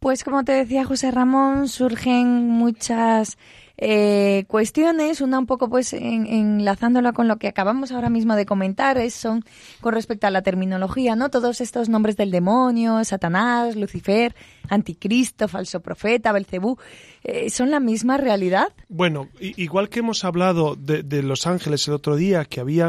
Pues 0.07 0.23
como 0.23 0.45
te 0.45 0.53
decía 0.53 0.85
José 0.85 1.11
Ramón, 1.11 1.67
surgen 1.67 2.49
muchas 2.49 3.39
eh, 3.79 4.45
cuestiones, 4.49 5.21
una 5.21 5.39
un 5.39 5.47
poco 5.47 5.69
pues 5.69 5.93
enlazándola 5.93 7.13
con 7.13 7.29
lo 7.29 7.37
que 7.37 7.49
acabamos 7.49 7.93
ahora 7.93 8.09
mismo 8.09 8.35
de 8.35 8.47
comentar, 8.47 8.97
es, 8.99 9.15
son 9.15 9.45
con 9.81 9.93
respecto 9.93 10.27
a 10.27 10.31
la 10.31 10.43
terminología, 10.43 11.15
¿no? 11.15 11.31
Todos 11.31 11.61
estos 11.61 11.89
nombres 11.89 12.17
del 12.17 12.31
demonio, 12.31 13.05
Satanás, 13.05 13.77
Lucifer, 13.77 14.35
Anticristo, 14.69 15.47
falso 15.47 15.81
profeta, 15.81 16.33
Belcebú, 16.33 16.79
eh, 17.23 17.51
¿son 17.51 17.71
la 17.71 17.81
misma 17.81 18.17
realidad? 18.17 18.69
Bueno, 18.89 19.29
igual 19.41 19.89
que 19.89 20.01
hemos 20.01 20.25
hablado 20.25 20.75
de, 20.75 21.23
los 21.23 21.47
ángeles 21.47 21.87
el 21.89 21.95
otro 21.95 22.17
día, 22.17 22.45
que 22.45 22.61
había 22.61 22.89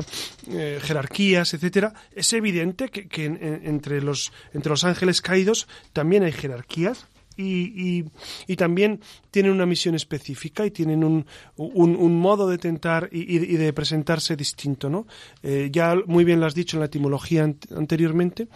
eh, 0.50 0.80
jerarquías, 0.82 1.54
etcétera, 1.54 1.94
es 2.14 2.32
evidente 2.34 2.90
que, 2.90 3.26
entre, 3.26 4.02
los, 4.02 4.32
entre 4.54 4.70
los 4.70 4.84
ángeles 4.84 5.22
caídos 5.22 5.68
también 5.92 6.24
hay 6.24 6.32
jerarquías 6.32 7.08
y, 7.38 8.04
y, 8.48 8.56
también 8.56 9.00
tienen 9.32 9.52
una 9.52 9.66
misión 9.66 9.96
específica 9.96 10.66
y 10.66 10.72
tienen 10.72 11.04
un, 11.04 11.26
un, 11.56 12.20
modo 12.20 12.50
de 12.50 12.58
tentar 12.58 13.10
y, 13.12 13.38
de 13.38 13.74
presentarse 13.74 14.36
distinto, 14.36 14.90
¿no? 14.90 15.08
Eh, 15.44 15.70
ya 15.72 15.96
muy 16.06 16.24
bien 16.24 16.40
lo 16.40 16.46
has 16.46 16.56
dicho 16.56 16.78
en 16.78 16.82
la 16.82 16.88
etimología 16.88 17.44
anteriormente. 17.76 18.48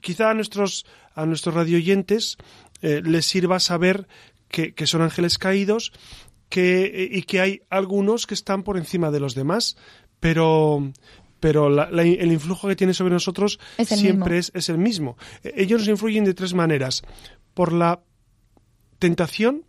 Quizá 0.00 0.30
a 0.30 0.34
nuestros, 0.34 0.86
a 1.14 1.26
nuestros 1.26 1.54
radioyentes 1.54 2.36
eh, 2.80 3.02
les 3.04 3.26
sirva 3.26 3.60
saber 3.60 4.06
que, 4.48 4.74
que 4.74 4.86
son 4.86 5.02
ángeles 5.02 5.38
caídos 5.38 5.92
que, 6.48 7.08
y 7.10 7.22
que 7.22 7.40
hay 7.40 7.62
algunos 7.70 8.26
que 8.26 8.34
están 8.34 8.62
por 8.62 8.76
encima 8.76 9.10
de 9.10 9.20
los 9.20 9.34
demás, 9.34 9.76
pero, 10.20 10.92
pero 11.40 11.66
el 11.82 12.30
influjo 12.30 12.68
que 12.68 12.76
tiene 12.76 12.92
sobre 12.92 13.14
nosotros 13.14 13.58
siempre 13.84 14.38
es, 14.38 14.52
es, 14.54 14.68
el 14.68 14.76
mismo. 14.78 15.16
Ellos 15.42 15.80
nos 15.80 15.88
influyen 15.88 16.24
de 16.24 16.34
tres 16.34 16.52
maneras. 16.52 17.02
Por 17.54 17.72
la 17.72 18.02
tentación, 19.02 19.64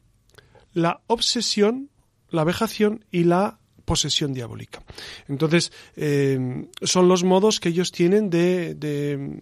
la 0.74 1.02
obsesión, 1.08 1.90
la 2.30 2.44
vejación 2.44 3.04
y 3.10 3.24
la 3.24 3.58
posesión 3.84 4.32
diabólica. 4.32 4.84
Entonces, 5.28 5.72
eh, 5.96 6.68
son 6.84 7.08
los 7.08 7.24
modos 7.24 7.60
que 7.60 7.70
ellos 7.70 7.92
tienen 7.92 8.30
de, 8.30 8.76
de, 8.76 9.40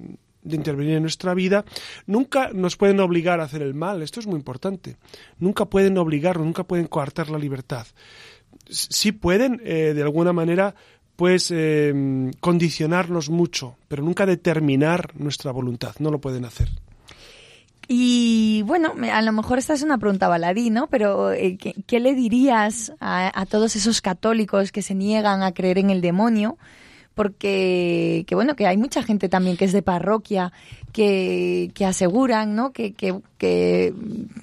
intervenir 0.49 0.95
en 0.95 1.01
nuestra 1.01 1.33
vida. 1.33 1.65
Nunca 2.05 2.51
nos 2.53 2.77
pueden 2.77 3.01
obligar 3.01 3.41
a 3.41 3.43
hacer 3.43 3.61
el 3.63 3.73
mal, 3.73 4.01
esto 4.01 4.21
es 4.21 4.27
muy 4.27 4.37
importante. 4.37 4.95
Nunca 5.39 5.65
pueden 5.65 5.97
obligarnos, 5.97 6.45
nunca 6.45 6.63
pueden 6.63 6.87
coartar 6.87 7.29
la 7.29 7.37
libertad. 7.37 7.85
Sí 8.69 9.11
pueden, 9.11 9.61
eh, 9.65 9.91
de 9.93 10.03
alguna 10.03 10.31
manera, 10.31 10.73
pues 11.17 11.51
eh, 11.53 12.31
condicionarnos 12.39 13.29
mucho, 13.29 13.75
pero 13.89 14.03
nunca 14.03 14.25
determinar 14.25 15.19
nuestra 15.19 15.51
voluntad, 15.51 15.95
no 15.99 16.11
lo 16.11 16.21
pueden 16.21 16.45
hacer. 16.45 16.69
Y 17.93 18.61
bueno, 18.61 18.93
a 19.11 19.21
lo 19.21 19.33
mejor 19.33 19.59
esta 19.59 19.73
es 19.73 19.81
una 19.81 19.97
pregunta 19.97 20.29
baladí, 20.29 20.69
¿no? 20.69 20.87
Pero 20.87 21.33
eh, 21.33 21.57
¿qué, 21.57 21.99
le 21.99 22.15
dirías 22.15 22.93
a, 23.01 23.45
todos 23.49 23.75
esos 23.75 23.99
católicos 23.99 24.71
que 24.71 24.81
se 24.81 24.95
niegan 24.95 25.43
a 25.43 25.51
creer 25.51 25.77
en 25.77 25.89
el 25.89 25.99
demonio? 25.99 26.57
Porque, 27.15 28.23
que 28.27 28.33
bueno, 28.33 28.55
que 28.55 28.65
hay 28.65 28.77
mucha 28.77 29.03
gente 29.03 29.27
también 29.27 29.57
que 29.57 29.65
es 29.65 29.73
de 29.73 29.81
parroquia 29.81 30.53
que, 30.93 31.71
que 31.73 31.85
aseguran, 31.85 32.55
¿no? 32.55 32.71
Que, 32.71 32.93
que, 32.93 33.93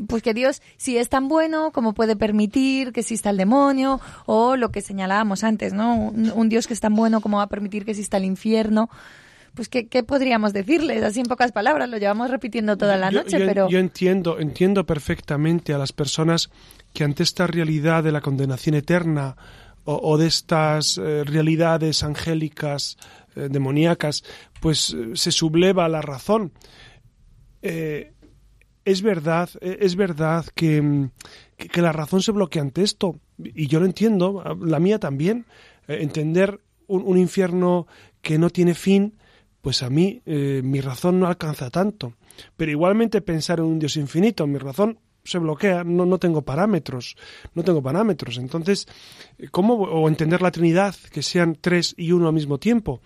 pues 0.07 0.23
que 0.23 0.35
Dios, 0.35 0.61
si 0.77 0.99
es 0.99 1.09
tan 1.09 1.29
bueno, 1.29 1.71
como 1.71 1.95
puede 1.95 2.17
permitir 2.17 2.93
que 2.93 3.01
exista 3.01 3.31
el 3.31 3.39
demonio? 3.39 3.99
O 4.27 4.57
lo 4.57 4.71
que 4.73 4.83
señalábamos 4.83 5.43
antes, 5.43 5.73
¿no? 5.73 5.95
un 5.97 6.49
Dios 6.51 6.67
que 6.67 6.75
es 6.75 6.81
tan 6.81 6.95
bueno, 6.95 7.23
como 7.23 7.39
va 7.39 7.45
a 7.45 7.49
permitir 7.49 7.87
que 7.87 7.93
exista 7.93 8.19
el 8.19 8.27
infierno? 8.27 8.91
Pues 9.55 9.69
¿qué, 9.69 10.03
podríamos 10.05 10.53
decirles? 10.53 11.03
Así 11.03 11.21
en 11.21 11.27
pocas 11.27 11.53
palabras, 11.53 11.89
lo 11.89 11.99
llevamos 11.99 12.31
repitiendo 12.31 12.77
toda 12.77 12.97
la 12.97 13.11
noche, 13.11 13.39
pero... 13.45 13.69
Yo 13.69 13.79
entiendo, 13.79 14.39
entiendo 14.39 14.87
perfectamente 14.87 15.75
a 15.75 15.79
las 15.79 15.93
personas 15.93 16.51
que 16.93 17.05
ante 17.05 17.23
esta 17.23 17.47
realidad 17.47 18.03
de 18.05 18.13
la 18.13 18.21
condenación 18.21 18.75
eterna 18.75 19.37
o, 19.91 20.19
de 20.19 20.27
estas 20.27 20.99
eh, 20.99 21.25
realidades 21.25 22.03
angélicas, 22.03 22.99
eh, 23.35 23.49
demoníacas, 23.51 24.23
pues 24.61 24.93
eh, 24.93 25.13
se 25.15 25.33
subleva 25.33 25.89
la 25.89 26.03
razón. 26.03 26.53
es 27.63 29.03
verdad, 29.03 29.49
es 29.61 29.97
verdad 29.97 30.45
que, 30.55 31.09
que, 31.57 31.83
la 31.83 31.93
razón 31.93 32.23
se 32.23 32.33
bloquea 32.33 32.63
ante 32.63 32.83
esto, 32.83 33.19
y 33.39 33.67
yo 33.67 33.81
lo 33.81 33.87
entiendo, 33.87 34.43
la 34.61 34.79
mía 34.79 34.99
también. 34.99 35.47
entender 35.87 36.61
un, 36.87 37.03
un 37.07 37.17
infierno 37.17 37.87
que 38.21 38.39
no 38.39 38.51
tiene 38.51 38.75
fin, 38.75 39.15
pues 39.69 39.83
a 39.83 39.91
mí 39.91 40.23
eh, 40.25 40.63
mi 40.65 40.81
razón 40.81 41.21
no 41.21 41.27
alcanza 41.27 41.69
tanto. 41.69 42.15
Pero 42.57 42.71
igualmente 42.73 43.21
pensar 43.21 43.59
en 43.59 43.67
un 43.67 43.79
Dios 43.79 43.99
infinito, 43.99 44.47
mi 44.47 44.57
razón 44.57 44.99
se 45.25 45.37
bloquea, 45.37 45.85
no, 45.85 46.07
no 46.07 46.17
tengo 46.17 46.41
parámetros, 46.41 47.19
no 47.53 47.63
tengo 47.63 47.83
parámetros. 47.83 48.39
Entonces, 48.39 48.89
¿cómo 49.51 49.75
o 49.75 50.09
entender 50.09 50.41
la 50.41 50.53
Trinidad, 50.53 50.95
que 51.13 51.23
sean 51.23 51.59
tres 51.61 51.95
y 51.99 52.13
uno 52.13 52.29
al 52.29 52.33
mismo 52.33 52.57
tiempo? 52.57 53.03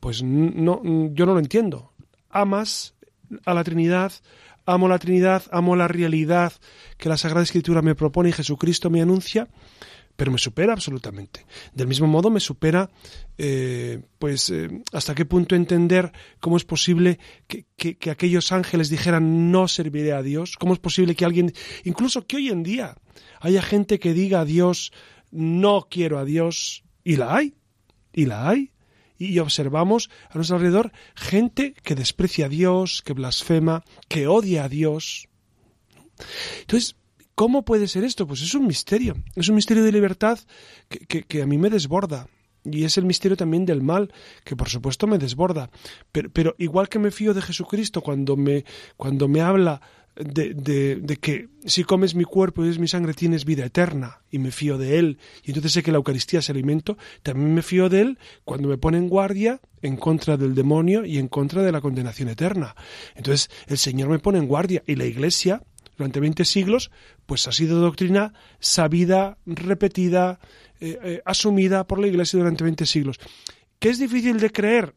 Pues 0.00 0.22
no, 0.22 0.80
yo 1.12 1.26
no 1.26 1.34
lo 1.34 1.38
entiendo. 1.38 1.92
Amas 2.30 2.94
a 3.44 3.52
la 3.52 3.62
Trinidad, 3.62 4.10
amo 4.64 4.88
la 4.88 4.98
Trinidad, 4.98 5.42
amo 5.50 5.76
la 5.76 5.86
realidad 5.86 6.54
que 6.96 7.10
la 7.10 7.18
Sagrada 7.18 7.42
Escritura 7.42 7.82
me 7.82 7.94
propone 7.94 8.30
y 8.30 8.32
Jesucristo 8.32 8.88
me 8.88 9.02
anuncia, 9.02 9.48
pero 10.16 10.32
me 10.32 10.38
supera 10.38 10.72
absolutamente. 10.72 11.46
Del 11.74 11.86
mismo 11.86 12.06
modo 12.06 12.30
me 12.30 12.40
supera, 12.40 12.90
eh, 13.38 14.00
pues, 14.18 14.50
eh, 14.50 14.68
hasta 14.92 15.14
qué 15.14 15.24
punto 15.24 15.54
entender 15.54 16.12
cómo 16.40 16.56
es 16.56 16.64
posible 16.64 17.18
que, 17.46 17.66
que, 17.76 18.10
aquellos 18.10 18.52
ángeles 18.52 18.88
dijeran 18.88 19.50
no 19.50 19.68
serviré 19.68 20.12
a 20.12 20.22
Dios, 20.22 20.56
cómo 20.56 20.72
es 20.72 20.80
posible 20.80 21.14
que 21.14 21.24
alguien, 21.24 21.52
incluso 21.84 22.26
que 22.26 22.36
hoy 22.36 22.48
en 22.48 22.62
día 22.62 22.96
haya 23.40 23.62
gente 23.62 23.98
que 23.98 24.14
diga 24.14 24.40
a 24.40 24.44
Dios 24.44 24.92
no 25.30 25.86
quiero 25.90 26.18
a 26.18 26.24
Dios, 26.24 26.84
y 27.04 27.16
la 27.16 27.36
hay, 27.36 27.54
y 28.12 28.24
la 28.24 28.48
hay, 28.48 28.72
y 29.18 29.38
observamos 29.38 30.10
a 30.30 30.36
nuestro 30.36 30.56
alrededor 30.56 30.92
gente 31.14 31.74
que 31.82 31.94
desprecia 31.94 32.46
a 32.46 32.48
Dios, 32.48 33.02
que 33.02 33.12
blasfema, 33.12 33.84
que 34.08 34.26
odia 34.26 34.64
a 34.64 34.68
Dios. 34.68 35.28
Entonces, 36.60 36.96
¿Cómo 37.36 37.66
puede 37.66 37.86
ser 37.86 38.02
esto? 38.02 38.26
Pues 38.26 38.40
es 38.40 38.54
un 38.54 38.66
misterio. 38.66 39.14
Es 39.34 39.50
un 39.50 39.56
misterio 39.56 39.84
de 39.84 39.92
libertad 39.92 40.38
que, 40.88 41.42
a 41.42 41.46
mí 41.46 41.58
me 41.58 41.68
desborda. 41.68 42.28
Y 42.64 42.84
es 42.84 42.96
el 42.96 43.04
misterio 43.04 43.36
también 43.36 43.66
del 43.66 43.82
mal, 43.82 44.10
que 44.42 44.56
por 44.56 44.70
supuesto 44.70 45.06
me 45.06 45.18
desborda. 45.18 45.70
Pero, 46.12 46.54
igual 46.56 46.88
que 46.88 46.98
me 46.98 47.10
fío 47.10 47.34
de 47.34 47.42
Jesucristo 47.42 48.00
cuando 48.00 48.36
me, 48.38 48.64
cuando 48.96 49.28
me 49.28 49.42
habla 49.42 49.82
de, 50.16 50.54
de, 50.54 50.96
de, 50.96 51.16
que 51.18 51.50
si 51.66 51.84
comes 51.84 52.14
mi 52.14 52.24
cuerpo 52.24 52.64
y 52.64 52.70
es 52.70 52.78
mi 52.78 52.88
sangre 52.88 53.12
tienes 53.12 53.44
vida 53.44 53.66
eterna 53.66 54.22
y 54.30 54.38
me 54.38 54.50
fío 54.50 54.78
de 54.78 54.98
Él 54.98 55.18
y 55.44 55.50
entonces 55.50 55.72
sé 55.72 55.82
que 55.82 55.92
la 55.92 55.98
Eucaristía 55.98 56.38
es 56.38 56.48
alimento, 56.48 56.96
también 57.22 57.52
me 57.52 57.60
fío 57.60 57.90
de 57.90 58.00
Él 58.00 58.18
cuando 58.46 58.66
me 58.66 58.78
pone 58.78 58.96
en 58.96 59.10
guardia 59.10 59.60
en 59.82 59.98
contra 59.98 60.38
del 60.38 60.54
demonio 60.54 61.04
y 61.04 61.18
en 61.18 61.28
contra 61.28 61.62
de 61.62 61.70
la 61.70 61.82
condenación 61.82 62.30
eterna. 62.30 62.74
Entonces 63.14 63.50
el 63.66 63.76
Señor 63.76 64.08
me 64.08 64.20
pone 64.20 64.38
en 64.38 64.46
guardia 64.46 64.82
y 64.86 64.96
la 64.96 65.04
Iglesia 65.04 65.62
durante 65.96 66.20
20 66.20 66.44
siglos, 66.44 66.90
pues 67.26 67.46
ha 67.48 67.52
sido 67.52 67.80
doctrina 67.80 68.34
sabida, 68.60 69.38
repetida, 69.46 70.40
eh, 70.80 70.98
eh, 71.02 71.22
asumida 71.24 71.86
por 71.86 71.98
la 71.98 72.06
Iglesia 72.06 72.38
durante 72.38 72.64
20 72.64 72.86
siglos. 72.86 73.18
¿Qué 73.78 73.88
es 73.88 73.98
difícil 73.98 74.38
de 74.38 74.50
creer? 74.50 74.94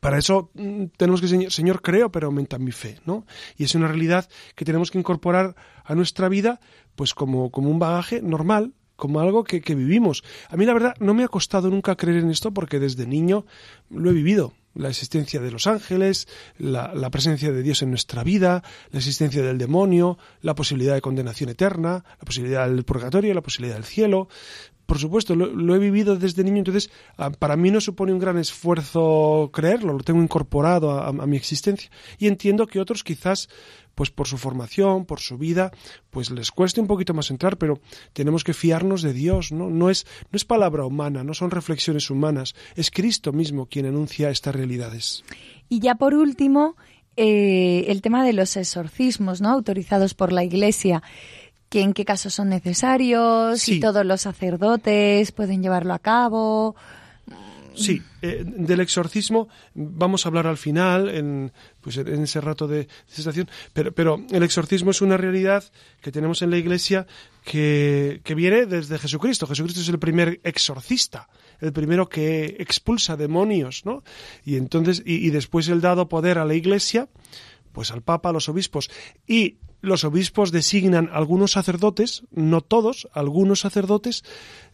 Para 0.00 0.18
eso 0.18 0.50
mm, 0.54 0.84
tenemos 0.96 1.20
que, 1.20 1.50
señor, 1.50 1.82
creo, 1.82 2.10
pero 2.10 2.26
aumenta 2.26 2.58
mi 2.58 2.72
fe, 2.72 2.98
¿no? 3.04 3.26
Y 3.56 3.64
es 3.64 3.74
una 3.74 3.88
realidad 3.88 4.28
que 4.54 4.64
tenemos 4.64 4.90
que 4.90 4.98
incorporar 4.98 5.54
a 5.84 5.94
nuestra 5.94 6.28
vida, 6.28 6.60
pues 6.94 7.14
como, 7.14 7.50
como 7.50 7.70
un 7.70 7.78
bagaje 7.78 8.20
normal, 8.22 8.74
como 8.96 9.20
algo 9.20 9.44
que, 9.44 9.60
que 9.60 9.74
vivimos. 9.74 10.24
A 10.48 10.56
mí 10.56 10.64
la 10.66 10.74
verdad 10.74 10.94
no 11.00 11.14
me 11.14 11.24
ha 11.24 11.28
costado 11.28 11.70
nunca 11.70 11.96
creer 11.96 12.18
en 12.18 12.30
esto 12.30 12.52
porque 12.52 12.78
desde 12.78 13.06
niño 13.06 13.46
lo 13.90 14.10
he 14.10 14.14
vivido 14.14 14.54
la 14.76 14.88
existencia 14.88 15.40
de 15.40 15.50
los 15.50 15.66
ángeles, 15.66 16.28
la, 16.58 17.10
presencia 17.10 17.50
de 17.52 17.62
Dios 17.62 17.82
en 17.82 17.90
nuestra 17.90 18.22
vida, 18.22 18.62
la 18.90 18.98
existencia 18.98 19.42
del 19.42 19.58
demonio, 19.58 20.18
la 20.42 20.54
posibilidad 20.54 20.94
de 20.94 21.00
condenación 21.00 21.50
eterna, 21.50 22.04
la 22.18 22.24
posibilidad 22.24 22.68
del 22.68 22.84
purgatorio, 22.84 23.34
la 23.34 23.42
posibilidad 23.42 23.76
del 23.76 23.84
cielo. 23.84 24.28
Por 24.86 24.98
supuesto, 24.98 25.34
lo, 25.34 25.74
he 25.74 25.78
vivido 25.78 26.16
desde 26.16 26.44
niño, 26.44 26.58
entonces 26.58 26.90
ah, 27.18 27.30
para 27.30 27.56
mí 27.56 27.70
no 27.70 27.80
supone 27.80 28.12
un 28.12 28.18
gran 28.18 28.38
esfuerzo 28.38 29.50
creerlo, 29.52 29.92
lo 29.92 30.04
tengo 30.04 30.22
incorporado 30.22 30.92
a 30.92 31.12
mi 31.26 31.36
existencia. 31.36 31.90
Y 32.18 32.28
entiendo 32.28 32.66
que 32.66 32.80
otros 32.80 33.02
quizás 33.02 33.48
pues 33.96 34.10
por 34.10 34.28
su 34.28 34.36
formación, 34.36 35.06
por 35.06 35.20
su 35.20 35.38
vida, 35.38 35.72
pues 36.10 36.30
les 36.30 36.52
cueste 36.52 36.82
un 36.82 36.86
poquito 36.86 37.14
más 37.14 37.30
entrar, 37.30 37.56
pero 37.56 37.80
tenemos 38.12 38.44
que 38.44 38.52
fiarnos 38.52 39.00
de 39.00 39.14
Dios, 39.14 39.52
¿no? 39.52 39.70
No 39.70 39.88
es, 39.88 40.06
no 40.30 40.36
es 40.36 40.44
palabra 40.44 40.84
humana, 40.84 41.24
no 41.24 41.32
son 41.32 41.50
reflexiones 41.50 42.10
humanas, 42.10 42.54
es 42.76 42.90
Cristo 42.90 43.32
mismo 43.32 43.66
quien 43.66 43.86
anuncia 43.86 44.28
estas 44.28 44.54
realidades. 44.54 45.24
Y 45.70 45.80
ya 45.80 45.94
por 45.94 46.14
último, 46.14 46.76
eh, 47.16 47.86
el 47.88 48.02
tema 48.02 48.22
de 48.22 48.34
los 48.34 48.58
exorcismos, 48.58 49.40
¿no? 49.40 49.48
Autorizados 49.48 50.12
por 50.12 50.30
la 50.30 50.44
Iglesia 50.44 51.02
que 51.68 51.80
en 51.82 51.92
qué 51.92 52.04
casos 52.04 52.34
son 52.34 52.48
necesarios, 52.48 53.60
si 53.60 53.80
todos 53.80 54.04
los 54.06 54.20
sacerdotes 54.20 55.32
pueden 55.32 55.62
llevarlo 55.62 55.94
a 55.94 55.98
cabo. 55.98 56.76
Sí, 57.74 58.02
eh, 58.22 58.42
del 58.46 58.80
exorcismo 58.80 59.48
vamos 59.74 60.24
a 60.24 60.30
hablar 60.30 60.46
al 60.46 60.56
final, 60.56 61.10
en, 61.10 61.52
pues 61.82 61.98
en 61.98 62.22
ese 62.22 62.40
rato 62.40 62.66
de 62.66 62.88
sensación, 63.06 63.50
pero, 63.74 63.92
pero 63.92 64.24
el 64.30 64.42
exorcismo 64.42 64.92
es 64.92 65.02
una 65.02 65.18
realidad 65.18 65.62
que 66.00 66.10
tenemos 66.10 66.40
en 66.40 66.50
la 66.50 66.56
Iglesia 66.56 67.06
que, 67.44 68.22
que 68.24 68.34
viene 68.34 68.64
desde 68.64 68.96
Jesucristo. 68.96 69.46
Jesucristo 69.46 69.82
es 69.82 69.88
el 69.90 69.98
primer 69.98 70.40
exorcista, 70.42 71.28
el 71.60 71.74
primero 71.74 72.08
que 72.08 72.56
expulsa 72.58 73.14
demonios, 73.14 73.84
¿no? 73.84 74.02
Y 74.42 74.56
entonces, 74.56 75.02
y, 75.04 75.26
y 75.26 75.28
después 75.28 75.68
el 75.68 75.82
dado 75.82 76.08
poder 76.08 76.38
a 76.38 76.46
la 76.46 76.54
Iglesia, 76.54 77.10
pues 77.72 77.90
al 77.90 78.00
Papa, 78.00 78.30
a 78.30 78.32
los 78.32 78.48
obispos, 78.48 78.90
y 79.26 79.58
los 79.86 80.04
obispos 80.04 80.52
designan 80.52 81.08
algunos 81.12 81.52
sacerdotes, 81.52 82.24
no 82.32 82.60
todos, 82.60 83.08
algunos 83.12 83.60
sacerdotes 83.60 84.24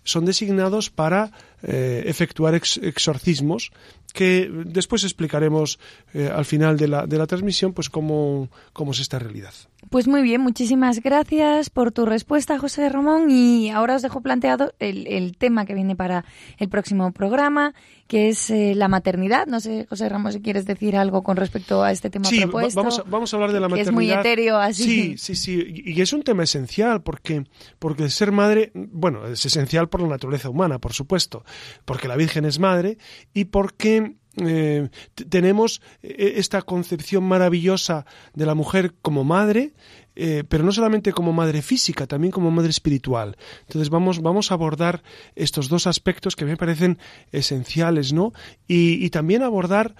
son 0.04 0.24
designados 0.24 0.90
para 0.90 1.30
eh, 1.62 2.04
efectuar 2.06 2.54
exorcismos 2.54 3.72
que 4.12 4.50
después 4.66 5.04
explicaremos 5.04 5.78
eh, 6.12 6.30
al 6.32 6.44
final 6.44 6.76
de 6.76 6.88
la, 6.88 7.06
de 7.06 7.18
la 7.18 7.26
transmisión 7.26 7.72
pues 7.72 7.88
cómo, 7.88 8.48
cómo 8.72 8.92
es 8.92 9.00
esta 9.00 9.18
realidad. 9.18 9.54
Pues 9.90 10.06
muy 10.06 10.22
bien, 10.22 10.40
muchísimas 10.40 11.02
gracias 11.02 11.68
por 11.68 11.90
tu 11.92 12.06
respuesta, 12.06 12.58
José 12.58 12.88
Ramón. 12.88 13.30
Y 13.30 13.70
ahora 13.70 13.96
os 13.96 14.02
dejo 14.02 14.20
planteado 14.20 14.74
el, 14.78 15.06
el 15.08 15.36
tema 15.36 15.66
que 15.66 15.74
viene 15.74 15.96
para 15.96 16.24
el 16.58 16.68
próximo 16.68 17.10
programa, 17.12 17.74
que 18.06 18.28
es 18.28 18.48
eh, 18.50 18.74
la 18.76 18.88
maternidad. 18.88 19.46
No 19.46 19.58
sé, 19.58 19.86
José 19.88 20.08
Ramón, 20.08 20.32
si 20.32 20.40
quieres 20.40 20.66
decir 20.66 20.96
algo 20.96 21.22
con 21.22 21.36
respecto 21.36 21.82
a 21.82 21.90
este 21.90 22.10
tema 22.10 22.26
sí, 22.26 22.40
propuesto. 22.42 22.80
Vamos 22.80 22.98
a, 23.00 23.02
vamos 23.02 23.32
a 23.32 23.36
hablar 23.36 23.52
de 23.52 23.60
la 23.60 23.68
maternidad. 23.68 23.88
es 23.88 23.94
muy 23.94 24.10
etéreo 24.10 24.56
así. 24.56 24.84
Sí, 24.84 25.18
sí, 25.18 25.34
sí. 25.34 25.82
Y 25.84 26.00
es 26.00 26.12
un 26.12 26.22
tema 26.22 26.44
esencial 26.44 27.02
porque, 27.02 27.44
porque 27.78 28.08
ser 28.08 28.30
madre, 28.30 28.70
bueno, 28.74 29.26
es 29.26 29.44
esencial 29.44 29.88
por 29.92 30.02
la 30.02 30.08
naturaleza 30.08 30.50
humana, 30.50 30.80
por 30.80 30.92
supuesto, 30.92 31.44
porque 31.84 32.08
la 32.08 32.16
Virgen 32.16 32.44
es 32.44 32.58
madre 32.58 32.98
y 33.32 33.44
porque 33.44 34.16
eh, 34.38 34.88
tenemos 35.28 35.82
eh, 36.02 36.34
esta 36.36 36.62
concepción 36.62 37.22
maravillosa 37.24 38.06
de 38.32 38.46
la 38.46 38.54
mujer 38.54 38.94
como 39.02 39.24
madre, 39.24 39.74
eh, 40.16 40.44
pero 40.48 40.64
no 40.64 40.72
solamente 40.72 41.12
como 41.12 41.34
madre 41.34 41.60
física, 41.60 42.06
también 42.06 42.32
como 42.32 42.50
madre 42.50 42.70
espiritual. 42.70 43.36
Entonces 43.66 43.90
vamos, 43.90 44.22
vamos 44.22 44.50
a 44.50 44.54
abordar 44.54 45.02
estos 45.36 45.68
dos 45.68 45.86
aspectos 45.86 46.34
que 46.34 46.46
me 46.46 46.56
parecen 46.56 46.98
esenciales, 47.30 48.14
¿no? 48.14 48.32
Y, 48.66 49.10
también 49.10 49.42
abordar 49.42 49.94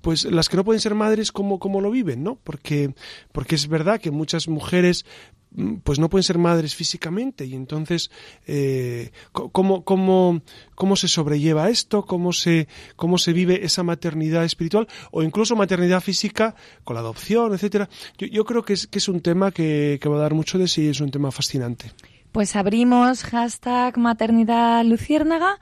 pues 0.00 0.24
las 0.24 0.48
que 0.48 0.56
no 0.56 0.64
pueden 0.64 0.80
ser 0.80 0.94
madres 0.94 1.30
como, 1.30 1.58
lo 1.82 1.90
viven, 1.90 2.22
¿no? 2.22 2.38
Porque, 2.42 2.94
porque 3.32 3.54
es 3.54 3.68
verdad 3.68 4.00
que 4.00 4.10
muchas 4.10 4.48
mujeres 4.48 5.04
pues 5.82 5.98
no 5.98 6.08
pueden 6.08 6.24
ser 6.24 6.38
madres 6.38 6.74
físicamente. 6.74 7.44
Y 7.44 7.54
entonces 7.54 8.10
eh, 8.46 9.12
¿cómo, 9.32 9.84
cómo, 9.84 10.42
cómo 10.74 10.96
se 10.96 11.08
sobrelleva 11.08 11.68
esto 11.70 12.02
cómo 12.02 12.32
se 12.32 12.68
cómo 12.96 13.18
se 13.18 13.32
vive 13.32 13.64
esa 13.64 13.82
maternidad 13.82 14.44
espiritual 14.44 14.88
o 15.10 15.22
incluso 15.22 15.56
maternidad 15.56 16.00
física 16.00 16.54
con 16.84 16.94
la 16.94 17.00
adopción 17.00 17.54
etcétera. 17.54 17.88
Yo, 18.18 18.26
yo 18.26 18.44
creo 18.44 18.64
que 18.64 18.74
es, 18.74 18.86
que 18.86 18.98
es 18.98 19.08
un 19.08 19.20
tema 19.20 19.50
que, 19.50 19.98
que 20.00 20.08
va 20.08 20.16
a 20.16 20.20
dar 20.20 20.34
mucho 20.34 20.58
de 20.58 20.68
sí 20.68 20.88
es 20.88 21.00
un 21.00 21.10
tema 21.10 21.30
fascinante. 21.30 21.92
Pues 22.32 22.56
abrimos 22.56 23.22
hashtag 23.22 23.96
maternidad 23.96 24.84
luciérnaga 24.84 25.60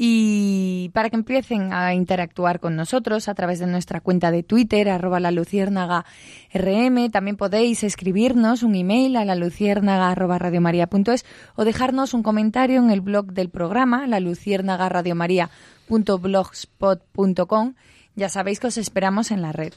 y 0.00 0.92
para 0.94 1.10
que 1.10 1.16
empiecen 1.16 1.72
a 1.72 1.92
interactuar 1.92 2.60
con 2.60 2.76
nosotros 2.76 3.28
a 3.28 3.34
través 3.34 3.58
de 3.58 3.66
nuestra 3.66 4.00
cuenta 4.00 4.30
de 4.30 4.44
Twitter, 4.44 4.88
arroba 4.88 5.18
la 5.18 5.32
luciérnaga 5.32 6.04
rm, 6.54 7.10
también 7.10 7.36
podéis 7.36 7.82
escribirnos 7.82 8.62
un 8.62 8.76
email 8.76 9.16
a 9.16 9.24
la 9.24 9.34
luciérnaga 9.34 10.10
arroba 10.10 10.38
radiomaria.es 10.38 11.26
o 11.56 11.64
dejarnos 11.64 12.14
un 12.14 12.22
comentario 12.22 12.78
en 12.78 12.90
el 12.90 13.00
blog 13.00 13.32
del 13.32 13.50
programa, 13.50 14.06
la 14.06 14.20
luciérnaga 14.20 14.88
radiomaria.blogspot.com. 14.88 17.74
Ya 18.14 18.28
sabéis 18.28 18.60
que 18.60 18.68
os 18.68 18.78
esperamos 18.78 19.32
en 19.32 19.42
la 19.42 19.50
red. 19.50 19.72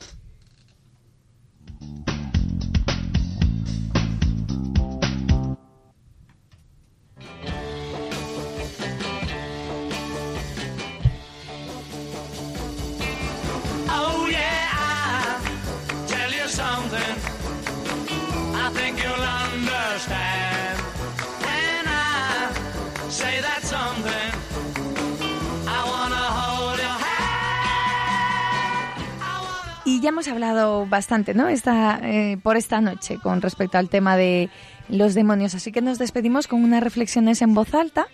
Ya 30.01 30.09
hemos 30.09 30.27
hablado 30.27 30.85
bastante, 30.87 31.33
¿no? 31.33 31.47
Eh, 31.49 32.37
por 32.41 32.57
esta 32.57 32.81
noche 32.81 33.19
con 33.21 33.41
respecto 33.41 33.77
al 33.77 33.89
tema 33.89 34.17
de 34.17 34.49
los 34.89 35.13
demonios. 35.13 35.55
Así 35.55 35.71
que 35.71 35.81
nos 35.81 35.97
despedimos 35.97 36.47
con 36.47 36.63
unas 36.63 36.83
reflexiones 36.83 37.41
en 37.41 37.53
voz 37.53 37.73
alta. 37.73 38.07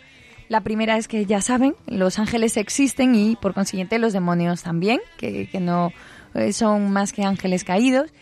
La 0.49 0.61
primera 0.61 0.97
es 0.97 1.07
que 1.07 1.25
ya 1.25 1.41
saben, 1.41 1.75
los 1.87 2.19
ángeles 2.19 2.55
existen 2.57 3.15
y 3.15 3.35
por 3.35 3.53
consiguiente 3.53 3.99
los 3.99 4.13
demonios 4.13 4.63
también, 4.63 5.01
que, 5.17 5.49
que 5.49 5.59
no 5.59 5.91
eh, 6.35 6.53
son 6.53 6.91
más 6.91 7.11
que 7.11 7.23
ángeles 7.23 7.63
caídos. 7.63 8.13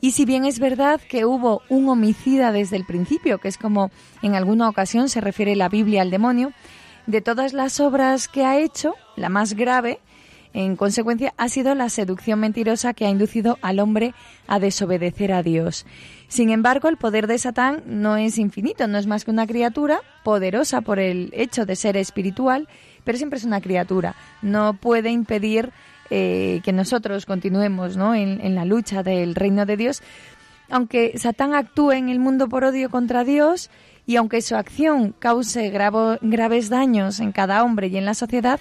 Y 0.00 0.12
si 0.12 0.24
bien 0.24 0.44
es 0.44 0.58
verdad 0.58 1.00
que 1.00 1.24
hubo 1.24 1.62
un 1.68 1.88
homicida 1.88 2.52
desde 2.52 2.76
el 2.76 2.84
principio, 2.84 3.38
que 3.38 3.48
es 3.48 3.58
como 3.58 3.90
en 4.22 4.34
alguna 4.34 4.68
ocasión 4.68 5.08
se 5.08 5.20
refiere 5.20 5.56
la 5.56 5.68
Biblia 5.68 6.02
al 6.02 6.10
demonio, 6.10 6.52
de 7.06 7.20
todas 7.20 7.52
las 7.52 7.80
obras 7.80 8.28
que 8.28 8.44
ha 8.44 8.58
hecho, 8.58 8.94
la 9.16 9.28
más 9.28 9.54
grave 9.54 10.00
en 10.54 10.76
consecuencia, 10.76 11.34
ha 11.36 11.48
sido 11.48 11.74
la 11.74 11.88
seducción 11.88 12.38
mentirosa 12.38 12.94
que 12.94 13.04
ha 13.04 13.10
inducido 13.10 13.58
al 13.60 13.80
hombre 13.80 14.14
a 14.46 14.60
desobedecer 14.60 15.32
a 15.32 15.42
Dios. 15.42 15.84
Sin 16.28 16.48
embargo, 16.50 16.88
el 16.88 16.96
poder 16.96 17.26
de 17.26 17.38
Satán 17.38 17.82
no 17.86 18.16
es 18.16 18.38
infinito, 18.38 18.86
no 18.86 18.96
es 18.96 19.08
más 19.08 19.24
que 19.24 19.32
una 19.32 19.48
criatura 19.48 20.00
poderosa 20.22 20.80
por 20.80 21.00
el 21.00 21.30
hecho 21.34 21.66
de 21.66 21.74
ser 21.74 21.96
espiritual, 21.96 22.68
pero 23.02 23.18
siempre 23.18 23.38
es 23.38 23.44
una 23.44 23.60
criatura. 23.60 24.14
No 24.42 24.74
puede 24.74 25.10
impedir 25.10 25.72
eh, 26.08 26.60
que 26.64 26.72
nosotros 26.72 27.26
continuemos 27.26 27.96
¿no? 27.96 28.14
en, 28.14 28.54
la 28.54 28.64
lucha 28.64 29.02
del 29.02 29.34
reino 29.34 29.66
de 29.66 29.76
Dios, 29.76 30.02
aunque 30.70 31.18
Satán 31.18 31.54
actúe 31.54 31.92
en 31.92 32.08
el 32.08 32.20
mundo 32.20 32.48
por 32.48 32.62
odio 32.62 32.90
contra 32.90 33.24
Dios 33.24 33.70
y 34.06 34.16
aunque 34.16 34.40
su 34.40 34.54
acción 34.54 35.14
cause 35.18 35.70
graves 35.70 36.68
daños 36.68 37.18
en 37.18 37.32
cada 37.32 37.64
hombre 37.64 37.88
y 37.88 37.96
en 37.96 38.04
la 38.04 38.14
sociedad, 38.14 38.60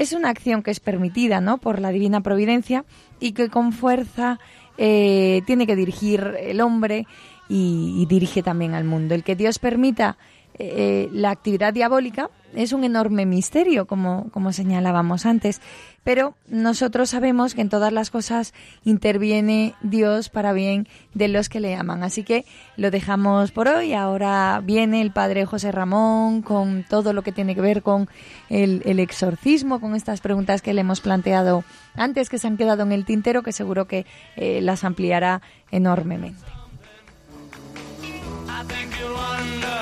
es 0.00 0.14
una 0.14 0.30
acción 0.30 0.62
que 0.62 0.70
es 0.70 0.80
permitida 0.80 1.42
¿no? 1.42 1.58
por 1.58 1.78
la 1.78 1.90
divina 1.90 2.22
providencia 2.22 2.86
y 3.20 3.32
que 3.32 3.50
con 3.50 3.72
fuerza 3.72 4.40
eh, 4.78 5.42
tiene 5.44 5.66
que 5.66 5.76
dirigir 5.76 6.36
el 6.40 6.62
hombre 6.62 7.06
y, 7.50 8.06
dirige 8.06 8.42
también 8.42 8.72
al 8.72 8.84
mundo. 8.84 9.14
El 9.14 9.24
que 9.24 9.36
Dios 9.36 9.58
permita 9.58 10.16
eh, 10.58 11.08
la 11.12 11.30
actividad 11.30 11.72
diabólica 11.72 12.30
es 12.54 12.72
un 12.72 12.84
enorme 12.84 13.26
misterio, 13.26 13.86
como, 13.86 14.28
como 14.30 14.52
señalábamos 14.52 15.24
antes, 15.26 15.60
pero 16.02 16.34
nosotros 16.48 17.10
sabemos 17.10 17.54
que 17.54 17.60
en 17.60 17.68
todas 17.68 17.92
las 17.92 18.10
cosas 18.10 18.54
interviene 18.84 19.74
Dios 19.82 20.28
para 20.30 20.52
bien 20.52 20.88
de 21.14 21.28
los 21.28 21.48
que 21.48 21.60
le 21.60 21.76
aman. 21.76 22.02
Así 22.02 22.24
que 22.24 22.44
lo 22.76 22.90
dejamos 22.90 23.52
por 23.52 23.68
hoy. 23.68 23.92
Ahora 23.92 24.60
viene 24.64 25.00
el 25.02 25.12
Padre 25.12 25.44
José 25.46 25.70
Ramón 25.72 26.42
con 26.42 26.84
todo 26.88 27.12
lo 27.12 27.22
que 27.22 27.32
tiene 27.32 27.54
que 27.54 27.60
ver 27.60 27.82
con 27.82 28.08
el, 28.48 28.98
exorcismo, 28.98 29.80
con 29.80 29.94
estas 29.94 30.20
preguntas 30.20 30.62
que 30.62 30.74
le 30.74 30.80
hemos 30.80 31.00
planteado 31.00 31.64
antes, 31.94 32.28
que 32.28 32.38
se 32.38 32.46
han 32.46 32.56
quedado 32.56 32.82
en 32.82 32.92
el 32.92 33.04
tintero, 33.04 33.42
que 33.42 33.52
seguro 33.52 33.86
que 33.86 34.06
eh, 34.36 34.60
las 34.62 34.84
ampliará 34.84 35.42
enormemente. 35.70 36.42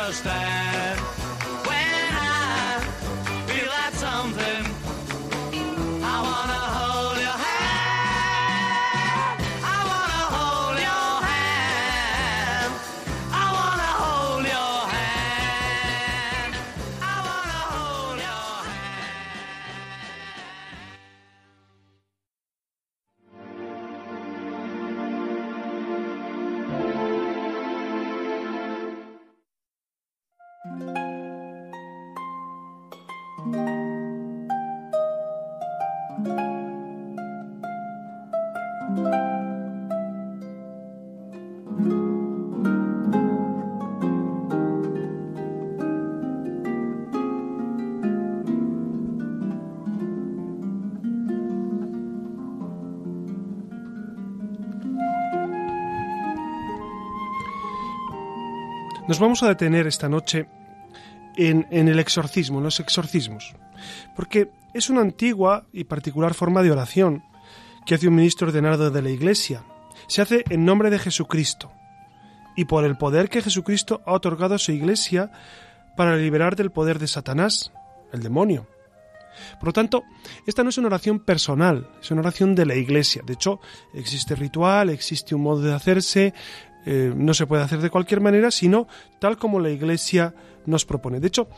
understand. 0.09 1.18
Nos 59.09 59.19
vamos 59.19 59.43
a 59.43 59.49
detener 59.49 59.87
esta 59.87 60.07
noche 60.11 60.47
en, 61.35 61.67
el 61.71 61.99
exorcismo, 61.99 62.59
en 62.59 62.65
los 62.65 62.79
exorcismos, 62.79 63.55
porque 64.15 64.51
es 64.75 64.91
una 64.91 65.01
antigua 65.01 65.67
y 65.73 65.85
particular 65.85 66.35
forma 66.35 66.63
de 66.63 66.71
oración 66.71 67.25
que 67.87 67.95
hace 67.95 68.07
un 68.07 68.17
ministro 68.17 68.49
ordenado 68.49 68.91
de 68.91 69.01
la 69.01 69.09
Iglesia. 69.09 69.65
Se 70.09 70.21
hace 70.21 70.45
en 70.51 70.67
nombre 70.67 70.91
de 70.91 70.99
Jesucristo 70.99 71.73
y 72.55 72.67
por 72.67 72.85
el 72.85 72.99
poder 72.99 73.31
que 73.31 73.41
Jesucristo 73.41 74.03
ha 74.05 74.13
otorgado 74.13 74.57
a 74.57 74.59
su 74.59 74.73
Iglesia 74.73 75.33
para 75.97 76.15
liberar 76.15 76.55
del 76.55 76.71
poder 76.71 76.99
de 76.99 77.09
Satanás, 77.09 77.73
el 78.13 78.23
demonio. 78.23 78.67
Por 79.59 79.69
lo 79.69 79.73
tanto, 79.73 80.05
esta 80.47 80.63
no 80.63 80.71
es 80.71 80.79
una 80.79 80.89
oración 80.89 81.21
personal, 81.21 81.89
es 82.01 82.11
una 82.11 82.21
oración 82.21 82.55
de 82.55 82.67
la 82.67 82.75
Iglesia. 82.75 83.23
De 83.25 83.35
hecho, 83.35 83.61
existe 83.95 84.35
ritual, 84.35 84.91
existe 84.91 85.35
un 85.35 85.43
modo 85.43 85.63
de 85.63 85.73
hacerse, 85.73 86.35
eh, 86.87 87.13
no 87.15 87.35
se 87.35 87.47
puede 87.47 87.63
hacer 87.63 87.81
de 87.81 87.91
cualquier 87.91 88.21
manera, 88.21 88.51
sino 88.51 88.89
tal 89.19 89.37
como 89.37 89.61
la 89.61 89.71
Iglesia 89.71 90.35
nos 90.67 90.85
propone. 90.85 91.21
De 91.21 91.29
hecho, 91.29 91.49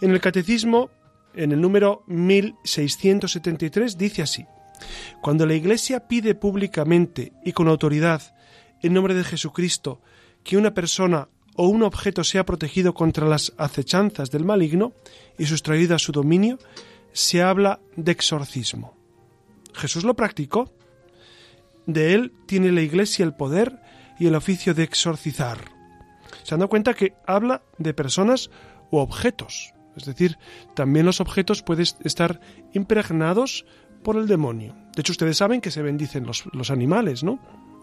en 0.00 0.10
el 0.10 0.20
Catecismo, 0.20 0.90
en 1.34 1.52
el 1.52 1.60
número 1.60 2.02
1673, 2.06 3.98
dice 3.98 4.22
así, 4.22 4.46
cuando 5.22 5.46
la 5.46 5.54
Iglesia 5.54 6.06
pide 6.08 6.34
públicamente 6.34 7.32
y 7.44 7.52
con 7.52 7.68
autoridad, 7.68 8.22
en 8.82 8.92
nombre 8.92 9.14
de 9.14 9.24
Jesucristo, 9.24 10.00
que 10.44 10.56
una 10.56 10.74
persona 10.74 11.28
o 11.54 11.68
un 11.68 11.82
objeto 11.82 12.22
sea 12.22 12.44
protegido 12.44 12.92
contra 12.94 13.26
las 13.26 13.52
acechanzas 13.56 14.30
del 14.30 14.44
maligno 14.44 14.92
y 15.38 15.46
sustraído 15.46 15.94
a 15.94 15.98
su 15.98 16.12
dominio, 16.12 16.58
se 17.12 17.42
habla 17.42 17.80
de 17.96 18.12
exorcismo. 18.12 18.94
Jesús 19.72 20.04
lo 20.04 20.14
practicó. 20.14 20.72
De 21.86 22.14
él 22.14 22.32
tiene 22.46 22.72
la 22.72 22.82
Iglesia 22.82 23.24
el 23.24 23.34
poder 23.34 23.78
y 24.18 24.26
el 24.26 24.34
oficio 24.34 24.74
de 24.74 24.82
exorcizar. 24.82 25.58
Se 26.42 26.54
han 26.54 26.60
dado 26.60 26.68
cuenta 26.68 26.94
que 26.94 27.14
habla 27.26 27.62
de 27.78 27.94
personas 27.94 28.50
u 28.90 28.98
objetos. 28.98 29.72
Es 29.96 30.04
decir, 30.04 30.38
también 30.74 31.06
los 31.06 31.20
objetos 31.20 31.62
pueden 31.62 31.86
estar 32.04 32.40
impregnados 32.72 33.64
por 34.02 34.16
el 34.16 34.26
demonio. 34.26 34.74
De 34.94 35.00
hecho, 35.00 35.12
ustedes 35.12 35.38
saben 35.38 35.60
que 35.60 35.70
se 35.70 35.82
bendicen 35.82 36.26
los, 36.26 36.44
los 36.52 36.70
animales, 36.70 37.24
¿no? 37.24 37.40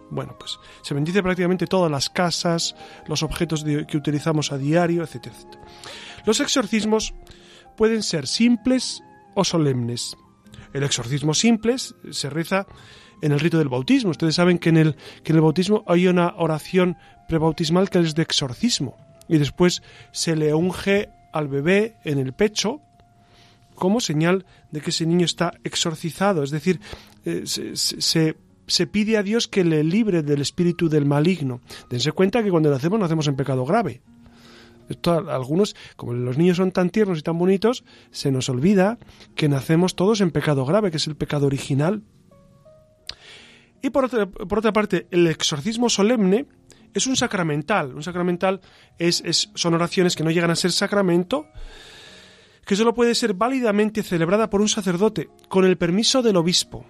Bueno, 0.09 0.35
pues 0.37 0.59
se 0.83 0.93
bendice 0.93 1.23
prácticamente 1.23 1.65
todas 1.65 1.89
las 1.89 2.09
casas, 2.09 2.75
los 3.07 3.23
objetos 3.23 3.63
que 3.63 3.97
utilizamos 3.97 4.51
a 4.51 4.57
diario, 4.57 5.03
etc. 5.03 5.33
Los 6.25 6.39
exorcismos 6.39 7.15
pueden 7.75 8.03
ser 8.03 8.27
simples 8.27 9.01
o 9.33 9.43
solemnes. 9.43 10.15
El 10.73 10.83
exorcismo 10.83 11.33
simple 11.33 11.77
se 11.77 12.29
reza 12.29 12.67
en 13.23 13.31
el 13.31 13.39
rito 13.39 13.57
del 13.57 13.69
bautismo. 13.69 14.11
Ustedes 14.11 14.35
saben 14.35 14.59
que 14.59 14.69
en 14.69 14.77
el, 14.77 14.95
que 15.23 15.31
en 15.31 15.37
el 15.37 15.41
bautismo 15.41 15.83
hay 15.87 16.07
una 16.07 16.35
oración 16.37 16.97
prebautismal 17.29 17.89
que 17.89 17.99
es 17.99 18.15
de 18.15 18.21
exorcismo. 18.21 18.97
Y 19.29 19.37
después 19.37 19.81
se 20.11 20.35
le 20.35 20.53
unge 20.53 21.09
al 21.31 21.47
bebé 21.47 21.95
en 22.03 22.19
el 22.19 22.33
pecho 22.33 22.81
como 23.75 24.01
señal 24.01 24.45
de 24.71 24.81
que 24.81 24.89
ese 24.89 25.05
niño 25.05 25.25
está 25.25 25.53
exorcizado. 25.63 26.43
Es 26.43 26.51
decir, 26.51 26.81
eh, 27.23 27.43
se, 27.45 28.35
se, 28.67 28.87
pide 28.87 29.17
a 29.17 29.23
Dios 29.23 29.47
que 29.47 29.63
le 29.63 29.83
libre 29.85 30.21
del 30.21 30.41
espíritu 30.41 30.89
del 30.89 31.05
maligno. 31.05 31.61
Dense 31.89 32.11
cuenta 32.11 32.43
que 32.43 32.51
cuando 32.51 32.69
lo 32.69 32.75
hacemos, 32.75 32.99
lo 32.99 33.05
hacemos 33.05 33.27
en 33.27 33.37
pecado 33.37 33.65
grave. 33.65 34.01
Esto, 34.89 35.13
algunos, 35.31 35.77
como 35.95 36.13
los 36.13 36.37
niños 36.37 36.57
son 36.57 36.73
tan 36.73 36.89
tiernos 36.89 37.19
y 37.19 37.21
tan 37.21 37.39
bonitos, 37.39 37.85
se 38.11 38.31
nos 38.31 38.49
olvida 38.49 38.99
que 39.33 39.47
nacemos 39.47 39.95
todos 39.95 40.19
en 40.19 40.31
pecado 40.31 40.65
grave, 40.65 40.91
que 40.91 40.97
es 40.97 41.07
el 41.07 41.15
pecado 41.15 41.47
original. 41.47 42.03
Y 43.83 43.89
por 43.89 44.05
otra, 44.05 44.25
por 44.25 44.59
otra 44.59 44.71
parte, 44.71 45.07
el 45.11 45.27
exorcismo 45.27 45.89
solemne 45.89 46.47
es 46.93 47.05
un 47.05 47.17
sacramental. 47.17 47.93
Un 47.93 48.01
sacramental 48.01 48.61
es, 48.97 49.49
son 49.53 49.73
oraciones 49.73 50.15
que 50.15 50.23
no 50.23 50.31
llegan 50.31 50.51
a 50.51 50.55
ser 50.55 50.71
sacramento, 50.71 51.47
que 52.65 52.77
solo 52.77 52.93
puede 52.93 53.13
ser 53.13 53.33
válidamente 53.33 54.01
celebrada 54.01 54.49
por 54.49 54.61
un 54.61 54.69
sacerdote, 54.69 55.29
con 55.49 55.65
el 55.65 55.77
permiso 55.77 56.21
del 56.21 56.37
obispo. 56.37 56.85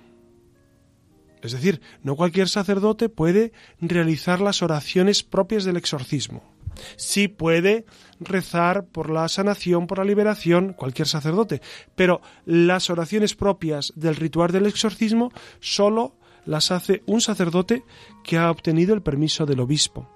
Es 1.42 1.52
decir, 1.52 1.82
no 2.04 2.16
cualquier 2.16 2.48
sacerdote 2.48 3.10
puede 3.10 3.54
realizar 3.82 4.40
las 4.40 4.62
oraciones 4.62 5.24
propias 5.24 5.66
del 5.66 5.78
exorcismo. 5.78 6.54
Sí 6.96 7.28
puede 7.28 7.86
rezar 8.20 8.86
por 8.86 9.10
la 9.10 9.28
sanación, 9.28 9.88
por 9.88 9.98
la 9.98 10.06
liberación, 10.06 10.74
cualquier 10.74 11.08
sacerdote, 11.08 11.62
pero 11.96 12.22
las 12.46 12.92
oraciones 12.92 13.36
propias 13.36 13.94
del 13.96 14.16
ritual 14.16 14.52
del 14.52 14.68
exorcismo 14.68 15.32
solo 15.60 16.18
las 16.46 16.72
hace 16.72 17.04
un 17.06 17.22
sacerdote 17.22 17.84
que 18.24 18.38
ha 18.38 18.52
obtenido 18.52 18.94
el 18.94 19.02
permiso 19.02 19.46
del 19.46 19.60
obispo. 19.60 20.10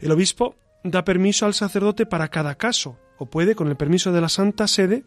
El 0.00 0.12
obispo 0.12 0.56
da 0.84 1.04
permiso 1.04 1.46
al 1.46 1.54
sacerdote 1.54 2.06
para 2.06 2.28
cada 2.28 2.56
caso, 2.56 2.98
o 3.18 3.26
puede, 3.26 3.54
con 3.54 3.68
el 3.68 3.76
permiso 3.76 4.12
de 4.12 4.20
la 4.20 4.28
Santa 4.28 4.66
Sede, 4.68 5.04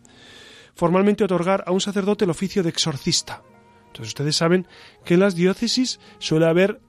formalmente 0.76 1.24
otorgar 1.24 1.64
a 1.68 1.72
un 1.72 1.82
sacerdote 1.82 2.26
el 2.26 2.32
oficio 2.32 2.64
de 2.64 2.70
exorcista. 2.70 3.44
Entonces 3.88 4.10
ustedes 4.10 4.36
saben 4.36 4.68
que 5.04 5.16
en 5.16 5.20
las 5.22 5.36
diócesis 5.36 6.00
suele 6.20 6.48
haber 6.48 6.80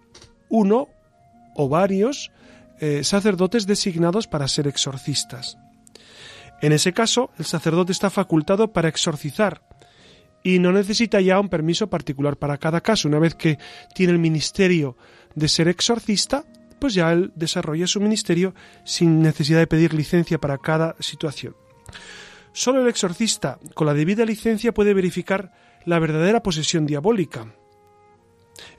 uno 0.48 0.88
o 1.54 1.68
varios 1.68 2.30
eh, 2.78 3.04
sacerdotes 3.04 3.66
designados 3.66 4.26
para 4.26 4.48
ser 4.48 4.66
exorcistas. 4.66 5.58
En 6.62 6.72
ese 6.72 6.92
caso, 6.92 7.30
el 7.38 7.46
sacerdote 7.46 7.92
está 7.92 8.10
facultado 8.10 8.72
para 8.72 8.88
exorcizar 8.88 9.62
y 10.42 10.58
no 10.58 10.72
necesita 10.72 11.20
ya 11.20 11.38
un 11.38 11.48
permiso 11.48 11.88
particular 11.88 12.36
para 12.36 12.58
cada 12.58 12.80
caso. 12.80 13.08
Una 13.08 13.18
vez 13.18 13.34
que 13.34 13.58
tiene 13.94 14.12
el 14.12 14.18
ministerio 14.18 14.96
de 15.34 15.48
ser 15.48 15.68
exorcista, 15.68 16.44
pues 16.78 16.94
ya 16.94 17.12
él 17.12 17.32
desarrolla 17.34 17.86
su 17.86 18.00
ministerio 18.00 18.54
sin 18.84 19.22
necesidad 19.22 19.58
de 19.58 19.66
pedir 19.66 19.94
licencia 19.94 20.38
para 20.38 20.58
cada 20.58 20.96
situación. 20.98 21.54
Solo 22.52 22.82
el 22.82 22.88
exorcista, 22.88 23.58
con 23.74 23.86
la 23.86 23.94
debida 23.94 24.24
licencia, 24.24 24.72
puede 24.72 24.94
verificar 24.94 25.52
la 25.84 25.98
verdadera 25.98 26.42
posesión 26.42 26.86
diabólica. 26.86 27.54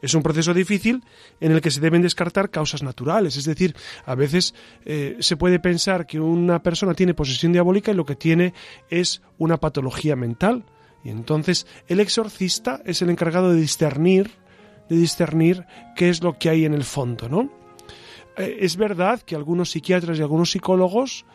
Es 0.02 0.14
un 0.14 0.24
proceso 0.24 0.54
difícil 0.54 1.04
en 1.40 1.52
el 1.52 1.62
que 1.62 1.72
se 1.72 1.80
deben 1.82 2.02
descartar 2.02 2.50
causas 2.50 2.84
naturales, 2.84 3.38
es 3.38 3.46
decir, 3.46 3.76
a 4.06 4.16
veces 4.16 4.54
eh, 4.86 5.18
se 5.20 5.38
puede 5.38 5.60
pensar 5.60 6.06
que 6.06 6.20
una 6.20 6.62
persona 6.62 6.94
tiene 6.94 7.14
posesión 7.14 7.52
diabólica 7.52 7.92
y 7.92 7.96
lo 7.96 8.06
que 8.06 8.16
tiene 8.16 8.54
es 8.90 9.22
una 9.38 9.58
patología 9.58 10.16
mental. 10.16 10.66
Y 11.04 11.10
entonces 11.10 11.68
el 11.88 12.00
exorcista 12.00 12.82
es 12.86 13.02
el 13.02 13.10
encargado 13.10 13.52
de 13.52 13.60
discernir, 13.60 14.32
de 14.90 14.98
discernir 14.98 15.66
qué 15.96 16.10
es 16.10 16.22
lo 16.22 16.38
que 16.38 16.50
hay 16.50 16.66
en 16.66 16.74
el 16.74 16.84
fondo, 16.84 17.30
¿no? 17.30 17.50
Eh, 18.38 18.58
es 18.62 18.78
verdad 18.78 19.22
que 19.22 19.36
algunos 19.36 19.72
psiquiatras 19.72 20.18
y 20.18 20.22
algunos 20.22 20.52
psicólogos 20.52 21.26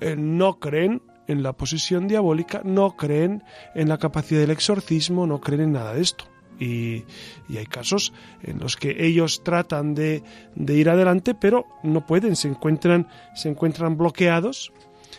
eh, 0.00 0.16
no 0.16 0.58
creen 0.58 1.02
en 1.26 1.42
la 1.42 1.52
posesión 1.52 2.08
diabólica, 2.08 2.62
no 2.64 2.96
creen 2.96 3.42
en 3.74 3.88
la 3.88 3.98
capacidad 3.98 4.40
del 4.40 4.50
exorcismo, 4.50 5.26
no 5.26 5.40
creen 5.40 5.62
en 5.62 5.72
nada 5.72 5.94
de 5.94 6.02
esto. 6.02 6.24
Y, 6.58 7.04
hay 7.50 7.66
casos 7.66 8.14
en 8.42 8.58
los 8.58 8.76
que 8.76 9.04
ellos 9.04 9.42
tratan 9.44 9.94
de, 9.94 10.22
ir 10.56 10.88
adelante, 10.88 11.34
pero 11.34 11.66
no 11.82 12.06
pueden, 12.06 12.34
se 12.36 12.48
encuentran, 12.48 13.08
se 13.34 13.50
encuentran 13.50 13.98
bloqueados 13.98 14.72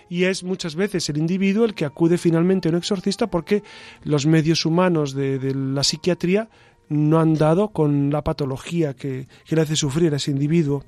y 0.10 0.24
es 0.26 0.43
muchas 0.43 0.76
veces 0.76 1.10
el 1.10 1.18
individuo 1.18 1.66
el 1.66 1.74
que 1.74 1.86
acude 1.86 2.18
finalmente 2.18 2.68
a 2.68 2.72
un 2.72 2.78
exorcista 2.78 3.28
porque 3.28 3.64
los 4.03 4.26
medios 4.26 4.66
humanos 4.66 5.14
de, 5.14 5.53
la 5.53 5.84
psiquiatría 5.84 6.49
no 6.89 7.20
han 7.20 7.34
dado 7.34 7.70
con 7.70 8.12
la 8.12 8.24
patología 8.24 8.93
que, 8.93 9.28
que, 9.45 9.55
le 9.55 9.62
hace 9.62 9.76
sufrir 9.76 10.14
a 10.14 10.18
ese 10.18 10.32
individuo. 10.32 10.86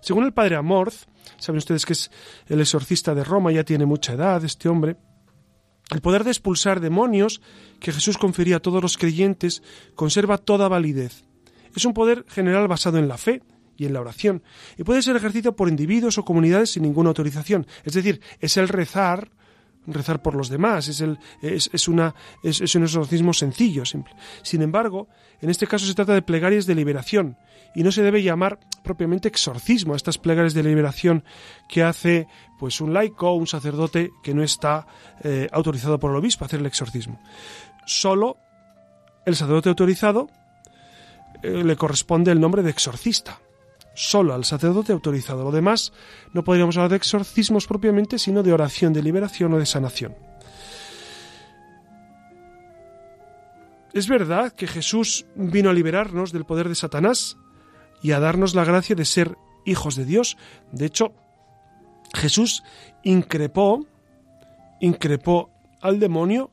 Según 0.00 0.24
el 0.24 0.32
padre 0.32 0.56
Amorth, 0.56 1.06
saben 1.38 1.58
ustedes 1.58 1.86
que 1.86 1.92
es 1.92 2.10
el 2.46 2.60
exorcista 2.60 3.14
de 3.14 3.22
Roma, 3.22 3.52
ya 3.52 3.64
tiene 3.64 3.86
mucha 3.86 4.14
edad 4.14 4.44
este 4.44 4.68
hombre, 4.68 4.96
el 5.90 6.00
poder 6.00 6.24
de 6.24 6.30
expulsar 6.30 6.80
demonios 6.80 7.40
que 7.80 7.92
Jesús 7.92 8.16
confería 8.16 8.56
a 8.56 8.60
todos 8.60 8.82
los 8.82 8.96
creyentes 8.96 9.62
conserva 9.94 10.38
toda 10.38 10.68
validez. 10.68 11.24
Es 11.74 11.84
un 11.84 11.94
poder 11.94 12.24
general 12.28 12.68
basado 12.68 12.98
en 12.98 13.08
la 13.08 13.18
fe 13.18 13.42
y 13.80 13.86
en 13.86 13.94
la 13.94 14.00
oración, 14.02 14.42
y 14.76 14.84
puede 14.84 15.00
ser 15.00 15.16
ejercido 15.16 15.56
por 15.56 15.70
individuos 15.70 16.18
o 16.18 16.24
comunidades 16.24 16.72
sin 16.72 16.82
ninguna 16.82 17.08
autorización. 17.08 17.66
Es 17.82 17.94
decir, 17.94 18.20
es 18.38 18.58
el 18.58 18.68
rezar, 18.68 19.30
rezar 19.86 20.20
por 20.20 20.34
los 20.34 20.50
demás, 20.50 20.88
es, 20.88 21.00
el, 21.00 21.18
es, 21.40 21.88
una, 21.88 22.14
es, 22.42 22.60
es 22.60 22.74
un 22.74 22.82
exorcismo 22.82 23.32
sencillo, 23.32 23.86
simple. 23.86 24.14
Sin 24.42 24.60
embargo, 24.60 25.08
en 25.40 25.48
este 25.48 25.66
caso 25.66 25.86
se 25.86 25.94
trata 25.94 26.12
de 26.12 26.20
plegarias 26.20 26.66
de 26.66 26.74
liberación, 26.74 27.38
y 27.74 27.82
no 27.82 27.90
se 27.90 28.02
debe 28.02 28.22
llamar 28.22 28.58
propiamente 28.82 29.28
exorcismo 29.28 29.94
a 29.94 29.96
estas 29.96 30.18
plegarias 30.18 30.52
de 30.52 30.62
liberación 30.62 31.24
que 31.68 31.82
hace 31.82 32.26
pues 32.58 32.82
un 32.82 32.92
laico 32.92 33.30
o 33.30 33.34
un 33.34 33.46
sacerdote 33.46 34.10
que 34.22 34.34
no 34.34 34.42
está 34.42 34.86
eh, 35.22 35.48
autorizado 35.52 35.98
por 35.98 36.10
el 36.10 36.18
obispo 36.18 36.44
a 36.44 36.46
hacer 36.46 36.60
el 36.60 36.66
exorcismo. 36.66 37.18
Solo 37.86 38.36
el 39.24 39.36
sacerdote 39.36 39.70
autorizado 39.70 40.28
eh, 41.42 41.62
le 41.64 41.76
corresponde 41.76 42.32
el 42.32 42.40
nombre 42.40 42.62
de 42.62 42.70
exorcista. 42.70 43.40
Solo 43.94 44.34
al 44.34 44.44
sacerdote 44.44 44.92
autorizado. 44.92 45.44
Lo 45.44 45.50
demás 45.50 45.92
no 46.32 46.44
podríamos 46.44 46.76
hablar 46.76 46.90
de 46.90 46.96
exorcismos 46.96 47.66
propiamente, 47.66 48.18
sino 48.18 48.42
de 48.42 48.52
oración 48.52 48.92
de 48.92 49.02
liberación 49.02 49.52
o 49.52 49.58
de 49.58 49.66
sanación. 49.66 50.14
Es 53.92 54.08
verdad 54.08 54.52
que 54.52 54.68
Jesús 54.68 55.26
vino 55.34 55.70
a 55.70 55.72
liberarnos 55.72 56.32
del 56.32 56.44
poder 56.44 56.68
de 56.68 56.76
Satanás 56.76 57.36
y 58.02 58.12
a 58.12 58.20
darnos 58.20 58.54
la 58.54 58.64
gracia 58.64 58.94
de 58.94 59.04
ser 59.04 59.36
hijos 59.64 59.96
de 59.96 60.04
Dios. 60.04 60.36
De 60.70 60.86
hecho, 60.86 61.12
Jesús 62.14 62.62
increpó, 63.02 63.86
increpó 64.80 65.50
al 65.80 65.98
demonio 65.98 66.52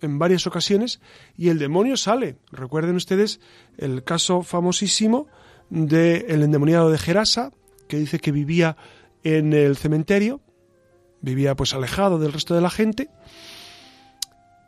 en 0.00 0.18
varias 0.18 0.46
ocasiones 0.46 1.00
y 1.36 1.48
el 1.48 1.58
demonio 1.58 1.96
sale. 1.96 2.38
Recuerden 2.50 2.96
ustedes 2.96 3.40
el 3.76 4.04
caso 4.04 4.42
famosísimo 4.42 5.26
del 5.70 6.42
endemoniado 6.42 6.90
de 6.90 6.98
Gerasa, 6.98 7.52
que 7.88 7.98
dice 7.98 8.18
que 8.18 8.32
vivía 8.32 8.76
en 9.24 9.52
el 9.52 9.76
cementerio, 9.76 10.40
vivía 11.20 11.56
pues 11.56 11.74
alejado 11.74 12.18
del 12.18 12.32
resto 12.32 12.54
de 12.54 12.60
la 12.60 12.70
gente, 12.70 13.08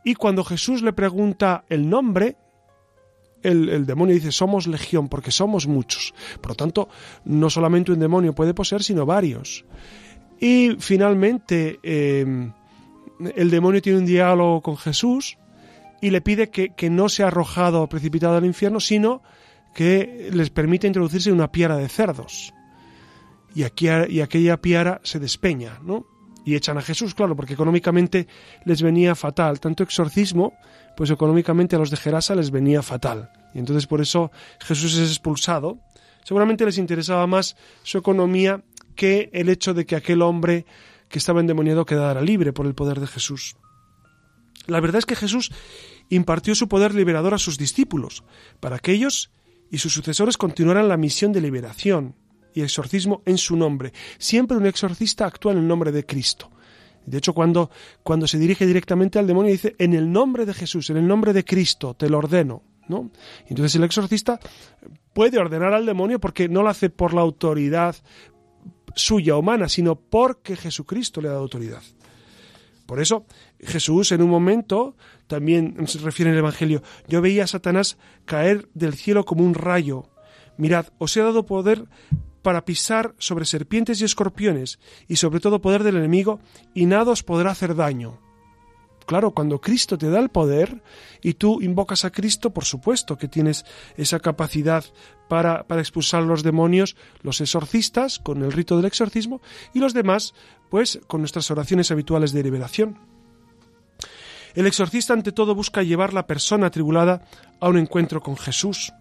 y 0.04 0.14
cuando 0.14 0.44
Jesús 0.44 0.82
le 0.82 0.92
pregunta 0.92 1.64
el 1.68 1.88
nombre, 1.88 2.36
el, 3.42 3.86
demonio 3.86 4.14
dice, 4.14 4.32
somos 4.32 4.66
legión, 4.66 5.08
porque 5.08 5.30
somos 5.30 5.66
muchos. 5.66 6.14
Por 6.40 6.50
lo 6.50 6.54
tanto, 6.54 6.88
no 7.24 7.50
solamente 7.50 7.92
un 7.92 7.98
demonio 7.98 8.34
puede 8.34 8.54
poseer, 8.54 8.82
sino 8.82 9.06
varios. 9.06 9.64
Y 10.38 10.76
finalmente, 10.78 11.78
eh, 11.82 12.50
el 13.36 13.50
demonio 13.50 13.82
tiene 13.82 13.98
un 13.98 14.06
diálogo 14.06 14.62
con 14.62 14.76
Jesús 14.76 15.38
y 16.00 16.10
le 16.10 16.20
pide 16.20 16.50
que, 16.50 16.90
no 16.90 17.08
sea 17.08 17.26
arrojado 17.26 17.82
o 17.82 17.88
precipitado 17.88 18.36
al 18.36 18.46
infierno, 18.46 18.80
sino 18.80 19.22
que 19.74 20.30
les 20.32 20.50
permita 20.50 20.86
introducirse 20.86 21.32
una 21.32 21.52
piara 21.52 21.76
de 21.76 21.88
cerdos. 21.88 22.52
Y, 23.54 23.64
aquí, 23.64 23.88
y 24.08 24.20
aquella 24.20 24.60
piara 24.60 25.00
se 25.04 25.18
despeña, 25.18 25.78
¿no? 25.82 26.06
Y 26.44 26.54
echan 26.54 26.78
a 26.78 26.82
Jesús, 26.82 27.14
claro, 27.14 27.36
porque 27.36 27.54
económicamente 27.54 28.26
les 28.64 28.82
venía 28.82 29.14
fatal. 29.14 29.60
Tanto 29.60 29.82
exorcismo, 29.82 30.54
pues 30.96 31.10
económicamente 31.10 31.76
a 31.76 31.78
los 31.78 31.90
de 31.90 31.96
Gerasa 31.96 32.34
les 32.34 32.50
venía 32.50 32.82
fatal. 32.82 33.30
Y 33.54 33.58
entonces 33.58 33.86
por 33.86 34.00
eso 34.00 34.30
Jesús 34.60 34.96
es 34.96 35.10
expulsado. 35.10 35.78
Seguramente 36.24 36.64
les 36.64 36.78
interesaba 36.78 37.26
más 37.26 37.56
su 37.82 37.98
economía 37.98 38.62
que 38.94 39.30
el 39.32 39.48
hecho 39.48 39.74
de 39.74 39.86
que 39.86 39.96
aquel 39.96 40.22
hombre 40.22 40.66
que 41.08 41.18
estaba 41.18 41.40
endemoniado 41.40 41.84
quedara 41.84 42.22
libre 42.22 42.52
por 42.52 42.66
el 42.66 42.74
poder 42.74 43.00
de 43.00 43.06
Jesús. 43.06 43.56
La 44.66 44.80
verdad 44.80 45.00
es 45.00 45.06
que 45.06 45.16
Jesús 45.16 45.50
impartió 46.08 46.54
su 46.54 46.68
poder 46.68 46.94
liberador 46.94 47.34
a 47.34 47.38
sus 47.38 47.58
discípulos, 47.58 48.24
para 48.60 48.78
que 48.78 48.92
ellos 48.92 49.30
y 49.70 49.78
sus 49.78 49.92
sucesores 49.92 50.36
continuaran 50.36 50.88
la 50.88 50.96
misión 50.96 51.32
de 51.32 51.40
liberación 51.40 52.14
y 52.54 52.62
exorcismo 52.62 53.22
en 53.26 53.38
su 53.38 53.56
nombre. 53.56 53.92
Siempre 54.18 54.56
un 54.56 54.66
exorcista 54.66 55.26
actúa 55.26 55.52
en 55.52 55.58
el 55.58 55.68
nombre 55.68 55.92
de 55.92 56.04
Cristo. 56.04 56.50
De 57.06 57.18
hecho, 57.18 57.32
cuando, 57.32 57.70
cuando 58.02 58.26
se 58.26 58.38
dirige 58.38 58.66
directamente 58.66 59.18
al 59.18 59.26
demonio, 59.26 59.52
dice, 59.52 59.74
en 59.78 59.94
el 59.94 60.10
nombre 60.10 60.44
de 60.44 60.54
Jesús, 60.54 60.90
en 60.90 60.96
el 60.96 61.06
nombre 61.06 61.32
de 61.32 61.44
Cristo, 61.44 61.94
te 61.94 62.08
lo 62.08 62.18
ordeno. 62.18 62.62
¿no? 62.88 63.10
Entonces 63.46 63.76
el 63.76 63.84
exorcista 63.84 64.40
puede 65.12 65.38
ordenar 65.38 65.72
al 65.72 65.86
demonio 65.86 66.20
porque 66.20 66.48
no 66.48 66.62
lo 66.62 66.68
hace 66.68 66.90
por 66.90 67.14
la 67.14 67.20
autoridad 67.20 67.96
suya 68.94 69.36
humana, 69.36 69.68
sino 69.68 69.94
porque 69.94 70.56
Jesucristo 70.56 71.20
le 71.20 71.28
ha 71.28 71.32
dado 71.32 71.42
autoridad. 71.42 71.82
Por 72.86 73.00
eso 73.00 73.24
Jesús 73.62 74.12
en 74.12 74.22
un 74.22 74.30
momento, 74.30 74.96
también 75.26 75.86
se 75.86 75.98
refiere 75.98 76.30
en 76.30 76.34
el 76.34 76.40
Evangelio, 76.40 76.82
yo 77.08 77.20
veía 77.20 77.44
a 77.44 77.48
Satanás 77.48 77.98
caer 78.24 78.68
del 78.74 78.94
cielo 78.94 79.24
como 79.24 79.44
un 79.44 79.54
rayo. 79.54 80.08
Mirad, 80.56 80.86
os 80.98 81.16
he 81.16 81.20
dado 81.20 81.46
poder 81.46 81.86
para 82.42 82.64
pisar 82.64 83.14
sobre 83.18 83.44
serpientes 83.44 84.00
y 84.00 84.04
escorpiones, 84.04 84.78
y 85.08 85.16
sobre 85.16 85.40
todo 85.40 85.60
poder 85.60 85.82
del 85.82 85.96
enemigo, 85.96 86.40
y 86.74 86.86
nada 86.86 87.12
os 87.12 87.22
podrá 87.22 87.50
hacer 87.50 87.74
daño. 87.74 88.18
Claro, 89.06 89.32
cuando 89.32 89.60
Cristo 89.60 89.98
te 89.98 90.08
da 90.08 90.20
el 90.20 90.28
poder 90.28 90.84
y 91.20 91.34
tú 91.34 91.60
invocas 91.60 92.04
a 92.04 92.10
Cristo, 92.10 92.50
por 92.50 92.64
supuesto 92.64 93.18
que 93.18 93.26
tienes 93.26 93.64
esa 93.96 94.20
capacidad 94.20 94.84
para, 95.28 95.66
para 95.66 95.80
expulsar 95.80 96.22
los 96.22 96.44
demonios, 96.44 96.94
los 97.22 97.40
exorcistas 97.40 98.20
con 98.20 98.42
el 98.44 98.52
rito 98.52 98.76
del 98.76 98.86
exorcismo 98.86 99.40
y 99.74 99.80
los 99.80 99.94
demás, 99.94 100.32
pues 100.68 101.00
con 101.08 101.22
nuestras 101.22 101.50
oraciones 101.50 101.90
habituales 101.90 102.32
de 102.32 102.44
liberación. 102.44 103.09
El 104.54 104.66
exorcista 104.66 105.12
ante 105.12 105.32
todo 105.32 105.54
busca 105.54 105.82
llevar 105.82 106.12
la 106.12 106.26
persona 106.26 106.66
atribulada 106.66 107.22
a 107.60 107.68
un 107.68 107.78
encuentro 107.78 108.20
con 108.20 108.36
Jesús. 108.36 108.92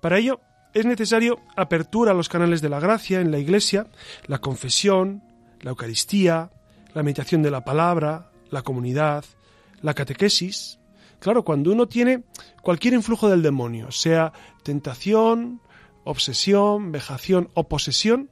Para 0.00 0.18
ello 0.18 0.40
es 0.74 0.84
necesario 0.84 1.40
apertura 1.56 2.12
a 2.12 2.14
los 2.14 2.28
canales 2.28 2.60
de 2.60 2.68
la 2.68 2.80
gracia 2.80 3.20
en 3.20 3.30
la 3.30 3.38
Iglesia, 3.38 3.86
la 4.26 4.38
confesión, 4.38 5.22
la 5.60 5.70
Eucaristía, 5.70 6.50
la 6.94 7.02
meditación 7.02 7.42
de 7.42 7.50
la 7.50 7.64
palabra, 7.64 8.30
la 8.50 8.62
comunidad, 8.62 9.24
la 9.82 9.94
catequesis. 9.94 10.78
Claro, 11.18 11.44
cuando 11.44 11.72
uno 11.72 11.88
tiene 11.88 12.24
cualquier 12.62 12.94
influjo 12.94 13.28
del 13.28 13.42
demonio, 13.42 13.90
sea 13.90 14.32
tentación, 14.62 15.60
obsesión, 16.04 16.92
vejación 16.92 17.50
o 17.54 17.68
posesión, 17.68 18.30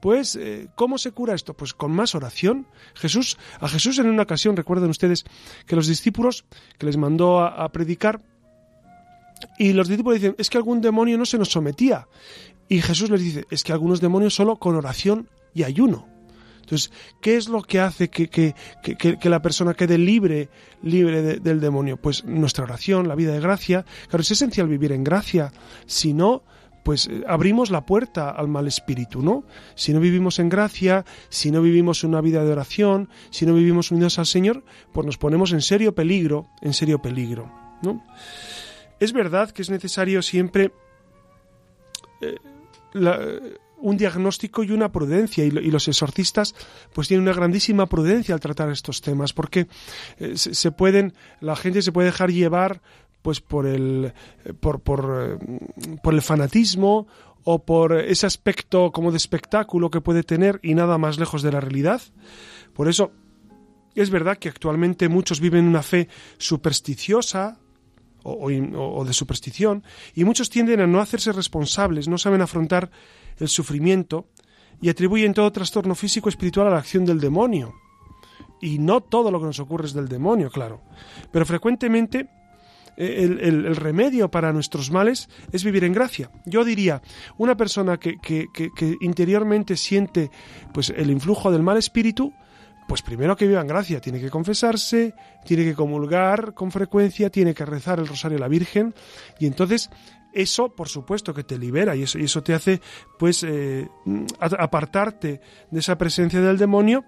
pues, 0.00 0.36
eh, 0.36 0.68
¿cómo 0.74 0.98
se 0.98 1.12
cura 1.12 1.34
esto? 1.34 1.54
Pues 1.54 1.74
con 1.74 1.92
más 1.92 2.14
oración. 2.14 2.66
Jesús, 2.94 3.36
a 3.60 3.68
Jesús 3.68 3.98
en 3.98 4.06
una 4.06 4.22
ocasión, 4.22 4.56
recuerden 4.56 4.90
ustedes 4.90 5.24
que 5.66 5.76
los 5.76 5.86
discípulos 5.86 6.44
que 6.78 6.86
les 6.86 6.96
mandó 6.96 7.40
a, 7.40 7.68
predicar, 7.70 8.20
y 9.58 9.72
los 9.72 9.88
discípulos 9.88 10.20
dicen, 10.20 10.34
es 10.38 10.50
que 10.50 10.58
algún 10.58 10.80
demonio 10.80 11.16
no 11.16 11.24
se 11.24 11.38
nos 11.38 11.50
sometía. 11.50 12.08
Y 12.68 12.80
Jesús 12.80 13.10
les 13.10 13.22
dice, 13.22 13.44
es 13.50 13.64
que 13.64 13.72
algunos 13.72 14.00
demonios 14.00 14.34
solo 14.34 14.56
con 14.56 14.74
oración 14.74 15.28
y 15.54 15.64
ayuno. 15.64 16.06
Entonces, 16.60 16.92
¿qué 17.20 17.36
es 17.36 17.48
lo 17.48 17.62
que 17.62 17.80
hace 17.80 18.10
que, 18.10 18.28
que, 18.28 18.54
que, 18.82 19.28
la 19.28 19.42
persona 19.42 19.74
quede 19.74 19.98
libre, 19.98 20.50
libre 20.82 21.40
del 21.40 21.60
demonio? 21.60 21.96
Pues 21.96 22.24
nuestra 22.24 22.64
oración, 22.64 23.08
la 23.08 23.16
vida 23.16 23.32
de 23.32 23.40
gracia. 23.40 23.84
Claro, 24.08 24.22
es 24.22 24.30
esencial 24.30 24.68
vivir 24.68 24.92
en 24.92 25.02
gracia. 25.02 25.52
Si 25.86 26.12
no, 26.12 26.44
pues 26.90 27.06
eh, 27.06 27.22
abrimos 27.28 27.70
la 27.70 27.86
puerta 27.86 28.30
al 28.30 28.48
mal 28.48 28.66
espíritu, 28.66 29.22
¿no? 29.22 29.44
Si 29.76 29.92
no 29.92 30.00
vivimos 30.00 30.40
en 30.40 30.48
gracia, 30.48 31.04
si 31.28 31.52
no 31.52 31.62
vivimos 31.62 32.02
una 32.02 32.20
vida 32.20 32.44
de 32.44 32.50
oración, 32.50 33.08
si 33.30 33.46
no 33.46 33.54
vivimos 33.54 33.92
unidos 33.92 34.18
al 34.18 34.26
Señor, 34.26 34.64
pues 34.92 35.06
nos 35.06 35.16
ponemos 35.16 35.52
en 35.52 35.60
serio 35.60 35.94
peligro, 35.94 36.48
en 36.60 36.72
serio 36.72 37.00
peligro, 37.00 37.48
¿no? 37.82 38.04
Es 38.98 39.12
verdad 39.12 39.52
que 39.52 39.62
es 39.62 39.70
necesario 39.70 40.20
siempre 40.20 40.72
eh, 42.22 42.34
un 43.78 43.96
diagnóstico 43.96 44.64
y 44.64 44.72
una 44.72 44.90
prudencia 44.90 45.44
y, 45.44 45.50
los 45.52 45.86
exorcistas 45.86 46.56
pues 46.92 47.06
tienen 47.06 47.22
una 47.22 47.36
grandísima 47.36 47.86
prudencia 47.86 48.34
al 48.34 48.40
tratar 48.40 48.68
estos 48.68 49.00
temas 49.00 49.32
porque 49.32 49.68
eh, 50.18 50.36
se, 50.36 50.72
pueden 50.72 51.14
la 51.40 51.54
gente 51.54 51.82
se 51.82 51.92
puede 51.92 52.06
dejar 52.06 52.32
llevar 52.32 52.82
pues 53.22 53.40
por 53.40 53.66
el 53.66 54.12
eh, 54.44 54.52
por, 54.54 54.80
por, 54.80 55.38
por 56.02 56.14
el 56.14 56.22
fanatismo 56.22 57.06
o 57.44 57.64
por 57.64 57.92
ese 57.92 58.26
aspecto 58.26 58.92
como 58.92 59.10
de 59.10 59.16
espectáculo 59.16 59.90
que 59.90 60.00
puede 60.00 60.22
tener 60.22 60.60
y 60.62 60.74
nada 60.74 60.98
más 60.98 61.18
lejos 61.18 61.42
de 61.42 61.52
la 61.52 61.60
realidad 61.60 62.02
por 62.74 62.88
eso 62.88 63.12
es 63.94 64.10
verdad 64.10 64.38
que 64.38 64.48
actualmente 64.48 65.08
muchos 65.08 65.40
viven 65.40 65.66
una 65.66 65.82
fe 65.82 66.08
supersticiosa 66.38 67.58
o, 68.22 69.04
de 69.04 69.12
superstición, 69.12 69.84
y 70.14 70.24
muchos 70.24 70.50
tienden 70.50 70.80
a 70.80 70.86
no 70.86 71.00
hacerse 71.00 71.32
responsables, 71.32 72.08
no 72.08 72.18
saben 72.18 72.42
afrontar 72.42 72.90
el 73.38 73.48
sufrimiento 73.48 74.28
y 74.80 74.88
atribuyen 74.88 75.34
todo 75.34 75.50
trastorno 75.52 75.94
físico 75.94 76.28
espiritual 76.28 76.68
a 76.68 76.70
la 76.70 76.78
acción 76.78 77.04
del 77.04 77.20
demonio. 77.20 77.74
Y 78.60 78.78
no 78.78 79.00
todo 79.00 79.30
lo 79.30 79.40
que 79.40 79.46
nos 79.46 79.58
ocurre 79.58 79.86
es 79.86 79.94
del 79.94 80.08
demonio, 80.08 80.50
claro. 80.50 80.82
Pero 81.32 81.46
frecuentemente 81.46 82.28
el, 82.96 83.76
remedio 83.76 84.30
para 84.30 84.52
nuestros 84.52 84.90
males 84.90 85.28
es 85.52 85.64
vivir 85.64 85.84
en 85.84 85.92
gracia. 85.92 86.30
Yo 86.44 86.64
diría, 86.64 87.02
una 87.38 87.56
persona 87.56 87.98
que, 87.98 88.16
que, 88.18 88.48
que 88.52 88.96
interiormente 89.00 89.76
siente 89.76 90.30
pues, 90.72 90.90
el 90.90 91.10
influjo 91.10 91.50
del 91.50 91.62
mal 91.62 91.76
espíritu, 91.76 92.32
pues 92.90 93.02
primero 93.02 93.36
que 93.36 93.46
viva 93.46 93.60
en 93.60 93.68
gracia, 93.68 94.00
tiene 94.00 94.20
que 94.20 94.30
confesarse, 94.30 95.14
tiene 95.44 95.62
que 95.62 95.74
comulgar 95.74 96.54
con 96.54 96.72
frecuencia, 96.72 97.30
tiene 97.30 97.54
que 97.54 97.64
rezar 97.64 98.00
el 98.00 98.08
rosario 98.08 98.36
a 98.36 98.40
la 98.40 98.48
Virgen 98.48 98.94
y 99.38 99.46
entonces 99.46 99.90
eso 100.32 100.74
por 100.74 100.88
supuesto 100.88 101.32
que 101.32 101.44
te 101.44 101.56
libera 101.56 101.94
y 101.94 102.02
eso, 102.02 102.18
y 102.18 102.24
eso 102.24 102.42
te 102.42 102.52
hace 102.52 102.80
pues 103.16 103.44
eh, 103.44 103.88
apartarte 104.40 105.40
de 105.70 105.78
esa 105.78 105.96
presencia 105.96 106.40
del 106.40 106.58
demonio 106.58 107.04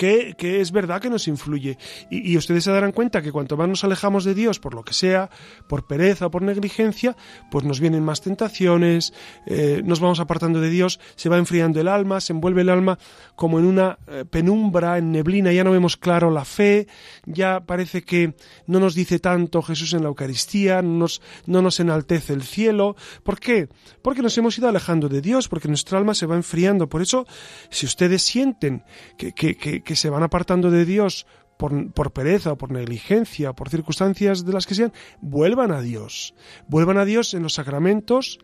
que, 0.00 0.60
es 0.62 0.72
verdad 0.72 1.02
que 1.02 1.10
nos 1.10 1.28
influye. 1.28 1.76
Y, 2.10 2.36
ustedes 2.38 2.64
se 2.64 2.70
darán 2.70 2.92
cuenta 2.92 3.20
que 3.20 3.32
cuanto 3.32 3.58
más 3.58 3.68
nos 3.68 3.84
alejamos 3.84 4.24
de 4.24 4.34
Dios, 4.34 4.58
por 4.58 4.74
lo 4.74 4.82
que 4.82 4.94
sea, 4.94 5.28
por 5.68 5.86
pereza 5.86 6.26
o 6.26 6.30
por 6.30 6.40
negligencia, 6.40 7.16
pues 7.50 7.66
nos 7.66 7.80
vienen 7.80 8.02
más 8.02 8.22
tentaciones, 8.22 9.12
eh, 9.44 9.82
nos 9.84 10.00
vamos 10.00 10.18
apartando 10.18 10.58
de 10.60 10.70
Dios, 10.70 11.00
se 11.16 11.28
va 11.28 11.36
enfriando 11.36 11.80
el 11.82 11.88
alma, 11.88 12.22
se 12.22 12.32
envuelve 12.32 12.62
el 12.62 12.70
alma 12.70 12.98
como 13.36 13.58
en 13.58 13.66
una 13.66 13.98
eh, 14.06 14.24
penumbra, 14.24 14.96
en 14.96 15.12
neblina, 15.12 15.52
ya 15.52 15.64
no 15.64 15.72
vemos 15.72 15.98
claro 15.98 16.30
la 16.30 16.46
fe, 16.46 16.86
ya 17.26 17.60
parece 17.60 18.00
que 18.00 18.34
no 18.66 18.80
nos 18.80 18.94
dice 18.94 19.18
tanto 19.18 19.60
Jesús 19.60 19.92
en 19.92 20.02
la 20.02 20.08
Eucaristía, 20.08 20.80
no 20.80 20.96
nos, 21.00 21.20
no 21.44 21.60
nos 21.60 21.78
enaltece 21.78 22.32
el 22.32 22.42
cielo. 22.42 22.96
¿Por 23.22 23.38
qué? 23.38 23.68
Porque 24.00 24.22
nos 24.22 24.36
hemos 24.38 24.56
ido 24.56 24.68
alejando 24.68 25.10
de 25.10 25.20
Dios, 25.20 25.48
porque 25.48 25.68
nuestra 25.68 25.98
alma 25.98 26.14
se 26.14 26.24
va 26.24 26.36
enfriando. 26.36 26.88
Por 26.88 27.02
eso, 27.02 27.26
si 27.68 27.84
ustedes 27.84 28.22
sienten 28.22 28.82
que, 29.18 29.32
que, 29.32 29.56
que 29.56 29.89
que 29.90 29.96
se 29.96 30.08
van 30.08 30.22
apartando 30.22 30.70
de 30.70 30.84
Dios 30.84 31.26
por, 31.58 31.92
por, 31.92 32.12
pereza 32.12 32.52
o 32.52 32.56
por 32.56 32.70
negligencia, 32.70 33.54
por 33.54 33.70
circunstancias 33.70 34.44
de 34.44 34.52
las 34.52 34.64
que 34.64 34.76
sean, 34.76 34.92
vuelvan 35.20 35.72
a 35.72 35.80
Dios. 35.80 36.32
Vuelvan 36.68 36.96
a 36.96 37.04
Dios 37.04 37.34
en 37.34 37.42
los 37.42 37.54
sacramentos, 37.54 38.38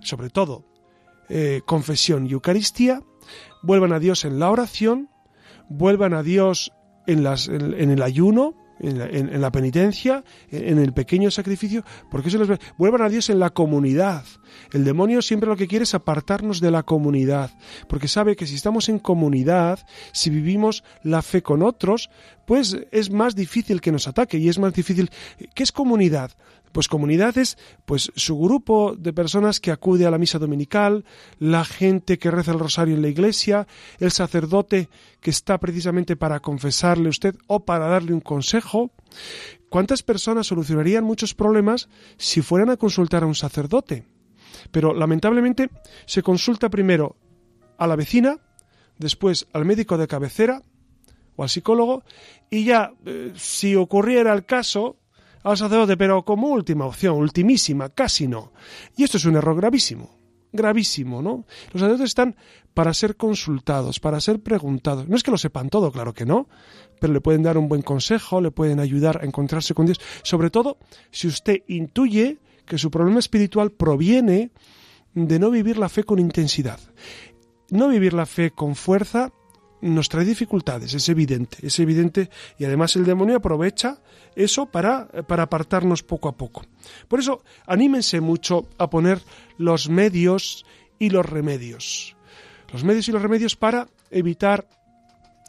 sobre 0.00 0.28
todo 0.28 0.64
eh, 1.28 1.60
confesión 1.64 2.26
y 2.26 2.32
Eucaristía, 2.32 3.00
vuelvan 3.62 3.92
a 3.92 4.00
Dios 4.00 4.24
en 4.24 4.40
la 4.40 4.50
oración, 4.50 5.08
vuelvan 5.68 6.14
a 6.14 6.24
Dios 6.24 6.72
en, 7.06 7.22
las, 7.22 7.46
en 7.46 7.90
el 7.90 8.02
ayuno, 8.02 8.56
en 8.80 9.40
la, 9.40 9.52
penitencia, 9.52 10.24
en, 10.50 10.78
el 10.78 10.92
pequeño 10.92 11.30
sacrificio, 11.30 11.84
porque 12.10 12.28
eso 12.28 12.38
les 12.44 12.58
vuelvan 12.76 13.02
a 13.02 13.08
Dios 13.08 13.30
en 13.30 13.38
la 13.38 13.50
comunidad. 13.50 14.24
El 14.72 14.84
demonio 14.84 15.22
siempre 15.22 15.48
lo 15.48 15.56
que 15.56 15.68
quiere 15.68 15.84
es 15.84 15.94
apartarnos 15.94 16.60
de 16.60 16.70
la 16.70 16.82
comunidad, 16.82 17.50
porque 17.88 18.08
sabe 18.08 18.36
que 18.36 18.46
si 18.46 18.54
estamos 18.54 18.88
en 18.88 18.98
comunidad, 18.98 19.80
si 20.12 20.30
vivimos 20.30 20.84
la 21.02 21.22
fe 21.22 21.42
con 21.42 21.62
otros, 21.62 22.10
pues 22.46 22.76
es 22.92 23.10
más 23.10 23.34
difícil 23.34 23.80
que 23.80 23.92
nos 23.92 24.08
ataque 24.08 24.38
y 24.38 24.48
es 24.48 24.58
más 24.58 24.72
difícil. 24.72 25.10
¿Qué 25.54 25.62
es 25.62 25.72
comunidad? 25.72 26.32
Pues 26.72 26.88
comunidad 26.88 27.36
es 27.38 27.56
pues 27.86 28.10
su 28.14 28.38
grupo 28.38 28.94
de 28.96 29.12
personas 29.12 29.60
que 29.60 29.70
acude 29.70 30.06
a 30.06 30.10
la 30.10 30.18
misa 30.18 30.38
dominical, 30.38 31.04
la 31.38 31.64
gente 31.64 32.18
que 32.18 32.30
reza 32.30 32.52
el 32.52 32.58
rosario 32.58 32.94
en 32.94 33.02
la 33.02 33.08
iglesia, 33.08 33.66
el 33.98 34.10
sacerdote 34.10 34.88
que 35.20 35.30
está 35.30 35.58
precisamente 35.58 36.16
para 36.16 36.40
confesarle 36.40 37.08
usted 37.08 37.36
o 37.46 37.64
para 37.64 37.88
darle 37.88 38.12
un 38.12 38.20
consejo. 38.20 38.90
¿Cuántas 39.68 40.02
personas 40.02 40.46
solucionarían 40.46 41.04
muchos 41.04 41.34
problemas 41.34 41.88
si 42.16 42.42
fueran 42.42 42.70
a 42.70 42.76
consultar 42.76 43.22
a 43.22 43.26
un 43.26 43.34
sacerdote? 43.34 44.06
Pero 44.70 44.94
lamentablemente 44.94 45.70
se 46.06 46.22
consulta 46.22 46.68
primero 46.68 47.16
a 47.78 47.86
la 47.86 47.96
vecina, 47.96 48.38
después 48.98 49.46
al 49.52 49.64
médico 49.64 49.96
de 49.96 50.08
cabecera 50.08 50.62
o 51.36 51.42
al 51.42 51.48
psicólogo 51.48 52.02
y 52.50 52.64
ya 52.64 52.92
eh, 53.06 53.32
si 53.36 53.76
ocurriera 53.76 54.32
el 54.32 54.44
caso 54.44 54.96
al 55.44 55.56
sacerdote, 55.56 55.96
pero 55.96 56.24
como 56.24 56.48
última 56.48 56.84
opción, 56.84 57.16
ultimísima, 57.16 57.88
casi 57.90 58.26
no. 58.26 58.52
Y 58.96 59.04
esto 59.04 59.16
es 59.16 59.24
un 59.24 59.36
error 59.36 59.56
gravísimo, 59.56 60.10
gravísimo, 60.52 61.22
¿no? 61.22 61.44
Los 61.72 61.80
sacerdotes 61.80 62.06
están 62.06 62.36
para 62.74 62.92
ser 62.92 63.16
consultados, 63.16 64.00
para 64.00 64.20
ser 64.20 64.40
preguntados. 64.40 65.08
No 65.08 65.16
es 65.16 65.22
que 65.22 65.30
lo 65.30 65.38
sepan 65.38 65.70
todo, 65.70 65.90
claro 65.92 66.12
que 66.12 66.26
no, 66.26 66.48
pero 67.00 67.12
le 67.12 67.20
pueden 67.20 67.42
dar 67.42 67.56
un 67.56 67.68
buen 67.68 67.82
consejo, 67.82 68.40
le 68.40 68.50
pueden 68.50 68.80
ayudar 68.80 69.20
a 69.22 69.26
encontrarse 69.26 69.74
con 69.74 69.86
Dios, 69.86 70.00
sobre 70.22 70.50
todo 70.50 70.78
si 71.10 71.28
usted 71.28 71.62
intuye 71.68 72.38
que 72.68 72.78
su 72.78 72.90
problema 72.90 73.18
espiritual 73.18 73.72
proviene 73.72 74.50
de 75.14 75.38
no 75.38 75.50
vivir 75.50 75.78
la 75.78 75.88
fe 75.88 76.04
con 76.04 76.18
intensidad. 76.18 76.78
No 77.70 77.88
vivir 77.88 78.12
la 78.12 78.26
fe 78.26 78.50
con 78.50 78.76
fuerza 78.76 79.32
nos 79.80 80.08
trae 80.08 80.24
dificultades, 80.24 80.94
es 80.94 81.08
evidente, 81.08 81.58
es 81.62 81.78
evidente, 81.78 82.30
y 82.58 82.64
además 82.64 82.96
el 82.96 83.04
demonio 83.04 83.36
aprovecha 83.36 83.98
eso 84.34 84.66
para, 84.66 85.08
para 85.26 85.44
apartarnos 85.44 86.02
poco 86.02 86.28
a 86.28 86.36
poco. 86.36 86.64
Por 87.06 87.20
eso, 87.20 87.42
anímense 87.66 88.20
mucho 88.20 88.68
a 88.78 88.90
poner 88.90 89.20
los 89.56 89.88
medios 89.88 90.66
y 90.98 91.10
los 91.10 91.24
remedios. 91.26 92.16
Los 92.72 92.84
medios 92.84 93.08
y 93.08 93.12
los 93.12 93.22
remedios 93.22 93.56
para 93.56 93.88
evitar 94.10 94.68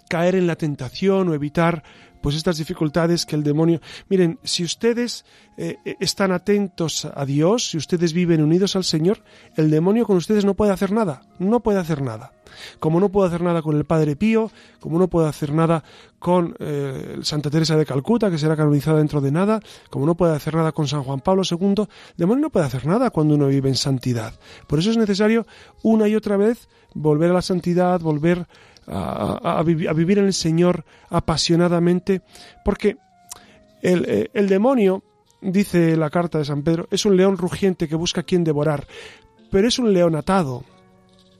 caer 0.09 0.35
en 0.35 0.47
la 0.47 0.55
tentación 0.55 1.29
o 1.29 1.33
evitar 1.33 1.83
pues 2.21 2.35
estas 2.35 2.57
dificultades 2.57 3.25
que 3.25 3.35
el 3.35 3.43
demonio... 3.43 3.79
Miren, 4.09 4.39
si 4.43 4.63
ustedes 4.63 5.25
eh, 5.57 5.77
eh, 5.85 5.95
están 5.99 6.31
atentos 6.31 7.05
a 7.05 7.25
Dios, 7.25 7.69
si 7.69 7.77
ustedes 7.77 8.13
viven 8.13 8.41
unidos 8.41 8.75
al 8.75 8.83
Señor, 8.83 9.23
el 9.55 9.69
demonio 9.69 10.05
con 10.05 10.17
ustedes 10.17 10.45
no 10.45 10.53
puede 10.53 10.71
hacer 10.71 10.91
nada, 10.91 11.21
no 11.39 11.59
puede 11.61 11.79
hacer 11.79 12.01
nada. 12.01 12.33
Como 12.79 12.99
no 12.99 13.09
puede 13.09 13.27
hacer 13.27 13.41
nada 13.41 13.61
con 13.61 13.77
el 13.77 13.85
Padre 13.85 14.15
Pío, 14.15 14.51
como 14.79 14.97
no 14.97 15.07
puede 15.07 15.27
hacer 15.27 15.53
nada 15.53 15.83
con 16.17 16.55
eh, 16.59 17.19
Santa 17.21 17.49
Teresa 17.49 17.77
de 17.77 17.85
Calcuta, 17.85 18.29
que 18.29 18.37
será 18.37 18.55
canonizada 18.55 18.97
dentro 18.97 19.21
de 19.21 19.31
nada, 19.31 19.59
como 19.89 20.05
no 20.05 20.15
puede 20.15 20.35
hacer 20.35 20.55
nada 20.55 20.71
con 20.71 20.87
San 20.87 21.03
Juan 21.03 21.21
Pablo 21.21 21.43
II, 21.49 21.75
el 21.79 21.87
demonio 22.17 22.43
no 22.43 22.49
puede 22.49 22.65
hacer 22.65 22.85
nada 22.85 23.09
cuando 23.11 23.35
uno 23.35 23.47
vive 23.47 23.69
en 23.69 23.75
santidad. 23.75 24.33
Por 24.67 24.79
eso 24.79 24.91
es 24.91 24.97
necesario 24.97 25.45
una 25.83 26.07
y 26.07 26.15
otra 26.15 26.37
vez 26.37 26.67
volver 26.93 27.31
a 27.31 27.33
la 27.33 27.41
santidad, 27.41 27.99
volver 27.99 28.47
a, 28.89 29.61
vivir 29.63 30.19
en 30.19 30.25
el 30.25 30.33
Señor 30.33 30.85
apasionadamente, 31.09 32.21
porque 32.63 32.97
el, 33.81 34.29
el, 34.33 34.49
demonio, 34.49 35.03
dice 35.41 35.95
la 35.95 36.09
carta 36.09 36.37
de 36.37 36.45
San 36.45 36.63
Pedro, 36.63 36.87
es 36.91 37.05
un 37.05 37.15
león 37.15 37.37
rugiente 37.37 37.87
que 37.87 37.95
busca 37.95 38.21
a 38.21 38.25
quien 38.25 38.43
devorar, 38.43 38.87
pero 39.51 39.67
es 39.67 39.79
un 39.79 39.93
león 39.93 40.15
atado. 40.15 40.63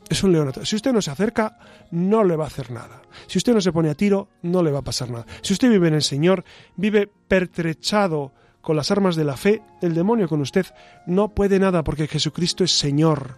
Es 0.10 0.24
un 0.24 0.32
león 0.32 0.48
atado. 0.48 0.66
Si 0.66 0.76
usted 0.76 0.92
no 0.92 1.02
se 1.02 1.12
acerca, 1.12 1.60
no 1.92 2.24
le 2.24 2.36
va 2.36 2.46
a 2.46 2.48
hacer 2.48 2.72
nada. 2.72 3.02
Si 3.28 3.38
usted 3.38 3.54
no 3.54 3.62
se 3.62 3.72
pone 3.72 3.90
a 3.90 3.96
tiro, 3.96 4.30
no 4.42 4.64
le 4.64 4.72
va 4.72 4.80
a 4.80 4.84
pasar 4.84 5.10
nada. 5.12 5.26
Si 5.42 5.54
usted 5.54 5.70
vive 5.70 5.88
en 5.88 5.94
el 5.94 6.04
Señor, 6.04 6.44
vive 6.76 7.12
pertrechado 7.28 8.32
con 8.62 8.76
las 8.76 8.92
armas 8.92 9.16
de 9.16 9.24
la 9.24 9.38
fe, 9.38 9.62
el 9.82 9.94
demonio 9.94 10.28
con 10.28 10.42
usted 10.42 10.66
no 11.06 11.30
puede 11.30 11.60
nada 11.60 11.84
porque 11.84 12.08
Jesucristo 12.08 12.64
es 12.64 12.78
Señor, 12.78 13.38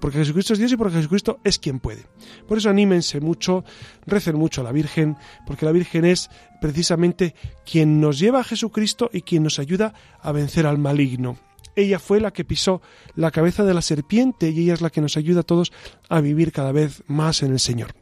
porque 0.00 0.18
Jesucristo 0.18 0.52
es 0.52 0.58
Dios 0.58 0.72
y 0.72 0.76
porque 0.76 0.96
Jesucristo 0.96 1.40
es 1.44 1.58
quien 1.58 1.80
puede. 1.80 2.06
Por 2.46 2.58
eso 2.58 2.68
anímense 2.70 3.20
mucho, 3.20 3.64
recen 4.06 4.36
mucho 4.36 4.60
a 4.60 4.64
la 4.64 4.72
Virgen, 4.72 5.16
porque 5.46 5.64
la 5.64 5.72
Virgen 5.72 6.04
es 6.04 6.30
precisamente 6.60 7.34
quien 7.64 8.00
nos 8.00 8.18
lleva 8.18 8.40
a 8.40 8.44
Jesucristo 8.44 9.10
y 9.12 9.22
quien 9.22 9.42
nos 9.42 9.58
ayuda 9.58 9.94
a 10.20 10.32
vencer 10.32 10.66
al 10.66 10.78
maligno. 10.78 11.38
Ella 11.76 11.98
fue 11.98 12.20
la 12.20 12.32
que 12.32 12.44
pisó 12.44 12.82
la 13.14 13.30
cabeza 13.30 13.64
de 13.64 13.74
la 13.74 13.82
serpiente 13.82 14.50
y 14.50 14.60
ella 14.60 14.74
es 14.74 14.80
la 14.80 14.90
que 14.90 15.00
nos 15.00 15.16
ayuda 15.16 15.40
a 15.40 15.44
todos 15.44 15.72
a 16.08 16.20
vivir 16.20 16.52
cada 16.52 16.72
vez 16.72 17.02
más 17.06 17.42
en 17.42 17.52
el 17.52 17.60
Señor. 17.60 17.94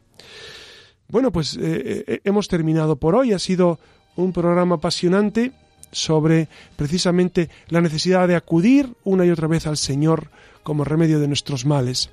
Bueno, 1.07 1.31
pues 1.31 1.55
eh, 1.55 2.03
eh, 2.07 2.21
hemos 2.23 2.47
terminado 2.47 2.97
por 2.97 3.15
hoy. 3.15 3.31
Ha 3.31 3.39
sido 3.39 3.79
un 4.15 4.33
programa 4.33 4.75
apasionante 4.75 5.53
sobre 5.91 6.47
precisamente 6.75 7.49
la 7.67 7.81
necesidad 7.81 8.27
de 8.27 8.35
acudir 8.35 8.95
una 9.03 9.25
y 9.25 9.31
otra 9.31 9.47
vez 9.47 9.67
al 9.67 9.77
Señor 9.77 10.29
como 10.63 10.83
remedio 10.83 11.19
de 11.19 11.27
nuestros 11.27 11.65
males. 11.65 12.09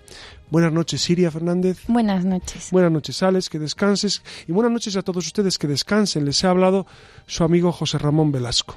Buenas 0.50 0.72
noches, 0.72 1.02
Siria 1.02 1.30
Fernández. 1.30 1.78
Buenas 1.88 2.24
noches. 2.24 2.68
Buenas 2.70 2.92
noches, 2.92 3.22
Alex, 3.22 3.50
que 3.50 3.58
descanses. 3.58 4.22
Y 4.46 4.52
buenas 4.52 4.72
noches 4.72 4.96
a 4.96 5.02
todos 5.02 5.26
ustedes 5.26 5.58
que 5.58 5.66
descansen. 5.66 6.24
Les 6.24 6.44
ha 6.44 6.50
hablado 6.50 6.86
su 7.26 7.42
amigo 7.44 7.72
José 7.72 7.98
Ramón 7.98 8.32
Velasco. 8.32 8.76